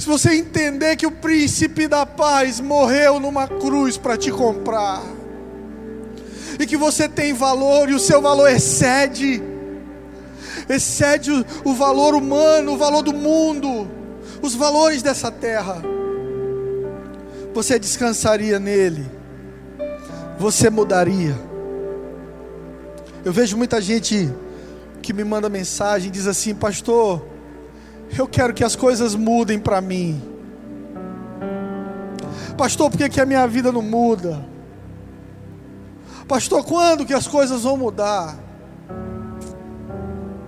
Se 0.02 0.08
você 0.08 0.34
entender 0.34 0.96
que 0.96 1.06
o 1.06 1.12
príncipe 1.12 1.86
da 1.86 2.04
paz 2.04 2.58
morreu 2.58 3.20
numa 3.20 3.46
cruz 3.46 3.96
para 3.96 4.16
te 4.16 4.32
comprar, 4.32 5.00
e 6.58 6.66
que 6.66 6.76
você 6.76 7.08
tem 7.08 7.32
valor 7.32 7.88
e 7.88 7.94
o 7.94 8.00
seu 8.00 8.20
valor 8.20 8.50
excede, 8.50 9.40
excede 10.68 11.30
o, 11.30 11.46
o 11.64 11.72
valor 11.72 12.16
humano, 12.16 12.72
o 12.72 12.76
valor 12.76 13.02
do 13.02 13.12
mundo, 13.12 13.88
os 14.42 14.56
valores 14.56 15.02
dessa 15.02 15.30
terra, 15.30 15.80
você 17.54 17.78
descansaria 17.78 18.58
nele, 18.58 19.08
você 20.36 20.68
mudaria. 20.68 21.38
Eu 23.24 23.32
vejo 23.32 23.56
muita 23.56 23.80
gente 23.80 24.28
que 25.00 25.12
me 25.12 25.22
manda 25.22 25.48
mensagem 25.48 26.10
diz 26.10 26.26
assim: 26.26 26.56
Pastor, 26.56 27.31
eu 28.18 28.26
quero 28.26 28.52
que 28.52 28.64
as 28.64 28.76
coisas 28.76 29.14
mudem 29.14 29.58
para 29.58 29.80
mim. 29.80 30.22
Pastor, 32.56 32.90
por 32.90 32.98
que, 32.98 33.08
que 33.08 33.20
a 33.20 33.26
minha 33.26 33.46
vida 33.46 33.72
não 33.72 33.82
muda? 33.82 34.44
Pastor, 36.28 36.64
quando 36.64 37.04
que 37.04 37.14
as 37.14 37.26
coisas 37.26 37.62
vão 37.62 37.76
mudar? 37.76 38.38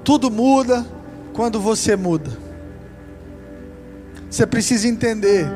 Tudo 0.03 0.31
muda 0.31 0.87
quando 1.33 1.59
você 1.59 1.97
muda. 1.97 2.31
Você 4.31 4.47
precisa 4.47 4.89
entender 4.89 5.47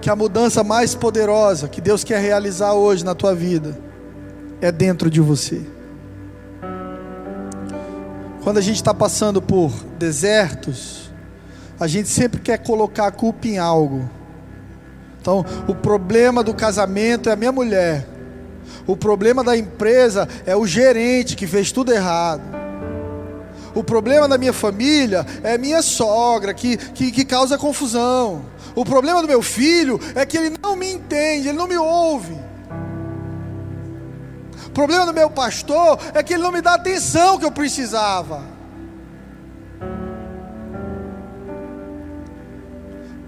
que 0.00 0.10
a 0.10 0.16
mudança 0.16 0.62
mais 0.64 0.94
poderosa 0.94 1.68
que 1.68 1.80
Deus 1.80 2.04
quer 2.04 2.20
realizar 2.20 2.72
hoje 2.74 3.04
na 3.04 3.14
tua 3.14 3.34
vida 3.34 3.78
é 4.60 4.70
dentro 4.70 5.10
de 5.10 5.20
você. 5.20 5.60
Quando 8.42 8.58
a 8.58 8.60
gente 8.60 8.76
está 8.76 8.92
passando 8.92 9.40
por 9.40 9.70
desertos, 9.98 11.10
a 11.78 11.86
gente 11.86 12.08
sempre 12.08 12.40
quer 12.40 12.58
colocar 12.58 13.06
a 13.06 13.12
culpa 13.12 13.46
em 13.46 13.58
algo. 13.58 14.08
Então, 15.20 15.44
o 15.68 15.74
problema 15.74 16.42
do 16.42 16.52
casamento 16.52 17.28
é 17.28 17.32
a 17.32 17.36
minha 17.36 17.52
mulher. 17.52 18.06
O 18.84 18.96
problema 18.96 19.44
da 19.44 19.56
empresa 19.56 20.28
é 20.44 20.56
o 20.56 20.66
gerente 20.66 21.36
que 21.36 21.46
fez 21.46 21.70
tudo 21.70 21.92
errado. 21.92 22.42
O 23.74 23.84
problema 23.84 24.28
da 24.28 24.36
minha 24.36 24.52
família 24.52 25.24
é 25.44 25.56
minha 25.56 25.80
sogra 25.80 26.52
que, 26.52 26.76
que, 26.76 27.12
que 27.12 27.24
causa 27.24 27.56
confusão. 27.56 28.44
O 28.74 28.84
problema 28.84 29.22
do 29.22 29.28
meu 29.28 29.40
filho 29.40 30.00
é 30.16 30.26
que 30.26 30.36
ele 30.36 30.56
não 30.60 30.74
me 30.74 30.92
entende, 30.92 31.48
ele 31.48 31.58
não 31.58 31.68
me 31.68 31.76
ouve. 31.76 32.36
O 34.72 34.74
problema 34.74 35.04
do 35.04 35.12
meu 35.12 35.28
pastor 35.28 35.98
é 36.14 36.22
que 36.22 36.32
ele 36.32 36.42
não 36.42 36.50
me 36.50 36.62
dá 36.62 36.70
a 36.70 36.76
atenção 36.76 37.38
que 37.38 37.44
eu 37.44 37.52
precisava. 37.52 38.42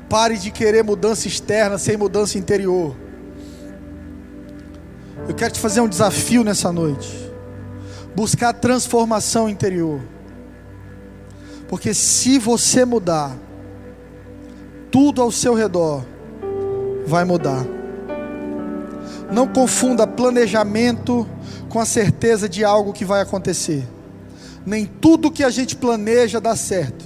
Pare 0.09 0.39
de 0.39 0.51
querer 0.51 0.83
mudança 0.83 1.29
externa 1.29 1.77
sem 1.77 1.99
mudança 1.99 2.39
interior. 2.39 2.97
Eu 5.29 5.35
quero 5.35 5.53
te 5.53 5.61
fazer 5.61 5.83
um 5.83 5.89
desafio 5.89 6.43
nessa 6.43 6.73
noite. 6.73 7.31
Buscar 8.17 8.55
transformação 8.55 9.47
interior. 9.47 10.01
Porque 11.69 11.93
se 11.93 12.39
você 12.39 12.87
mudar, 12.87 13.37
tudo 14.91 15.21
ao 15.21 15.31
seu 15.31 15.53
redor 15.53 16.07
vai 17.07 17.25
mudar. 17.25 17.74
Não 19.35 19.49
confunda 19.49 20.07
planejamento 20.07 21.29
com 21.69 21.81
a 21.81 21.85
certeza 21.85 22.49
de 22.49 22.65
algo 22.65 22.93
que 22.93 23.05
vai 23.05 23.21
acontecer. 23.21 23.85
Nem 24.65 24.87
tudo 24.87 25.31
que 25.31 25.43
a 25.43 25.51
gente 25.51 25.75
planeja 25.75 26.41
dá 26.41 26.55
certo. 26.55 27.05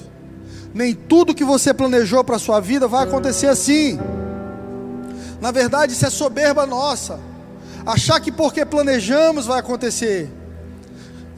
Nem 0.74 0.94
tudo 0.94 1.34
que 1.34 1.42
você 1.42 1.72
planejou 1.72 2.22
para 2.22 2.36
a 2.36 2.38
sua 2.38 2.60
vida 2.60 2.86
vai 2.86 3.04
acontecer 3.04 3.46
assim. 3.46 3.98
Na 5.40 5.50
verdade, 5.50 5.94
isso 5.94 6.04
é 6.04 6.10
soberba 6.10 6.66
nossa 6.66 7.18
achar 7.86 8.20
que 8.20 8.30
porque 8.30 8.66
planejamos 8.66 9.46
vai 9.46 9.60
acontecer. 9.60 10.30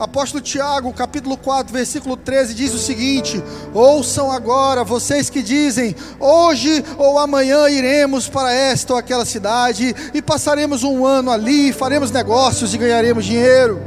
Apóstolo 0.01 0.43
Tiago, 0.43 0.95
capítulo 0.95 1.37
4, 1.37 1.71
versículo 1.75 2.17
13, 2.17 2.55
diz 2.55 2.73
o 2.73 2.79
seguinte: 2.79 3.45
Ouçam 3.75 4.33
agora, 4.33 4.83
vocês 4.83 5.29
que 5.29 5.43
dizem, 5.43 5.95
hoje 6.19 6.83
ou 6.97 7.19
amanhã 7.19 7.69
iremos 7.69 8.27
para 8.27 8.51
esta 8.51 8.95
ou 8.95 8.99
aquela 8.99 9.27
cidade, 9.27 9.95
e 10.15 10.23
passaremos 10.23 10.85
um 10.85 11.05
ano 11.05 11.31
ali, 11.31 11.71
faremos 11.71 12.11
negócios 12.11 12.73
e 12.73 12.79
ganharemos 12.79 13.27
dinheiro. 13.27 13.83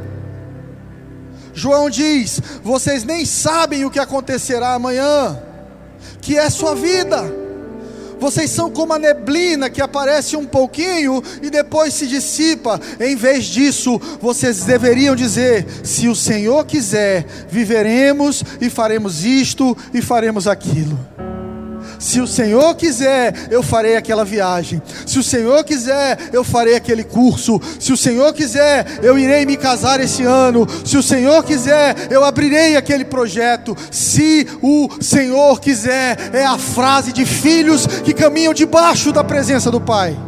João 1.51 1.89
diz: 1.89 2.39
Vocês 2.63 3.03
nem 3.03 3.25
sabem 3.25 3.83
o 3.83 3.89
que 3.89 3.97
acontecerá 3.97 4.75
amanhã, 4.75 5.41
que 6.21 6.37
é 6.37 6.47
sua 6.51 6.75
vida. 6.75 7.42
Vocês 8.23 8.51
são 8.51 8.71
como 8.71 8.93
a 8.93 8.97
neblina 8.97 9.69
que 9.69 9.81
aparece 9.81 10.37
um 10.37 10.45
pouquinho 10.45 11.21
e 11.41 11.49
depois 11.49 11.93
se 11.93 12.07
dissipa. 12.07 12.79
Em 12.97 13.17
vez 13.17 13.43
disso, 13.43 13.99
vocês 14.21 14.63
deveriam 14.63 15.13
dizer: 15.13 15.65
se 15.83 16.07
o 16.07 16.15
Senhor 16.15 16.65
quiser, 16.65 17.25
viveremos 17.49 18.41
e 18.61 18.69
faremos 18.69 19.25
isto 19.25 19.75
e 19.93 20.01
faremos 20.01 20.47
aquilo. 20.47 20.97
Se 22.03 22.19
o 22.19 22.27
Senhor 22.27 22.75
quiser, 22.75 23.47
eu 23.49 23.63
farei 23.63 23.95
aquela 23.95 24.25
viagem. 24.25 24.81
Se 25.05 25.17
o 25.17 25.23
Senhor 25.23 25.63
quiser, 25.63 26.19
eu 26.33 26.43
farei 26.43 26.75
aquele 26.75 27.01
curso. 27.01 27.61
Se 27.79 27.93
o 27.93 27.97
Senhor 27.97 28.33
quiser, 28.33 28.99
eu 29.01 29.17
irei 29.17 29.45
me 29.45 29.55
casar 29.55 30.01
esse 30.01 30.21
ano. 30.21 30.67
Se 30.83 30.97
o 30.97 31.01
Senhor 31.01 31.41
quiser, 31.45 32.11
eu 32.11 32.25
abrirei 32.25 32.75
aquele 32.75 33.05
projeto. 33.05 33.73
Se 33.89 34.45
o 34.61 34.89
Senhor 34.99 35.61
quiser, 35.61 36.17
é 36.33 36.43
a 36.43 36.57
frase 36.57 37.13
de 37.13 37.25
filhos 37.25 37.87
que 37.87 38.13
caminham 38.13 38.53
debaixo 38.53 39.13
da 39.13 39.23
presença 39.23 39.71
do 39.71 39.79
Pai. 39.79 40.19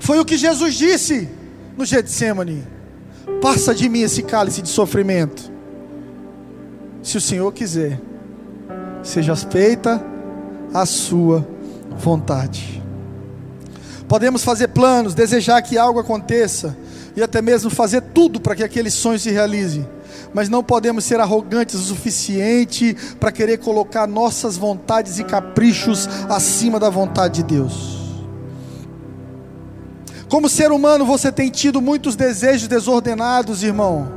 Foi 0.00 0.18
o 0.18 0.24
que 0.26 0.36
Jesus 0.36 0.74
disse 0.74 1.30
no 1.78 1.86
Getsemane: 1.86 2.62
Passa 3.40 3.74
de 3.74 3.88
mim 3.88 4.02
esse 4.02 4.22
cálice 4.22 4.60
de 4.60 4.68
sofrimento. 4.68 5.50
Se 7.02 7.16
o 7.16 7.22
Senhor 7.22 7.50
quiser 7.54 7.98
seja 9.06 9.36
feita 9.36 10.04
a 10.74 10.84
sua 10.84 11.46
vontade. 11.98 12.82
Podemos 14.08 14.44
fazer 14.44 14.68
planos, 14.68 15.14
desejar 15.14 15.62
que 15.62 15.78
algo 15.78 15.98
aconteça 15.98 16.76
e 17.16 17.22
até 17.22 17.40
mesmo 17.40 17.70
fazer 17.70 18.00
tudo 18.00 18.40
para 18.40 18.54
que 18.54 18.62
aquele 18.62 18.90
sonho 18.90 19.18
se 19.18 19.30
realize, 19.30 19.86
mas 20.34 20.48
não 20.48 20.62
podemos 20.62 21.04
ser 21.04 21.18
arrogantes 21.20 21.76
o 21.76 21.84
suficiente 21.84 22.96
para 23.18 23.32
querer 23.32 23.58
colocar 23.58 24.06
nossas 24.06 24.56
vontades 24.56 25.18
e 25.18 25.24
caprichos 25.24 26.08
acima 26.28 26.78
da 26.78 26.90
vontade 26.90 27.42
de 27.42 27.54
Deus. 27.54 27.96
Como 30.28 30.48
ser 30.48 30.72
humano, 30.72 31.06
você 31.06 31.30
tem 31.30 31.50
tido 31.50 31.80
muitos 31.80 32.16
desejos 32.16 32.68
desordenados, 32.68 33.62
irmão 33.62 34.15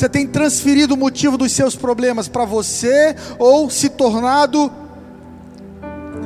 você 0.00 0.08
tem 0.08 0.26
transferido 0.26 0.94
o 0.94 0.96
motivo 0.96 1.36
dos 1.36 1.52
seus 1.52 1.76
problemas 1.76 2.26
para 2.26 2.46
você 2.46 3.14
ou 3.38 3.68
se 3.68 3.90
tornado 3.90 4.72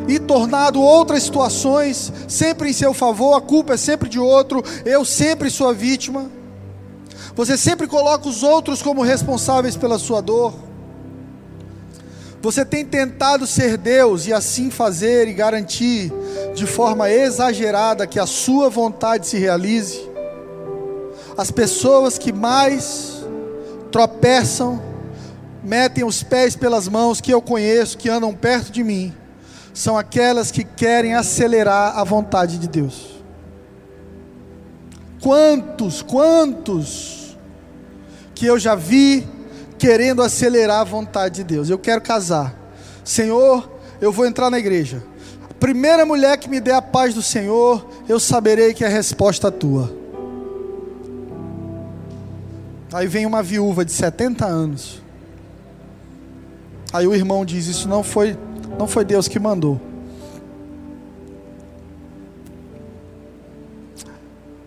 e 0.07 0.17
tornado 0.21 0.81
outras 0.81 1.25
situações 1.25 2.13
sempre 2.29 2.71
em 2.71 2.73
seu 2.73 2.95
favor, 2.95 3.37
a 3.37 3.41
culpa 3.41 3.75
é 3.75 3.77
sempre 3.77 4.09
de 4.09 4.21
outro, 4.21 4.63
eu 4.85 5.05
sempre 5.05 5.51
sou 5.51 5.69
a 5.69 5.73
vítima. 5.73 6.31
Você 7.35 7.59
sempre 7.59 7.89
coloca 7.89 8.29
os 8.29 8.45
outros 8.45 8.81
como 8.81 9.03
responsáveis 9.03 9.77
pela 9.77 9.99
sua 9.99 10.21
dor. 10.21 10.55
Você 12.41 12.65
tem 12.65 12.85
tentado 12.85 13.45
ser 13.45 13.77
Deus 13.77 14.29
e 14.29 14.33
assim 14.33 14.71
fazer 14.71 15.27
e 15.27 15.33
garantir 15.33 16.13
de 16.55 16.65
forma 16.65 17.11
exagerada 17.11 18.07
que 18.07 18.21
a 18.21 18.27
sua 18.27 18.71
vontade 18.71 19.27
se 19.27 19.37
realize. 19.37 20.01
As 21.37 21.51
pessoas 21.51 22.17
que 22.17 22.33
mais 22.33 23.14
tropeçam, 23.95 24.83
metem 25.63 26.03
os 26.03 26.21
pés 26.21 26.57
pelas 26.57 26.89
mãos 26.89 27.21
que 27.21 27.33
eu 27.33 27.41
conheço, 27.41 27.97
que 27.97 28.09
andam 28.09 28.35
perto 28.35 28.73
de 28.73 28.83
mim, 28.83 29.15
são 29.73 29.97
aquelas 29.97 30.51
que 30.51 30.65
querem 30.65 31.15
acelerar 31.15 31.97
a 31.97 32.03
vontade 32.03 32.59
de 32.59 32.67
Deus. 32.67 33.23
Quantos, 35.23 36.03
quantos 36.03 37.39
que 38.35 38.45
eu 38.45 38.59
já 38.59 38.75
vi 38.75 39.29
querendo 39.79 40.23
acelerar 40.23 40.81
a 40.81 40.85
vontade 40.85 41.37
de 41.37 41.45
Deus. 41.45 41.71
Eu 41.71 41.79
quero 41.79 42.01
casar. 42.01 42.53
Senhor, 43.05 43.79
eu 44.01 44.11
vou 44.11 44.27
entrar 44.27 44.51
na 44.51 44.59
igreja. 44.59 45.05
A 45.49 45.55
primeira 45.55 46.05
mulher 46.05 46.37
que 46.37 46.51
me 46.51 46.59
der 46.59 46.75
a 46.75 46.83
paz 46.83 47.15
do 47.15 47.23
Senhor, 47.23 47.89
eu 48.09 48.19
saberei 48.19 48.75
que 48.75 48.83
é 48.83 48.89
a 48.89 48.91
resposta 48.91 49.53
tua. 49.53 50.04
Aí 52.95 53.09
vem 53.09 53.27
uma 53.27 53.43
viúva 53.43 53.85
de 53.85 53.91
70 53.91 54.47
anos. 54.47 55.03
Aí 56.93 57.09
o 57.09 57.13
irmão 57.13 57.45
diz: 57.45 57.67
Isso 57.67 57.89
não 57.89 58.05
foi, 58.05 58.39
não 58.79 58.87
foi 58.87 59.05
Deus 59.05 59.27
que 59.27 59.41
mandou. 59.41 59.81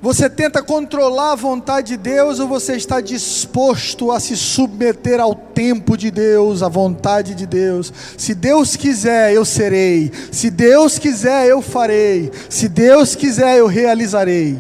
Você 0.02 0.30
tenta 0.30 0.62
controlar 0.62 1.32
a 1.32 1.36
vontade 1.36 1.88
de 1.88 1.98
Deus 1.98 2.42
ou 2.42 2.50
você 2.50 2.76
está 2.76 3.00
disposto 3.00 4.12
a 4.12 4.20
se 4.20 4.36
submeter 4.36 5.22
ao 5.22 5.34
tempo 5.34 5.96
de 5.98 6.12
Deus, 6.12 6.62
à 6.62 6.68
vontade 6.68 7.34
de 7.34 7.46
Deus? 7.46 7.94
Se 8.18 8.36
Deus 8.36 8.76
quiser, 8.76 9.34
eu 9.34 9.46
serei. 9.46 10.12
Se 10.34 10.50
Deus 10.50 11.00
quiser, 11.00 11.48
eu 11.48 11.62
farei. 11.62 12.30
Se 12.50 12.68
Deus 12.68 13.16
quiser, 13.16 13.58
eu 13.60 13.68
realizarei. 13.68 14.60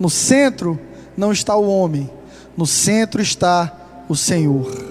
No 0.00 0.10
centro 0.10 0.76
não 1.16 1.30
está 1.30 1.56
o 1.56 1.68
homem, 1.68 2.10
no 2.56 2.66
centro 2.66 3.20
está 3.22 3.72
o 4.08 4.16
Senhor. 4.16 4.90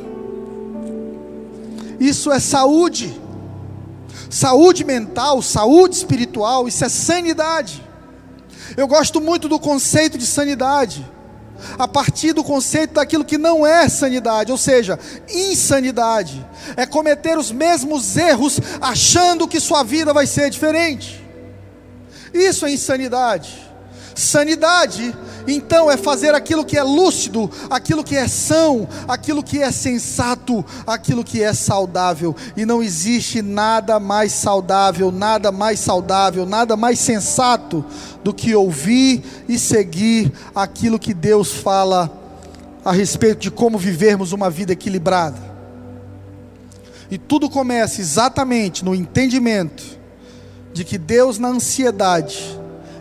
Isso 2.00 2.32
é 2.32 2.40
saúde. 2.40 3.20
Saúde 4.30 4.84
mental, 4.84 5.42
saúde 5.42 5.96
espiritual, 5.96 6.68
isso 6.68 6.86
é 6.86 6.90
sanidade. 6.90 7.84
Eu 8.78 8.88
gosto 8.88 9.20
muito 9.20 9.50
do 9.50 9.60
conceito 9.60 10.18
de 10.18 10.26
sanidade, 10.26 11.06
a 11.78 11.88
partir 11.88 12.34
do 12.34 12.44
conceito 12.44 12.94
daquilo 12.94 13.26
que 13.26 13.38
não 13.38 13.66
é 13.66 13.90
sanidade, 13.90 14.52
ou 14.52 14.58
seja, 14.58 15.00
insanidade, 15.28 16.46
é 16.78 16.86
cometer 16.86 17.38
os 17.38 17.52
mesmos 17.52 18.16
erros 18.16 18.60
achando 18.80 19.48
que 19.48 19.60
sua 19.60 19.84
vida 19.84 20.14
vai 20.14 20.28
ser 20.28 20.50
diferente. 20.50 21.26
Isso 22.34 22.66
é 22.66 22.72
insanidade. 22.72 23.69
Sanidade 24.16 25.16
então 25.48 25.90
é 25.90 25.98
fazer 25.98 26.36
aquilo 26.36 26.66
que 26.66 26.78
é 26.78 26.84
lúcido, 26.84 27.50
aquilo 27.70 28.04
que 28.04 28.16
é 28.16 28.28
são, 28.28 28.88
aquilo 29.08 29.44
que 29.44 29.62
é 29.62 29.72
sensato, 29.72 30.64
aquilo 30.86 31.24
que 31.24 31.42
é 31.42 31.54
saudável. 31.54 32.36
E 32.56 32.66
não 32.66 32.84
existe 32.84 33.42
nada 33.42 34.00
mais 34.00 34.32
saudável, 34.32 35.12
nada 35.12 35.52
mais 35.52 35.80
saudável, 35.80 36.46
nada 36.46 36.76
mais 36.78 37.00
sensato 37.00 37.84
do 38.24 38.34
que 38.34 38.54
ouvir 38.54 39.24
e 39.48 39.58
seguir 39.58 40.32
aquilo 40.54 41.00
que 41.00 41.14
Deus 41.14 41.52
fala 41.52 42.12
a 42.84 42.92
respeito 42.92 43.40
de 43.40 43.52
como 43.52 43.78
vivermos 43.78 44.32
uma 44.32 44.50
vida 44.50 44.74
equilibrada. 44.74 45.50
E 47.12 47.18
tudo 47.18 47.50
começa 47.50 48.02
exatamente 48.02 48.86
no 48.86 48.94
entendimento 48.94 49.84
de 50.72 50.84
que 50.84 50.98
Deus, 50.98 51.40
na 51.40 51.48
ansiedade, 51.48 52.59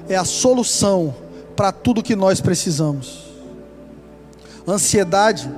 é 0.09 0.17
a 0.17 0.25
solução 0.25 1.15
para 1.55 1.73
tudo 1.73 2.03
que 2.03 2.17
nós 2.17 2.41
precisamos. 2.41 3.27
Ansiedade 4.67 5.51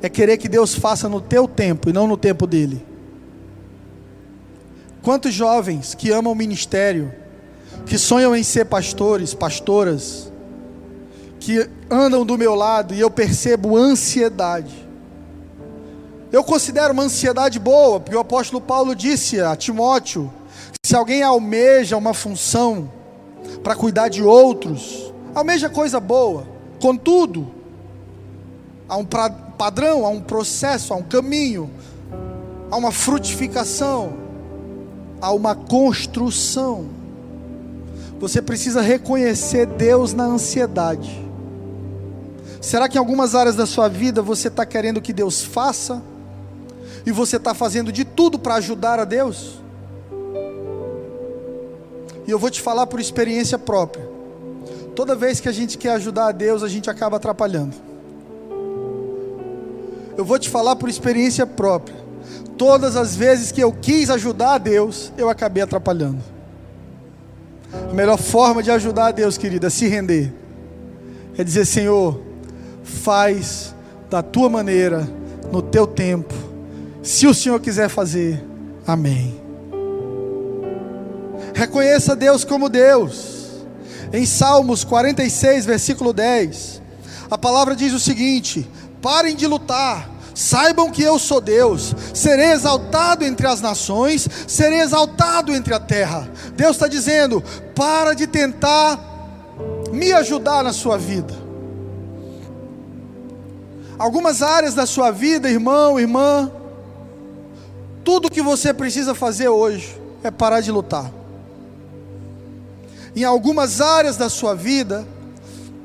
é 0.00 0.08
querer 0.08 0.36
que 0.36 0.48
Deus 0.48 0.74
faça 0.74 1.08
no 1.08 1.20
teu 1.20 1.46
tempo 1.46 1.90
e 1.90 1.92
não 1.92 2.06
no 2.06 2.16
tempo 2.16 2.46
dele. 2.46 2.84
Quantos 5.02 5.34
jovens 5.34 5.94
que 5.94 6.10
amam 6.10 6.32
o 6.32 6.36
ministério, 6.36 7.12
que 7.86 7.98
sonham 7.98 8.34
em 8.34 8.42
ser 8.42 8.66
pastores, 8.66 9.34
pastoras, 9.34 10.30
que 11.40 11.68
andam 11.90 12.24
do 12.24 12.38
meu 12.38 12.54
lado 12.54 12.94
e 12.94 13.00
eu 13.00 13.10
percebo 13.10 13.76
ansiedade. 13.76 14.88
Eu 16.30 16.44
considero 16.44 16.92
uma 16.92 17.02
ansiedade 17.02 17.58
boa, 17.58 17.98
porque 17.98 18.16
o 18.16 18.20
apóstolo 18.20 18.60
Paulo 18.60 18.94
disse 18.94 19.40
a 19.40 19.56
Timóteo: 19.56 20.32
se 20.84 20.94
alguém 20.94 21.22
almeja 21.22 21.96
uma 21.96 22.14
função, 22.14 22.90
para 23.62 23.76
cuidar 23.76 24.08
de 24.08 24.22
outros, 24.22 25.12
almeja 25.34 25.68
coisa 25.68 26.00
boa, 26.00 26.46
contudo, 26.80 27.46
há 28.88 28.96
um 28.96 29.04
padrão, 29.04 30.04
há 30.04 30.08
um 30.08 30.20
processo, 30.20 30.92
há 30.92 30.96
um 30.96 31.02
caminho, 31.02 31.70
há 32.70 32.76
uma 32.76 32.90
frutificação, 32.90 34.14
há 35.20 35.32
uma 35.32 35.54
construção. 35.54 36.86
Você 38.18 38.42
precisa 38.42 38.80
reconhecer 38.80 39.66
Deus 39.66 40.12
na 40.12 40.24
ansiedade. 40.24 41.22
Será 42.60 42.88
que 42.88 42.96
em 42.96 43.00
algumas 43.00 43.34
áreas 43.34 43.56
da 43.56 43.66
sua 43.66 43.88
vida 43.88 44.22
você 44.22 44.48
está 44.48 44.64
querendo 44.64 45.00
que 45.00 45.12
Deus 45.12 45.42
faça? 45.42 46.02
E 47.04 47.10
você 47.10 47.36
está 47.36 47.54
fazendo 47.54 47.90
de 47.90 48.04
tudo 48.04 48.38
para 48.38 48.54
ajudar 48.54 49.00
a 49.00 49.04
Deus? 49.04 49.61
Eu 52.32 52.38
vou 52.38 52.50
te 52.50 52.62
falar 52.62 52.86
por 52.86 52.98
experiência 52.98 53.58
própria. 53.58 54.08
Toda 54.96 55.14
vez 55.14 55.38
que 55.38 55.50
a 55.50 55.52
gente 55.52 55.76
quer 55.76 55.90
ajudar 55.90 56.28
a 56.28 56.32
Deus, 56.32 56.62
a 56.62 56.68
gente 56.68 56.88
acaba 56.88 57.18
atrapalhando. 57.18 57.74
Eu 60.16 60.24
vou 60.24 60.38
te 60.38 60.48
falar 60.48 60.76
por 60.76 60.88
experiência 60.88 61.46
própria. 61.46 61.94
Todas 62.56 62.96
as 62.96 63.14
vezes 63.14 63.52
que 63.52 63.62
eu 63.62 63.70
quis 63.70 64.08
ajudar 64.08 64.54
a 64.54 64.58
Deus, 64.58 65.12
eu 65.18 65.28
acabei 65.28 65.62
atrapalhando. 65.62 66.22
A 67.90 67.92
melhor 67.92 68.16
forma 68.16 68.62
de 68.62 68.70
ajudar 68.70 69.08
a 69.08 69.10
Deus, 69.10 69.36
querida, 69.36 69.66
é 69.66 69.70
se 69.70 69.86
render. 69.86 70.32
É 71.36 71.44
dizer, 71.44 71.66
Senhor, 71.66 72.18
faz 72.82 73.74
da 74.08 74.22
tua 74.22 74.48
maneira, 74.48 75.06
no 75.52 75.60
teu 75.60 75.86
tempo. 75.86 76.32
Se 77.02 77.26
o 77.26 77.34
Senhor 77.34 77.60
quiser 77.60 77.90
fazer, 77.90 78.42
amém. 78.86 79.38
Reconheça 81.54 82.16
Deus 82.16 82.44
como 82.44 82.68
Deus. 82.68 83.42
Em 84.12 84.26
Salmos 84.26 84.84
46, 84.84 85.64
versículo 85.64 86.12
10, 86.12 86.82
a 87.30 87.38
palavra 87.38 87.74
diz 87.74 87.92
o 87.92 88.00
seguinte: 88.00 88.68
parem 89.00 89.34
de 89.34 89.46
lutar, 89.46 90.08
saibam 90.34 90.90
que 90.90 91.02
eu 91.02 91.18
sou 91.18 91.40
Deus, 91.40 91.94
serei 92.12 92.52
exaltado 92.52 93.24
entre 93.24 93.46
as 93.46 93.60
nações, 93.60 94.28
serei 94.46 94.80
exaltado 94.80 95.54
entre 95.54 95.72
a 95.72 95.80
terra. 95.80 96.30
Deus 96.54 96.72
está 96.72 96.88
dizendo: 96.88 97.42
para 97.74 98.14
de 98.14 98.26
tentar 98.26 99.00
me 99.90 100.12
ajudar 100.12 100.62
na 100.62 100.72
sua 100.72 100.98
vida. 100.98 101.34
Algumas 103.98 104.42
áreas 104.42 104.74
da 104.74 104.84
sua 104.84 105.10
vida, 105.10 105.48
irmão, 105.48 105.98
irmã, 105.98 106.50
tudo 108.04 108.30
que 108.30 108.42
você 108.42 108.74
precisa 108.74 109.14
fazer 109.14 109.48
hoje 109.48 109.98
é 110.22 110.30
parar 110.30 110.60
de 110.60 110.70
lutar 110.70 111.21
em 113.14 113.24
algumas 113.24 113.80
áreas 113.80 114.16
da 114.16 114.28
sua 114.28 114.54
vida, 114.54 115.06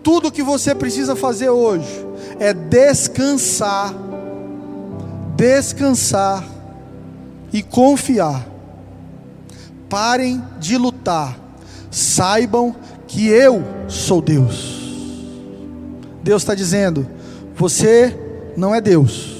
tudo 0.04 0.32
que 0.32 0.42
você 0.42 0.74
precisa 0.74 1.16
fazer 1.16 1.50
hoje 1.50 2.06
é 2.40 2.54
descansar, 2.54 3.94
descansar 5.36 6.48
e 7.52 7.62
confiar. 7.62 8.48
Parem 9.90 10.44
de 10.60 10.78
lutar, 10.78 11.38
saibam 11.92 12.76
que 13.08 13.28
eu 13.28 13.64
sou 13.88 14.22
Deus. 14.22 14.78
Deus 16.24 16.42
está 16.42 16.54
dizendo: 16.54 17.08
você 17.56 18.18
não 18.56 18.74
é 18.74 18.82
Deus. 18.82 19.38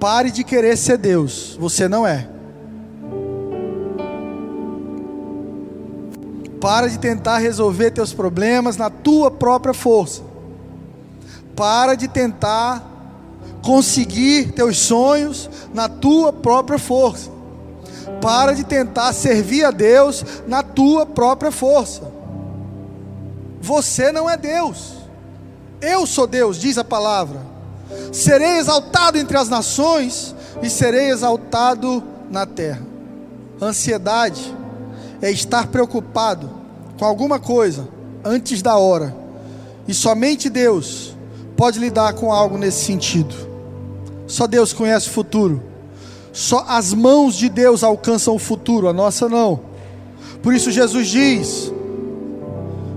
Pare 0.00 0.30
de 0.30 0.44
querer 0.44 0.76
ser 0.76 0.98
Deus, 0.98 1.56
você 1.58 1.88
não 1.88 2.06
é. 2.06 2.35
Para 6.60 6.88
de 6.88 6.98
tentar 6.98 7.38
resolver 7.38 7.90
teus 7.90 8.12
problemas 8.12 8.76
na 8.76 8.90
tua 8.90 9.30
própria 9.30 9.74
força. 9.74 10.22
Para 11.54 11.94
de 11.94 12.08
tentar 12.08 12.84
conseguir 13.62 14.52
teus 14.52 14.78
sonhos 14.78 15.50
na 15.74 15.88
tua 15.88 16.32
própria 16.32 16.78
força. 16.78 17.30
Para 18.20 18.54
de 18.54 18.64
tentar 18.64 19.12
servir 19.12 19.64
a 19.64 19.70
Deus 19.70 20.24
na 20.46 20.62
tua 20.62 21.04
própria 21.04 21.50
força. 21.50 22.02
Você 23.60 24.12
não 24.12 24.30
é 24.30 24.36
Deus. 24.36 24.94
Eu 25.80 26.06
sou 26.06 26.26
Deus, 26.26 26.58
diz 26.58 26.78
a 26.78 26.84
palavra. 26.84 27.40
Serei 28.12 28.58
exaltado 28.58 29.18
entre 29.18 29.36
as 29.36 29.48
nações 29.48 30.34
e 30.62 30.70
serei 30.70 31.10
exaltado 31.10 32.02
na 32.30 32.46
terra. 32.46 32.82
Ansiedade 33.60 34.54
é 35.20 35.30
estar 35.30 35.68
preocupado 35.68 36.50
com 36.98 37.04
alguma 37.04 37.38
coisa 37.38 37.88
antes 38.24 38.62
da 38.62 38.76
hora. 38.76 39.14
E 39.86 39.94
somente 39.94 40.48
Deus 40.48 41.16
pode 41.56 41.78
lidar 41.78 42.14
com 42.14 42.32
algo 42.32 42.58
nesse 42.58 42.84
sentido. 42.84 43.34
Só 44.26 44.46
Deus 44.46 44.72
conhece 44.72 45.08
o 45.08 45.12
futuro. 45.12 45.62
Só 46.32 46.64
as 46.68 46.92
mãos 46.92 47.36
de 47.36 47.48
Deus 47.48 47.82
alcançam 47.82 48.34
o 48.34 48.38
futuro, 48.38 48.88
a 48.88 48.92
nossa 48.92 49.28
não. 49.28 49.60
Por 50.42 50.52
isso 50.52 50.70
Jesus 50.70 51.08
diz: 51.08 51.72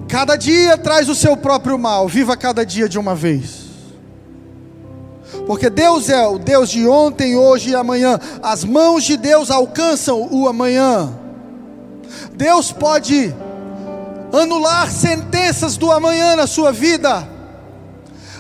Cada 0.08 0.36
dia 0.36 0.78
traz 0.78 1.08
o 1.08 1.16
seu 1.16 1.38
próprio 1.38 1.78
mal, 1.78 2.08
viva 2.08 2.36
cada 2.36 2.66
dia 2.66 2.90
de 2.90 3.00
uma 3.00 3.16
vez. 3.16 3.70
Porque 5.46 5.70
Deus 5.70 6.10
é 6.10 6.28
o 6.28 6.38
Deus 6.38 6.70
de 6.70 6.88
ontem, 6.88 7.36
hoje 7.36 7.70
e 7.70 7.76
amanhã. 7.76 8.20
As 8.42 8.64
mãos 8.64 9.04
de 9.04 9.16
Deus 9.16 9.52
alcançam 9.52 10.28
o 10.32 10.48
amanhã. 10.48 11.19
Deus 12.40 12.72
pode 12.72 13.36
anular 14.32 14.90
sentenças 14.90 15.76
do 15.76 15.92
amanhã 15.92 16.38
na 16.38 16.48
sua 16.48 16.72
vida. 16.72 17.28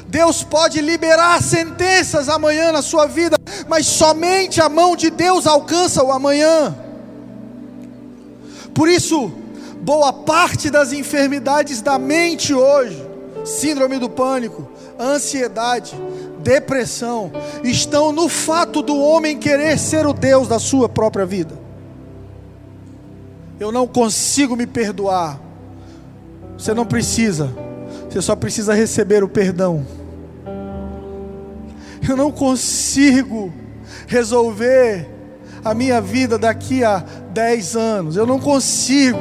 Deus 0.07 0.41
pode 0.41 0.79
liberar 0.79 1.43
sentenças 1.43 2.29
amanhã 2.29 2.71
na 2.71 2.81
sua 2.81 3.07
vida, 3.07 3.35
mas 3.67 3.85
somente 3.87 4.61
a 4.61 4.69
mão 4.69 4.95
de 4.95 5.09
Deus 5.09 5.45
alcança 5.45 6.01
o 6.01 6.13
amanhã. 6.13 6.73
Por 8.73 8.87
isso, 8.87 9.33
boa 9.81 10.13
parte 10.13 10.69
das 10.69 10.93
enfermidades 10.93 11.81
da 11.81 11.99
mente 11.99 12.53
hoje, 12.53 13.05
síndrome 13.43 13.99
do 13.99 14.09
pânico, 14.09 14.65
ansiedade, 14.97 15.93
depressão, 16.39 17.33
estão 17.65 18.13
no 18.13 18.29
fato 18.29 18.81
do 18.81 18.97
homem 18.97 19.37
querer 19.37 19.77
ser 19.77 20.07
o 20.07 20.13
Deus 20.13 20.47
da 20.47 20.57
sua 20.57 20.87
própria 20.87 21.25
vida. 21.25 21.67
Eu 23.59 23.71
não 23.71 23.85
consigo 23.85 24.55
me 24.55 24.65
perdoar. 24.65 25.39
Você 26.57 26.73
não 26.73 26.85
precisa, 26.85 27.49
você 28.09 28.21
só 28.21 28.35
precisa 28.35 28.73
receber 28.73 29.23
o 29.23 29.29
perdão. 29.29 29.85
Eu 32.07 32.17
não 32.17 32.31
consigo 32.31 33.53
resolver 34.07 35.07
a 35.63 35.73
minha 35.73 36.01
vida 36.01 36.37
daqui 36.37 36.83
a 36.83 37.03
10 37.33 37.75
anos. 37.75 38.15
Eu 38.15 38.25
não 38.25 38.39
consigo. 38.39 39.19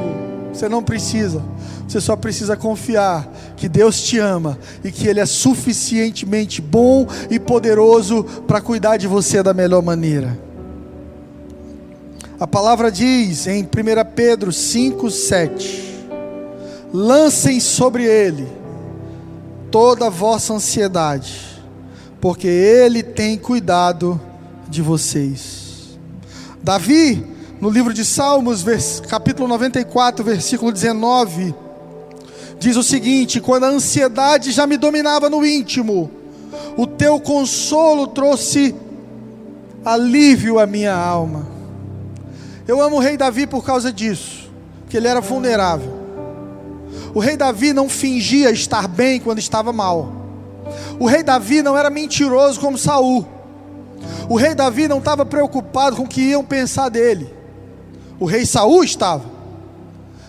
Você 0.51 0.67
não 0.67 0.81
precisa. 0.81 1.43
Você 1.87 1.99
só 1.99 2.15
precisa 2.15 2.55
confiar 2.55 3.27
que 3.55 3.67
Deus 3.67 4.01
te 4.01 4.19
ama 4.19 4.57
e 4.83 4.91
que 4.91 5.07
Ele 5.07 5.19
é 5.19 5.25
suficientemente 5.25 6.61
bom 6.61 7.07
e 7.29 7.39
poderoso 7.39 8.23
para 8.47 8.61
cuidar 8.61 8.97
de 8.97 9.07
você 9.07 9.41
da 9.41 9.53
melhor 9.53 9.81
maneira. 9.81 10.48
A 12.39 12.47
palavra 12.47 12.89
diz 12.89 13.47
em 13.47 13.63
1 13.63 13.67
Pedro 14.15 14.53
5, 14.53 15.11
7: 15.11 16.07
Lancem 16.93 17.59
sobre 17.59 18.05
Ele 18.05 18.47
toda 19.69 20.07
a 20.07 20.09
vossa 20.09 20.53
ansiedade, 20.53 21.35
porque 22.21 22.47
Ele 22.47 23.03
tem 23.03 23.37
cuidado 23.37 24.19
de 24.69 24.81
vocês. 24.81 25.99
Davi 26.63 27.27
no 27.59 27.69
livro 27.69 27.93
de 27.93 28.05
Salmos, 28.05 28.63
capítulo 29.01 29.45
94, 29.49 30.23
versículo 30.23 30.71
19, 30.71 31.53
diz 32.57 32.77
o 32.77 32.83
seguinte: 32.83 33.41
Quando 33.41 33.65
a 33.65 33.69
ansiedade 33.69 34.51
já 34.51 34.65
me 34.65 34.77
dominava 34.77 35.29
no 35.29 35.45
íntimo, 35.45 36.09
o 36.77 36.87
teu 36.87 37.19
consolo 37.19 38.07
trouxe 38.07 38.73
alívio 39.83 40.57
à 40.57 40.65
minha 40.65 40.95
alma. 40.95 41.58
Eu 42.69 42.79
amo 42.83 42.97
o 42.97 42.99
rei 42.99 43.17
Davi 43.17 43.47
por 43.47 43.65
causa 43.65 43.91
disso, 43.91 44.47
que 44.87 44.95
ele 44.95 45.07
era 45.07 45.19
vulnerável. 45.19 45.91
O 47.15 47.19
rei 47.19 47.35
Davi 47.35 47.73
não 47.73 47.89
fingia 47.89 48.51
estar 48.51 48.87
bem 48.87 49.19
quando 49.19 49.39
estava 49.39 49.73
mal. 49.73 50.13
O 50.99 51.07
rei 51.07 51.23
Davi 51.23 51.63
não 51.63 51.75
era 51.75 51.89
mentiroso 51.89 52.59
como 52.59 52.77
Saul. 52.77 53.27
O 54.29 54.37
rei 54.37 54.53
Davi 54.53 54.87
não 54.87 54.99
estava 54.99 55.25
preocupado 55.25 55.95
com 55.95 56.03
o 56.03 56.07
que 56.07 56.21
iam 56.21 56.45
pensar 56.45 56.89
dele. 56.89 57.33
O 58.19 58.25
rei 58.25 58.45
Saul 58.45 58.83
estava. 58.83 59.25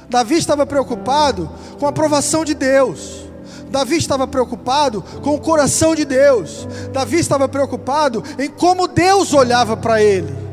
Davi 0.09 0.37
estava 0.37 0.65
preocupado 0.65 1.51
com 1.79 1.85
a 1.85 1.91
aprovação 1.91 2.43
de 2.43 2.55
Deus. 2.55 3.27
Davi 3.71 3.99
estava 3.99 4.27
preocupado 4.27 5.05
com 5.23 5.35
o 5.35 5.41
coração 5.41 5.95
de 5.95 6.07
Deus. 6.07 6.67
Davi 6.91 7.19
estava 7.19 7.47
preocupado 7.47 8.25
em 8.39 8.49
como 8.49 8.89
Deus 8.89 9.35
olhava 9.35 9.77
para 9.77 10.03
ele. 10.03 10.50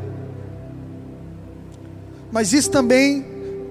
Mas 2.31 2.53
isso 2.53 2.69
também 2.69 3.25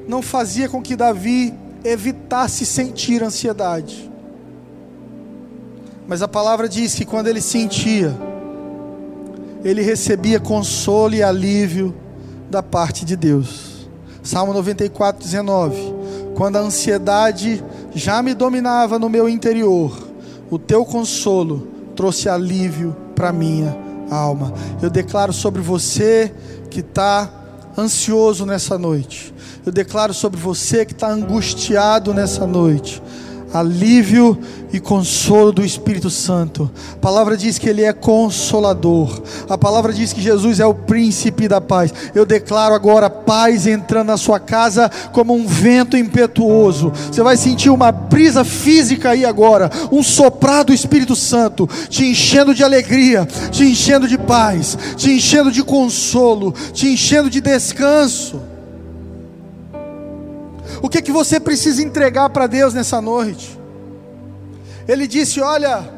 não 0.09 0.23
fazia 0.23 0.69
com 0.69 0.83
que 0.83 0.97
Davi 0.97 1.53
evitasse 1.85 2.65
sentir 2.65 3.23
ansiedade. 3.23 4.11
Mas 6.07 6.23
a 6.23 6.29
palavra 6.29 6.69
diz 6.69 6.95
que 6.95 7.05
quando 7.05 7.27
ele 7.27 7.41
sentia, 7.41 8.17
ele 9.65 9.83
recebia 9.83 10.39
consolo 10.39 11.15
e 11.15 11.23
alívio 11.23 11.95
da 12.51 12.63
parte 12.63 13.05
de 13.05 13.17
Deus. 13.17 13.89
Salmo 14.23 14.53
94, 14.53 15.23
19. 15.23 15.95
Quando 16.35 16.57
a 16.57 16.61
ansiedade 16.61 17.65
já 17.95 18.23
me 18.23 18.35
dominava 18.35 18.99
no 18.99 19.09
meu 19.09 19.29
interior, 19.29 19.97
o 20.51 20.59
teu 20.59 20.85
consolo 20.85 21.69
trouxe 21.97 22.29
alívio 22.29 22.95
para 23.15 23.33
minha 23.33 23.77
alma. 24.11 24.53
Eu 24.81 24.91
declaro 24.91 25.33
sobre 25.33 25.61
você 25.61 26.33
que 26.71 26.81
está 26.81 27.31
ansioso 27.77 28.47
nessa 28.47 28.79
noite. 28.79 29.35
Eu 29.65 29.73
declaro 29.73 30.15
sobre 30.15 30.41
você 30.41 30.85
que 30.85 30.93
está 30.93 31.09
angustiado 31.11 32.15
nessa 32.15 32.47
noite 32.47 33.03
alívio 33.53 34.39
e 34.73 34.81
consolo 34.81 35.53
do 35.53 35.65
Espírito 35.65 36.11
Santo. 36.11 36.71
A 36.95 36.97
palavra 36.97 37.37
diz 37.37 37.59
que 37.59 37.69
Ele 37.69 37.83
é 37.83 37.93
consolador. 37.93 39.23
A 39.49 39.57
palavra 39.57 39.93
diz 39.93 40.13
que 40.13 40.21
Jesus 40.21 40.61
é 40.61 40.67
o 40.67 40.75
príncipe 40.75 41.49
da 41.49 41.61
paz. 41.61 41.93
Eu 42.15 42.27
declaro 42.27 42.75
agora 42.75 43.09
paz 43.09 43.67
entrando 43.67 44.09
na 44.09 44.17
sua 44.17 44.39
casa 44.39 44.91
como 45.13 45.35
um 45.35 45.47
vento 45.47 45.97
impetuoso. 45.97 46.93
Você 47.11 47.23
vai 47.23 47.37
sentir 47.37 47.71
uma 47.71 47.93
brisa 47.93 48.45
física 48.45 49.11
aí 49.11 49.25
agora, 49.25 49.71
um 49.91 50.03
soprar 50.03 50.65
do 50.65 50.73
Espírito 50.73 51.17
Santo, 51.17 51.69
te 51.89 52.05
enchendo 52.05 52.55
de 52.55 52.65
alegria, 52.65 53.27
te 53.51 53.65
enchendo 53.65 54.09
de 54.09 54.19
paz, 54.19 54.77
te 54.97 55.11
enchendo 55.11 55.51
de 55.51 55.63
consolo, 55.63 56.53
te 56.73 56.89
enchendo 56.89 57.31
de 57.31 57.41
descanso. 57.41 58.56
O 60.83 60.89
que, 60.89 61.03
que 61.03 61.13
você 61.13 61.41
precisa 61.41 61.83
entregar 61.83 62.29
para 62.31 62.47
Deus 62.47 62.75
nessa 62.75 63.01
noite? 63.01 63.59
Ele 64.87 65.07
disse: 65.07 65.41
Olha, 65.41 65.89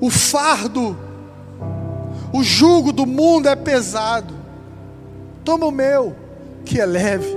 o 0.00 0.10
fardo, 0.10 0.96
o 2.32 2.42
jugo 2.42 2.92
do 2.92 3.06
mundo 3.06 3.48
é 3.48 3.56
pesado, 3.56 4.34
toma 5.44 5.66
o 5.66 5.72
meu, 5.72 6.14
que 6.64 6.80
é 6.80 6.86
leve. 6.86 7.36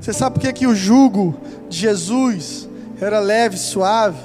Você 0.00 0.12
sabe 0.12 0.34
por 0.34 0.40
que, 0.40 0.52
que 0.52 0.66
o 0.66 0.74
jugo 0.74 1.34
de 1.68 1.78
Jesus 1.78 2.68
era 3.00 3.18
leve 3.18 3.58
suave? 3.58 4.18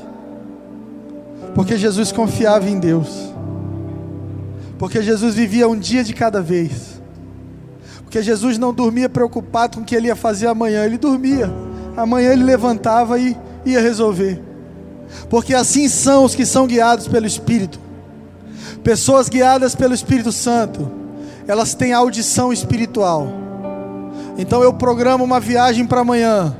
Porque 1.53 1.77
Jesus 1.77 2.11
confiava 2.11 2.69
em 2.69 2.79
Deus, 2.79 3.33
porque 4.79 5.01
Jesus 5.01 5.35
vivia 5.35 5.67
um 5.67 5.77
dia 5.77 6.03
de 6.03 6.13
cada 6.13 6.41
vez. 6.41 6.92
Porque 8.13 8.21
Jesus 8.21 8.59
não 8.59 8.71
dormia 8.71 9.09
preocupado 9.09 9.77
com 9.77 9.81
o 9.81 9.85
que 9.85 9.95
ele 9.95 10.05
ia 10.05 10.15
fazer 10.15 10.45
amanhã, 10.45 10.85
ele 10.85 10.99
dormia. 10.99 11.51
Amanhã 11.97 12.31
ele 12.31 12.43
levantava 12.43 13.17
e 13.17 13.35
ia 13.65 13.81
resolver. 13.81 14.39
Porque 15.31 15.51
assim 15.55 15.89
são 15.89 16.23
os 16.23 16.35
que 16.35 16.45
são 16.45 16.67
guiados 16.67 17.07
pelo 17.07 17.25
Espírito. 17.25 17.79
Pessoas 18.83 19.29
guiadas 19.29 19.73
pelo 19.73 19.95
Espírito 19.95 20.31
Santo, 20.31 20.91
elas 21.47 21.73
têm 21.73 21.91
audição 21.91 22.53
espiritual. 22.53 23.29
Então 24.37 24.61
eu 24.61 24.73
programo 24.73 25.23
uma 25.23 25.39
viagem 25.39 25.83
para 25.83 26.01
amanhã, 26.01 26.55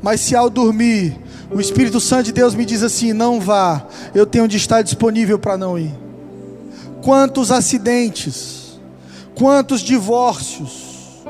mas 0.00 0.22
se 0.22 0.34
ao 0.34 0.48
dormir, 0.48 1.20
o 1.50 1.60
Espírito 1.60 2.00
Santo 2.00 2.24
de 2.24 2.32
Deus 2.32 2.54
me 2.54 2.64
diz 2.64 2.82
assim: 2.82 3.12
não 3.12 3.38
vá, 3.38 3.86
eu 4.14 4.24
tenho 4.24 4.48
de 4.48 4.56
estar 4.56 4.80
disponível 4.80 5.38
para 5.38 5.58
não 5.58 5.78
ir. 5.78 5.92
Quantos 7.02 7.52
acidentes, 7.52 8.57
Quantos 9.38 9.82
divórcios, 9.82 11.22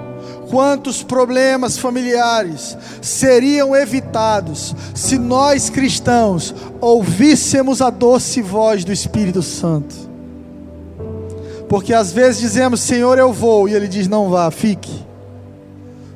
quantos 0.51 1.03
problemas 1.03 1.77
familiares 1.77 2.75
seriam 3.03 3.77
evitados 3.77 4.75
se 4.95 5.19
nós 5.19 5.69
cristãos 5.69 6.55
ouvíssemos 6.81 7.83
a 7.83 7.91
doce 7.91 8.41
voz 8.41 8.83
do 8.83 8.93
Espírito 8.93 9.43
Santo? 9.43 9.95
Porque 11.69 11.93
às 11.93 12.11
vezes 12.11 12.41
dizemos, 12.41 12.81
Senhor, 12.81 13.19
eu 13.19 13.31
vou, 13.31 13.69
e 13.69 13.75
Ele 13.75 13.87
diz, 13.87 14.09
não 14.09 14.31
vá, 14.31 14.51
fique. 14.51 15.05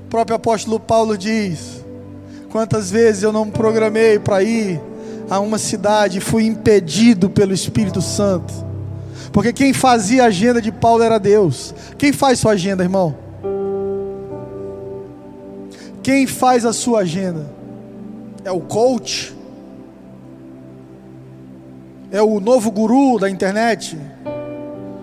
O 0.07 0.09
próprio 0.09 0.37
apóstolo 0.37 0.81
Paulo 0.81 1.17
diz: 1.17 1.85
Quantas 2.51 2.91
vezes 2.91 3.23
eu 3.23 3.33
não 3.33 3.45
me 3.45 3.51
programei 3.51 4.19
para 4.19 4.43
ir 4.43 4.81
a 5.29 5.39
uma 5.41 5.59
cidade 5.59 6.19
e 6.19 6.21
fui 6.23 6.47
impedido 6.47 7.29
pelo 7.29 7.53
Espírito 7.53 8.01
Santo? 8.01 8.72
Porque 9.33 9.53
quem 9.53 9.73
fazia 9.73 10.25
a 10.25 10.27
agenda 10.27 10.61
de 10.61 10.71
Paulo 10.71 11.03
era 11.03 11.19
Deus. 11.19 11.75
Quem 11.97 12.13
faz 12.13 12.39
sua 12.39 12.53
agenda, 12.53 12.83
irmão? 12.83 13.17
Quem 16.03 16.27
faz 16.27 16.67
a 16.67 16.73
sua 16.73 17.01
agenda? 17.01 17.47
É 18.45 18.51
o 18.51 18.61
coach? 18.61 19.35
É 22.11 22.21
o 22.21 22.41
novo 22.41 22.71
guru 22.71 23.19
da 23.19 23.31
internet? 23.31 23.97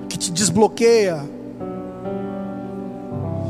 Que 0.08 0.18
te 0.18 0.32
desbloqueia? 0.32 1.24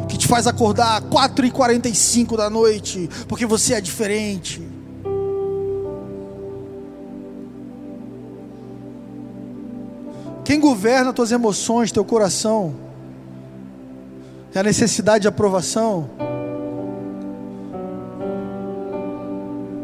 Que 0.08 0.18
te 0.18 0.28
faz 0.28 0.48
acordar 0.48 1.02
4h45 1.02 2.38
da 2.38 2.50
noite, 2.50 3.10
porque 3.28 3.46
você 3.46 3.74
é 3.74 3.82
diferente? 3.82 4.69
Quem 10.50 10.60
governa 10.60 11.14
tuas 11.14 11.32
emoções, 11.32 11.92
teu 11.92 12.04
coração? 12.04 12.74
É 14.52 14.58
a 14.58 14.64
necessidade 14.64 15.22
de 15.22 15.28
aprovação? 15.28 16.10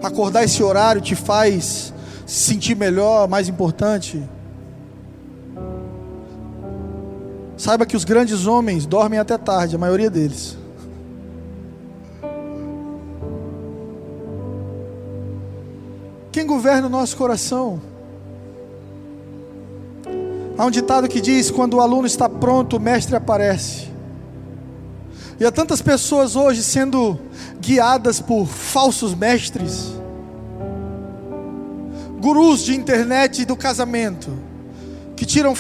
acordar 0.02 0.44
esse 0.44 0.64
horário 0.64 1.02
te 1.02 1.16
faz 1.16 1.94
se 2.26 2.54
sentir 2.54 2.76
melhor, 2.76 3.28
mais 3.28 3.48
importante. 3.48 4.28
Saiba 7.56 7.86
que 7.86 7.96
os 7.96 8.04
grandes 8.04 8.48
homens 8.48 8.88
dormem 8.88 9.20
até 9.20 9.38
tarde, 9.38 9.76
a 9.76 9.80
maioria 9.80 10.10
deles. 10.10 10.58
Quem 16.32 16.48
governa 16.48 16.88
o 16.88 16.90
nosso 16.90 17.16
coração? 17.16 17.80
Há 20.58 20.66
um 20.66 20.72
ditado 20.72 21.08
que 21.08 21.20
diz: 21.20 21.52
quando 21.52 21.76
o 21.76 21.82
aluno 21.82 22.08
está 22.08 22.30
pronto, 22.30 22.78
o 22.78 22.80
mestre 22.80 23.16
aparece. 23.16 23.90
E 25.40 25.46
há 25.46 25.52
tantas 25.52 25.82
pessoas 25.82 26.36
hoje 26.36 26.64
sendo 26.64 27.20
guiadas 27.60 28.22
por 28.22 28.46
falsos 28.46 29.14
mestres, 29.14 29.92
gurus 32.22 32.62
de 32.62 32.74
internet 32.74 33.42
e 33.42 33.46
do 33.46 33.58
casamento, 33.58 34.32
que 35.16 35.26
tiram 35.26 35.54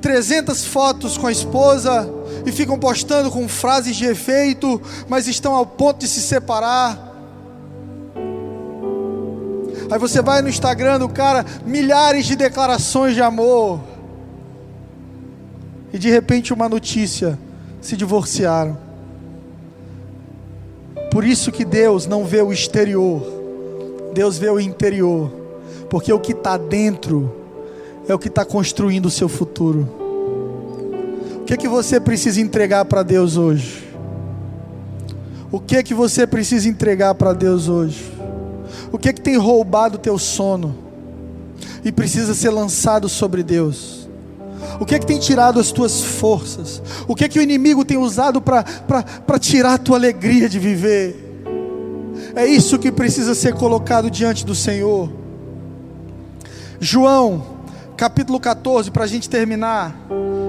300 0.00 0.64
fotos 0.64 1.16
com 1.16 1.28
a 1.28 1.32
esposa 1.32 2.10
e 2.44 2.50
ficam 2.50 2.76
postando 2.76 3.30
com 3.30 3.48
frases 3.48 3.94
de 3.94 4.04
efeito, 4.04 4.80
mas 5.08 5.28
estão 5.28 5.54
ao 5.54 5.64
ponto 5.64 6.00
de 6.00 6.08
se 6.08 6.20
separar. 6.20 7.08
Aí 9.90 9.98
você 9.98 10.20
vai 10.22 10.42
no 10.42 10.48
Instagram 10.48 10.98
do 10.98 11.08
cara, 11.08 11.44
milhares 11.64 12.26
de 12.26 12.34
declarações 12.34 13.14
de 13.14 13.22
amor. 13.22 13.89
E 15.92 15.98
de 15.98 16.10
repente 16.10 16.52
uma 16.52 16.68
notícia: 16.68 17.38
se 17.80 17.96
divorciaram. 17.96 18.76
Por 21.10 21.24
isso 21.24 21.50
que 21.50 21.64
Deus 21.64 22.06
não 22.06 22.24
vê 22.24 22.40
o 22.40 22.52
exterior, 22.52 23.22
Deus 24.14 24.38
vê 24.38 24.48
o 24.48 24.60
interior, 24.60 25.30
porque 25.88 26.12
o 26.12 26.20
que 26.20 26.32
está 26.32 26.56
dentro 26.56 27.34
é 28.08 28.14
o 28.14 28.18
que 28.18 28.28
está 28.28 28.44
construindo 28.44 29.06
o 29.06 29.10
seu 29.10 29.28
futuro. 29.28 29.88
O 31.40 31.44
que 31.44 31.54
é 31.54 31.56
que 31.56 31.68
você 31.68 31.98
precisa 31.98 32.40
entregar 32.40 32.84
para 32.84 33.02
Deus 33.02 33.36
hoje? 33.36 33.88
O 35.50 35.58
que 35.58 35.76
é 35.76 35.82
que 35.82 35.94
você 35.94 36.26
precisa 36.26 36.68
entregar 36.68 37.14
para 37.16 37.32
Deus 37.32 37.66
hoje? 37.66 38.12
O 38.92 38.98
que 38.98 39.08
é 39.08 39.12
que 39.12 39.20
tem 39.20 39.36
roubado 39.36 39.96
o 39.96 39.98
teu 39.98 40.16
sono 40.16 40.76
e 41.84 41.90
precisa 41.90 42.34
ser 42.34 42.50
lançado 42.50 43.08
sobre 43.08 43.42
Deus? 43.42 43.99
O 44.78 44.86
que 44.86 44.94
é 44.94 44.98
que 44.98 45.06
tem 45.06 45.18
tirado 45.18 45.60
as 45.60 45.72
tuas 45.72 46.02
forças? 46.02 46.82
O 47.06 47.14
que 47.14 47.24
é 47.24 47.28
que 47.28 47.38
o 47.38 47.42
inimigo 47.42 47.84
tem 47.84 47.96
usado 47.96 48.40
para 48.40 49.38
tirar 49.38 49.74
a 49.74 49.78
tua 49.78 49.96
alegria 49.96 50.48
de 50.48 50.58
viver? 50.58 51.28
É 52.34 52.46
isso 52.46 52.78
que 52.78 52.92
precisa 52.92 53.34
ser 53.34 53.54
colocado 53.54 54.10
diante 54.10 54.44
do 54.44 54.54
Senhor. 54.54 55.10
João, 56.78 57.58
capítulo 57.96 58.38
14, 58.38 58.90
para 58.90 59.04
a 59.04 59.06
gente 59.06 59.28
terminar, 59.28 59.94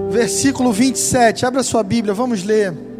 versículo 0.10 0.72
27. 0.72 1.46
Abra 1.46 1.64
sua 1.64 1.84
Bíblia, 1.84 2.14
vamos 2.14 2.44
ler. 2.44 2.91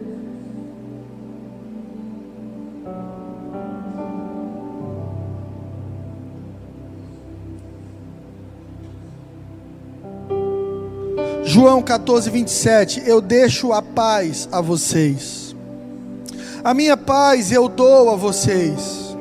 João 11.52 11.82
14, 11.82 12.30
27. 12.30 13.04
Eu 13.06 13.20
deixo 13.20 13.74
a 13.74 13.82
paz 13.82 14.48
a 14.54 14.62
vocês. 14.62 15.54
A 16.64 16.74
minha 16.74 16.96
paz 16.96 17.52
eu 17.52 17.68
dou 17.68 18.10
a 18.10 18.16
vocês. 18.16 19.18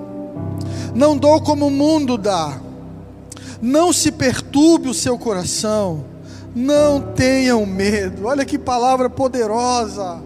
Não 0.95 1.16
dou 1.16 1.41
como 1.41 1.66
o 1.66 1.70
mundo 1.72 2.16
dá. 2.16 2.57
Não 3.61 3.93
se 3.93 4.12
perturbe 4.12 4.89
o 4.89 4.95
seu 4.95 5.18
coração. 5.18 6.05
Não 6.55 7.01
tenham 7.01 7.66
medo. 7.66 8.26
Olha 8.26 8.45
que 8.45 8.57
palavra 8.57 9.11
poderosa. 9.11 10.22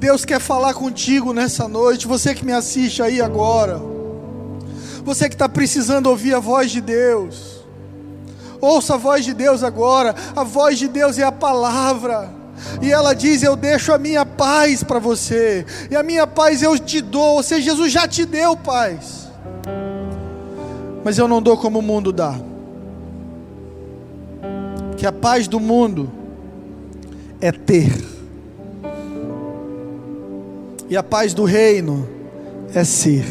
Deus 0.00 0.24
quer 0.24 0.40
falar 0.40 0.72
contigo 0.72 1.34
nessa 1.34 1.68
noite. 1.68 2.06
Você 2.06 2.34
que 2.34 2.46
me 2.46 2.52
assiste 2.54 3.02
aí 3.02 3.20
agora. 3.20 3.78
Você 5.04 5.28
que 5.28 5.34
está 5.34 5.50
precisando 5.50 6.06
ouvir 6.06 6.32
a 6.32 6.40
voz 6.40 6.70
de 6.70 6.80
Deus. 6.80 7.53
Ouça 8.64 8.94
a 8.94 8.96
voz 8.96 9.24
de 9.24 9.34
Deus 9.34 9.62
agora. 9.62 10.14
A 10.34 10.42
voz 10.42 10.78
de 10.78 10.88
Deus 10.88 11.18
é 11.18 11.22
a 11.22 11.32
palavra. 11.32 12.30
E 12.80 12.90
ela 12.90 13.14
diz: 13.14 13.42
Eu 13.42 13.56
deixo 13.56 13.92
a 13.92 13.98
minha 13.98 14.24
paz 14.24 14.82
para 14.82 14.98
você. 14.98 15.66
E 15.90 15.96
a 15.96 16.02
minha 16.02 16.26
paz 16.26 16.62
eu 16.62 16.78
te 16.78 17.00
dou. 17.00 17.36
Ou 17.36 17.42
seja, 17.42 17.70
Jesus 17.70 17.92
já 17.92 18.08
te 18.08 18.24
deu 18.24 18.56
paz. 18.56 19.28
Mas 21.04 21.18
eu 21.18 21.28
não 21.28 21.42
dou 21.42 21.56
como 21.56 21.80
o 21.80 21.82
mundo 21.82 22.12
dá. 22.12 22.34
Que 24.96 25.06
a 25.06 25.12
paz 25.12 25.46
do 25.46 25.60
mundo 25.60 26.10
é 27.40 27.52
ter. 27.52 27.92
E 30.88 30.96
a 30.96 31.02
paz 31.02 31.34
do 31.34 31.44
reino 31.44 32.08
é 32.74 32.84
ser. 32.84 33.24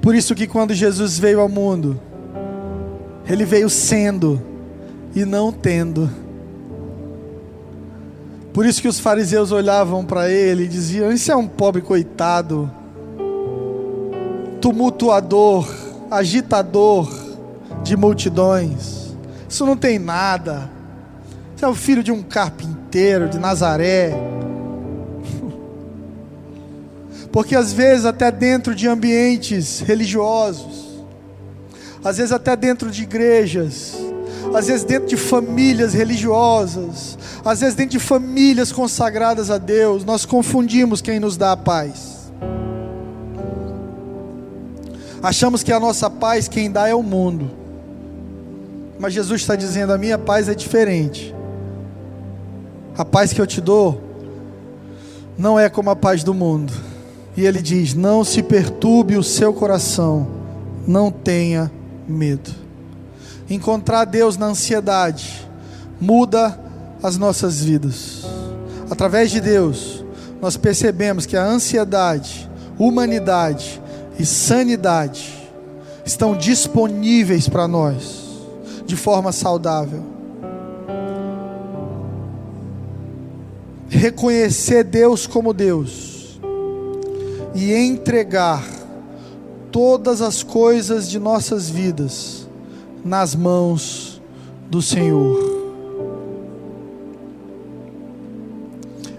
Por 0.00 0.14
isso 0.14 0.34
que 0.34 0.48
quando 0.48 0.74
Jesus 0.74 1.18
veio 1.18 1.40
ao 1.40 1.48
mundo, 1.48 2.00
ele 3.28 3.44
veio 3.44 3.70
sendo 3.70 4.40
e 5.14 5.24
não 5.24 5.52
tendo. 5.52 6.10
Por 8.52 8.66
isso 8.66 8.82
que 8.82 8.88
os 8.88 8.98
fariseus 8.98 9.50
olhavam 9.50 10.04
para 10.04 10.28
ele 10.28 10.64
e 10.64 10.68
diziam: 10.68 11.10
Isso 11.10 11.30
é 11.32 11.36
um 11.36 11.46
pobre 11.46 11.80
coitado, 11.80 12.70
tumultuador, 14.60 15.68
agitador 16.10 17.10
de 17.82 17.96
multidões. 17.96 19.14
Isso 19.48 19.64
não 19.64 19.76
tem 19.76 19.98
nada. 19.98 20.70
Isso 21.56 21.64
é 21.64 21.68
o 21.68 21.74
filho 21.74 22.02
de 22.02 22.12
um 22.12 22.22
carpinteiro 22.22 23.28
de 23.28 23.38
Nazaré. 23.38 24.12
Porque 27.32 27.56
às 27.56 27.72
vezes, 27.72 28.04
até 28.04 28.30
dentro 28.30 28.74
de 28.74 28.86
ambientes 28.86 29.80
religiosos, 29.80 30.81
às 32.04 32.16
vezes 32.16 32.32
até 32.32 32.56
dentro 32.56 32.90
de 32.90 33.02
igrejas, 33.02 33.94
às 34.54 34.66
vezes 34.66 34.84
dentro 34.84 35.08
de 35.08 35.16
famílias 35.16 35.94
religiosas, 35.94 37.16
às 37.44 37.60
vezes 37.60 37.74
dentro 37.74 37.92
de 37.92 38.00
famílias 38.00 38.72
consagradas 38.72 39.50
a 39.50 39.58
Deus, 39.58 40.04
nós 40.04 40.26
confundimos 40.26 41.00
quem 41.00 41.20
nos 41.20 41.36
dá 41.36 41.52
a 41.52 41.56
paz. 41.56 42.32
Achamos 45.22 45.62
que 45.62 45.72
a 45.72 45.78
nossa 45.78 46.10
paz 46.10 46.48
quem 46.48 46.70
dá 46.70 46.88
é 46.88 46.94
o 46.94 47.02
mundo. 47.02 47.50
Mas 48.98 49.12
Jesus 49.12 49.40
está 49.40 49.54
dizendo: 49.54 49.92
a 49.92 49.98
minha 49.98 50.18
paz 50.18 50.48
é 50.48 50.54
diferente. 50.54 51.32
A 52.98 53.04
paz 53.04 53.32
que 53.32 53.40
eu 53.40 53.46
te 53.46 53.60
dou 53.60 54.00
não 55.38 55.58
é 55.58 55.68
como 55.68 55.90
a 55.90 55.96
paz 55.96 56.24
do 56.24 56.34
mundo. 56.34 56.72
E 57.36 57.46
ele 57.46 57.62
diz: 57.62 57.94
não 57.94 58.24
se 58.24 58.42
perturbe 58.42 59.16
o 59.16 59.22
seu 59.22 59.54
coração, 59.54 60.26
não 60.86 61.10
tenha 61.10 61.70
medo. 62.08 62.50
Encontrar 63.48 64.04
Deus 64.04 64.36
na 64.36 64.46
ansiedade 64.46 65.48
muda 66.00 66.58
as 67.02 67.16
nossas 67.16 67.62
vidas. 67.62 68.24
Através 68.90 69.30
de 69.30 69.40
Deus, 69.40 70.04
nós 70.40 70.56
percebemos 70.56 71.26
que 71.26 71.36
a 71.36 71.44
ansiedade, 71.44 72.48
humanidade 72.78 73.80
e 74.18 74.26
sanidade 74.26 75.50
estão 76.04 76.36
disponíveis 76.36 77.48
para 77.48 77.68
nós 77.68 78.22
de 78.84 78.96
forma 78.96 79.32
saudável. 79.32 80.02
Reconhecer 83.88 84.84
Deus 84.84 85.26
como 85.26 85.52
Deus 85.52 86.40
e 87.54 87.72
entregar 87.72 88.62
todas 89.72 90.20
as 90.20 90.42
coisas 90.42 91.08
de 91.08 91.18
nossas 91.18 91.68
vidas 91.68 92.46
nas 93.02 93.34
mãos 93.34 94.20
do 94.68 94.82
Senhor. 94.82 95.50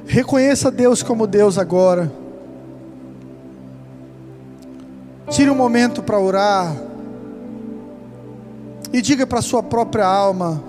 Reconheça 0.06 0.70
Deus 0.70 1.02
como 1.02 1.26
Deus 1.26 1.58
agora. 1.58 2.12
Tire 5.30 5.50
um 5.50 5.56
momento 5.56 6.04
para 6.04 6.20
orar. 6.20 6.76
E 8.94 9.02
diga 9.02 9.26
para 9.26 9.42
sua 9.42 9.64
própria 9.64 10.06
alma: 10.06 10.64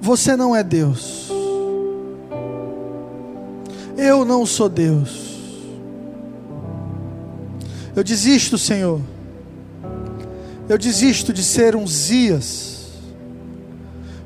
Você 0.00 0.36
não 0.36 0.54
é 0.54 0.62
Deus. 0.62 1.28
Eu 3.96 4.24
não 4.24 4.46
sou 4.46 4.68
Deus. 4.68 5.35
Eu 7.96 8.04
desisto, 8.04 8.58
Senhor. 8.58 9.00
Eu 10.68 10.76
desisto 10.76 11.32
de 11.32 11.42
ser 11.42 11.74
um 11.74 11.86
Zias. 11.86 12.88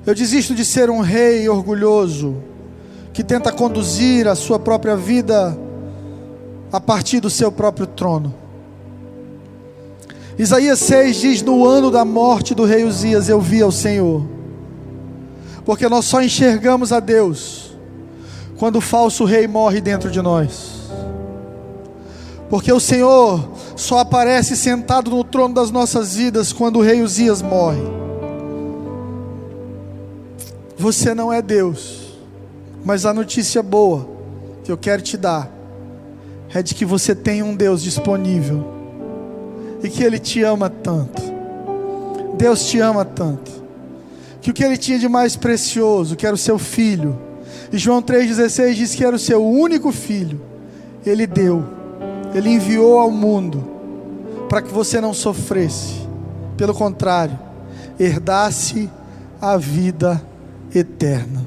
Eu 0.05 0.12
desisto 0.12 0.57
de 0.57 0.64
ser 0.64 0.91
um 0.91 0.99
rei 0.99 1.49
orgulhoso 1.49 2.43
que 3.12 3.23
tenta 3.23 3.53
conduzir 3.53 4.27
a 4.27 4.35
sua 4.35 4.59
própria 4.59 4.97
vida 4.97 5.57
a 6.73 6.81
partir 6.81 7.21
do 7.21 7.31
seu 7.31 7.53
próprio 7.53 7.87
trono. 7.87 8.35
Isaías 10.37 10.81
6 10.81 11.16
diz: 11.21 11.43
No 11.43 11.64
ano 11.64 11.93
da 11.93 12.05
morte 12.05 12.57
do 12.57 12.64
rei 12.64 12.83
Uzias 12.83 13.29
eu 13.29 13.41
vi 13.41 13.62
ao 13.62 13.71
Senhor, 13.71 14.27
porque 15.64 15.89
nós 15.89 16.07
só 16.07 16.21
enxergamos 16.21 16.93
a 16.93 16.99
Deus 16.99 17.77
quando 18.57 18.77
o 18.77 18.81
falso 18.81 19.25
rei 19.25 19.47
morre 19.47 19.81
dentro 19.81 20.11
de 20.11 20.21
nós. 20.21 20.80
Porque 22.51 22.72
o 22.72 22.80
Senhor 22.80 23.48
só 23.76 24.01
aparece 24.01 24.57
sentado 24.57 25.09
no 25.09 25.22
trono 25.22 25.55
das 25.55 25.70
nossas 25.70 26.16
vidas 26.16 26.53
quando 26.53 26.80
o 26.80 26.82
rei 26.82 27.01
Uzias 27.01 27.40
morre. 27.40 27.80
Você 30.76 31.14
não 31.14 31.32
é 31.32 31.40
Deus, 31.40 32.18
mas 32.84 33.07
a 33.07 33.14
notícia 33.14 33.62
boa 33.62 34.09
que 34.64 34.72
eu 34.72 34.76
quero 34.76 35.01
te 35.01 35.16
dar 35.16 35.48
é 36.53 36.61
de 36.61 36.74
que 36.74 36.84
você 36.84 37.14
tem 37.14 37.40
um 37.40 37.55
Deus 37.55 37.82
disponível 37.82 38.66
e 39.82 39.88
que 39.88 40.03
Ele 40.03 40.18
te 40.18 40.42
ama 40.42 40.68
tanto. 40.68 41.22
Deus 42.36 42.66
te 42.66 42.80
ama 42.80 43.05
tanto. 43.05 43.51
Que 44.40 44.51
o 44.51 44.55
que 44.55 44.64
Ele 44.64 44.76
tinha 44.76 44.98
de 44.98 45.09
mais 45.09 45.36
precioso, 45.36 46.16
que 46.16 46.26
era 46.26 46.34
o 46.34 46.38
seu 46.38 46.59
filho, 46.59 47.16
e 47.72 47.78
João 47.78 48.03
3,16 48.03 48.74
diz 48.74 48.94
que 48.94 49.05
era 49.05 49.14
o 49.14 49.18
seu 49.18 49.44
único 49.46 49.92
filho, 49.92 50.40
Ele 51.07 51.26
deu, 51.26 51.64
Ele 52.35 52.51
enviou 52.51 52.99
ao 52.99 53.11
mundo, 53.11 53.64
para 54.49 54.62
que 54.62 54.72
você 54.72 55.01
não 55.01 55.14
sofresse, 55.14 56.07
pelo 56.57 56.74
contrário, 56.74 57.39
herdasse 57.99 58.89
a 59.41 59.57
vida 59.57 60.20
eterna. 60.74 61.45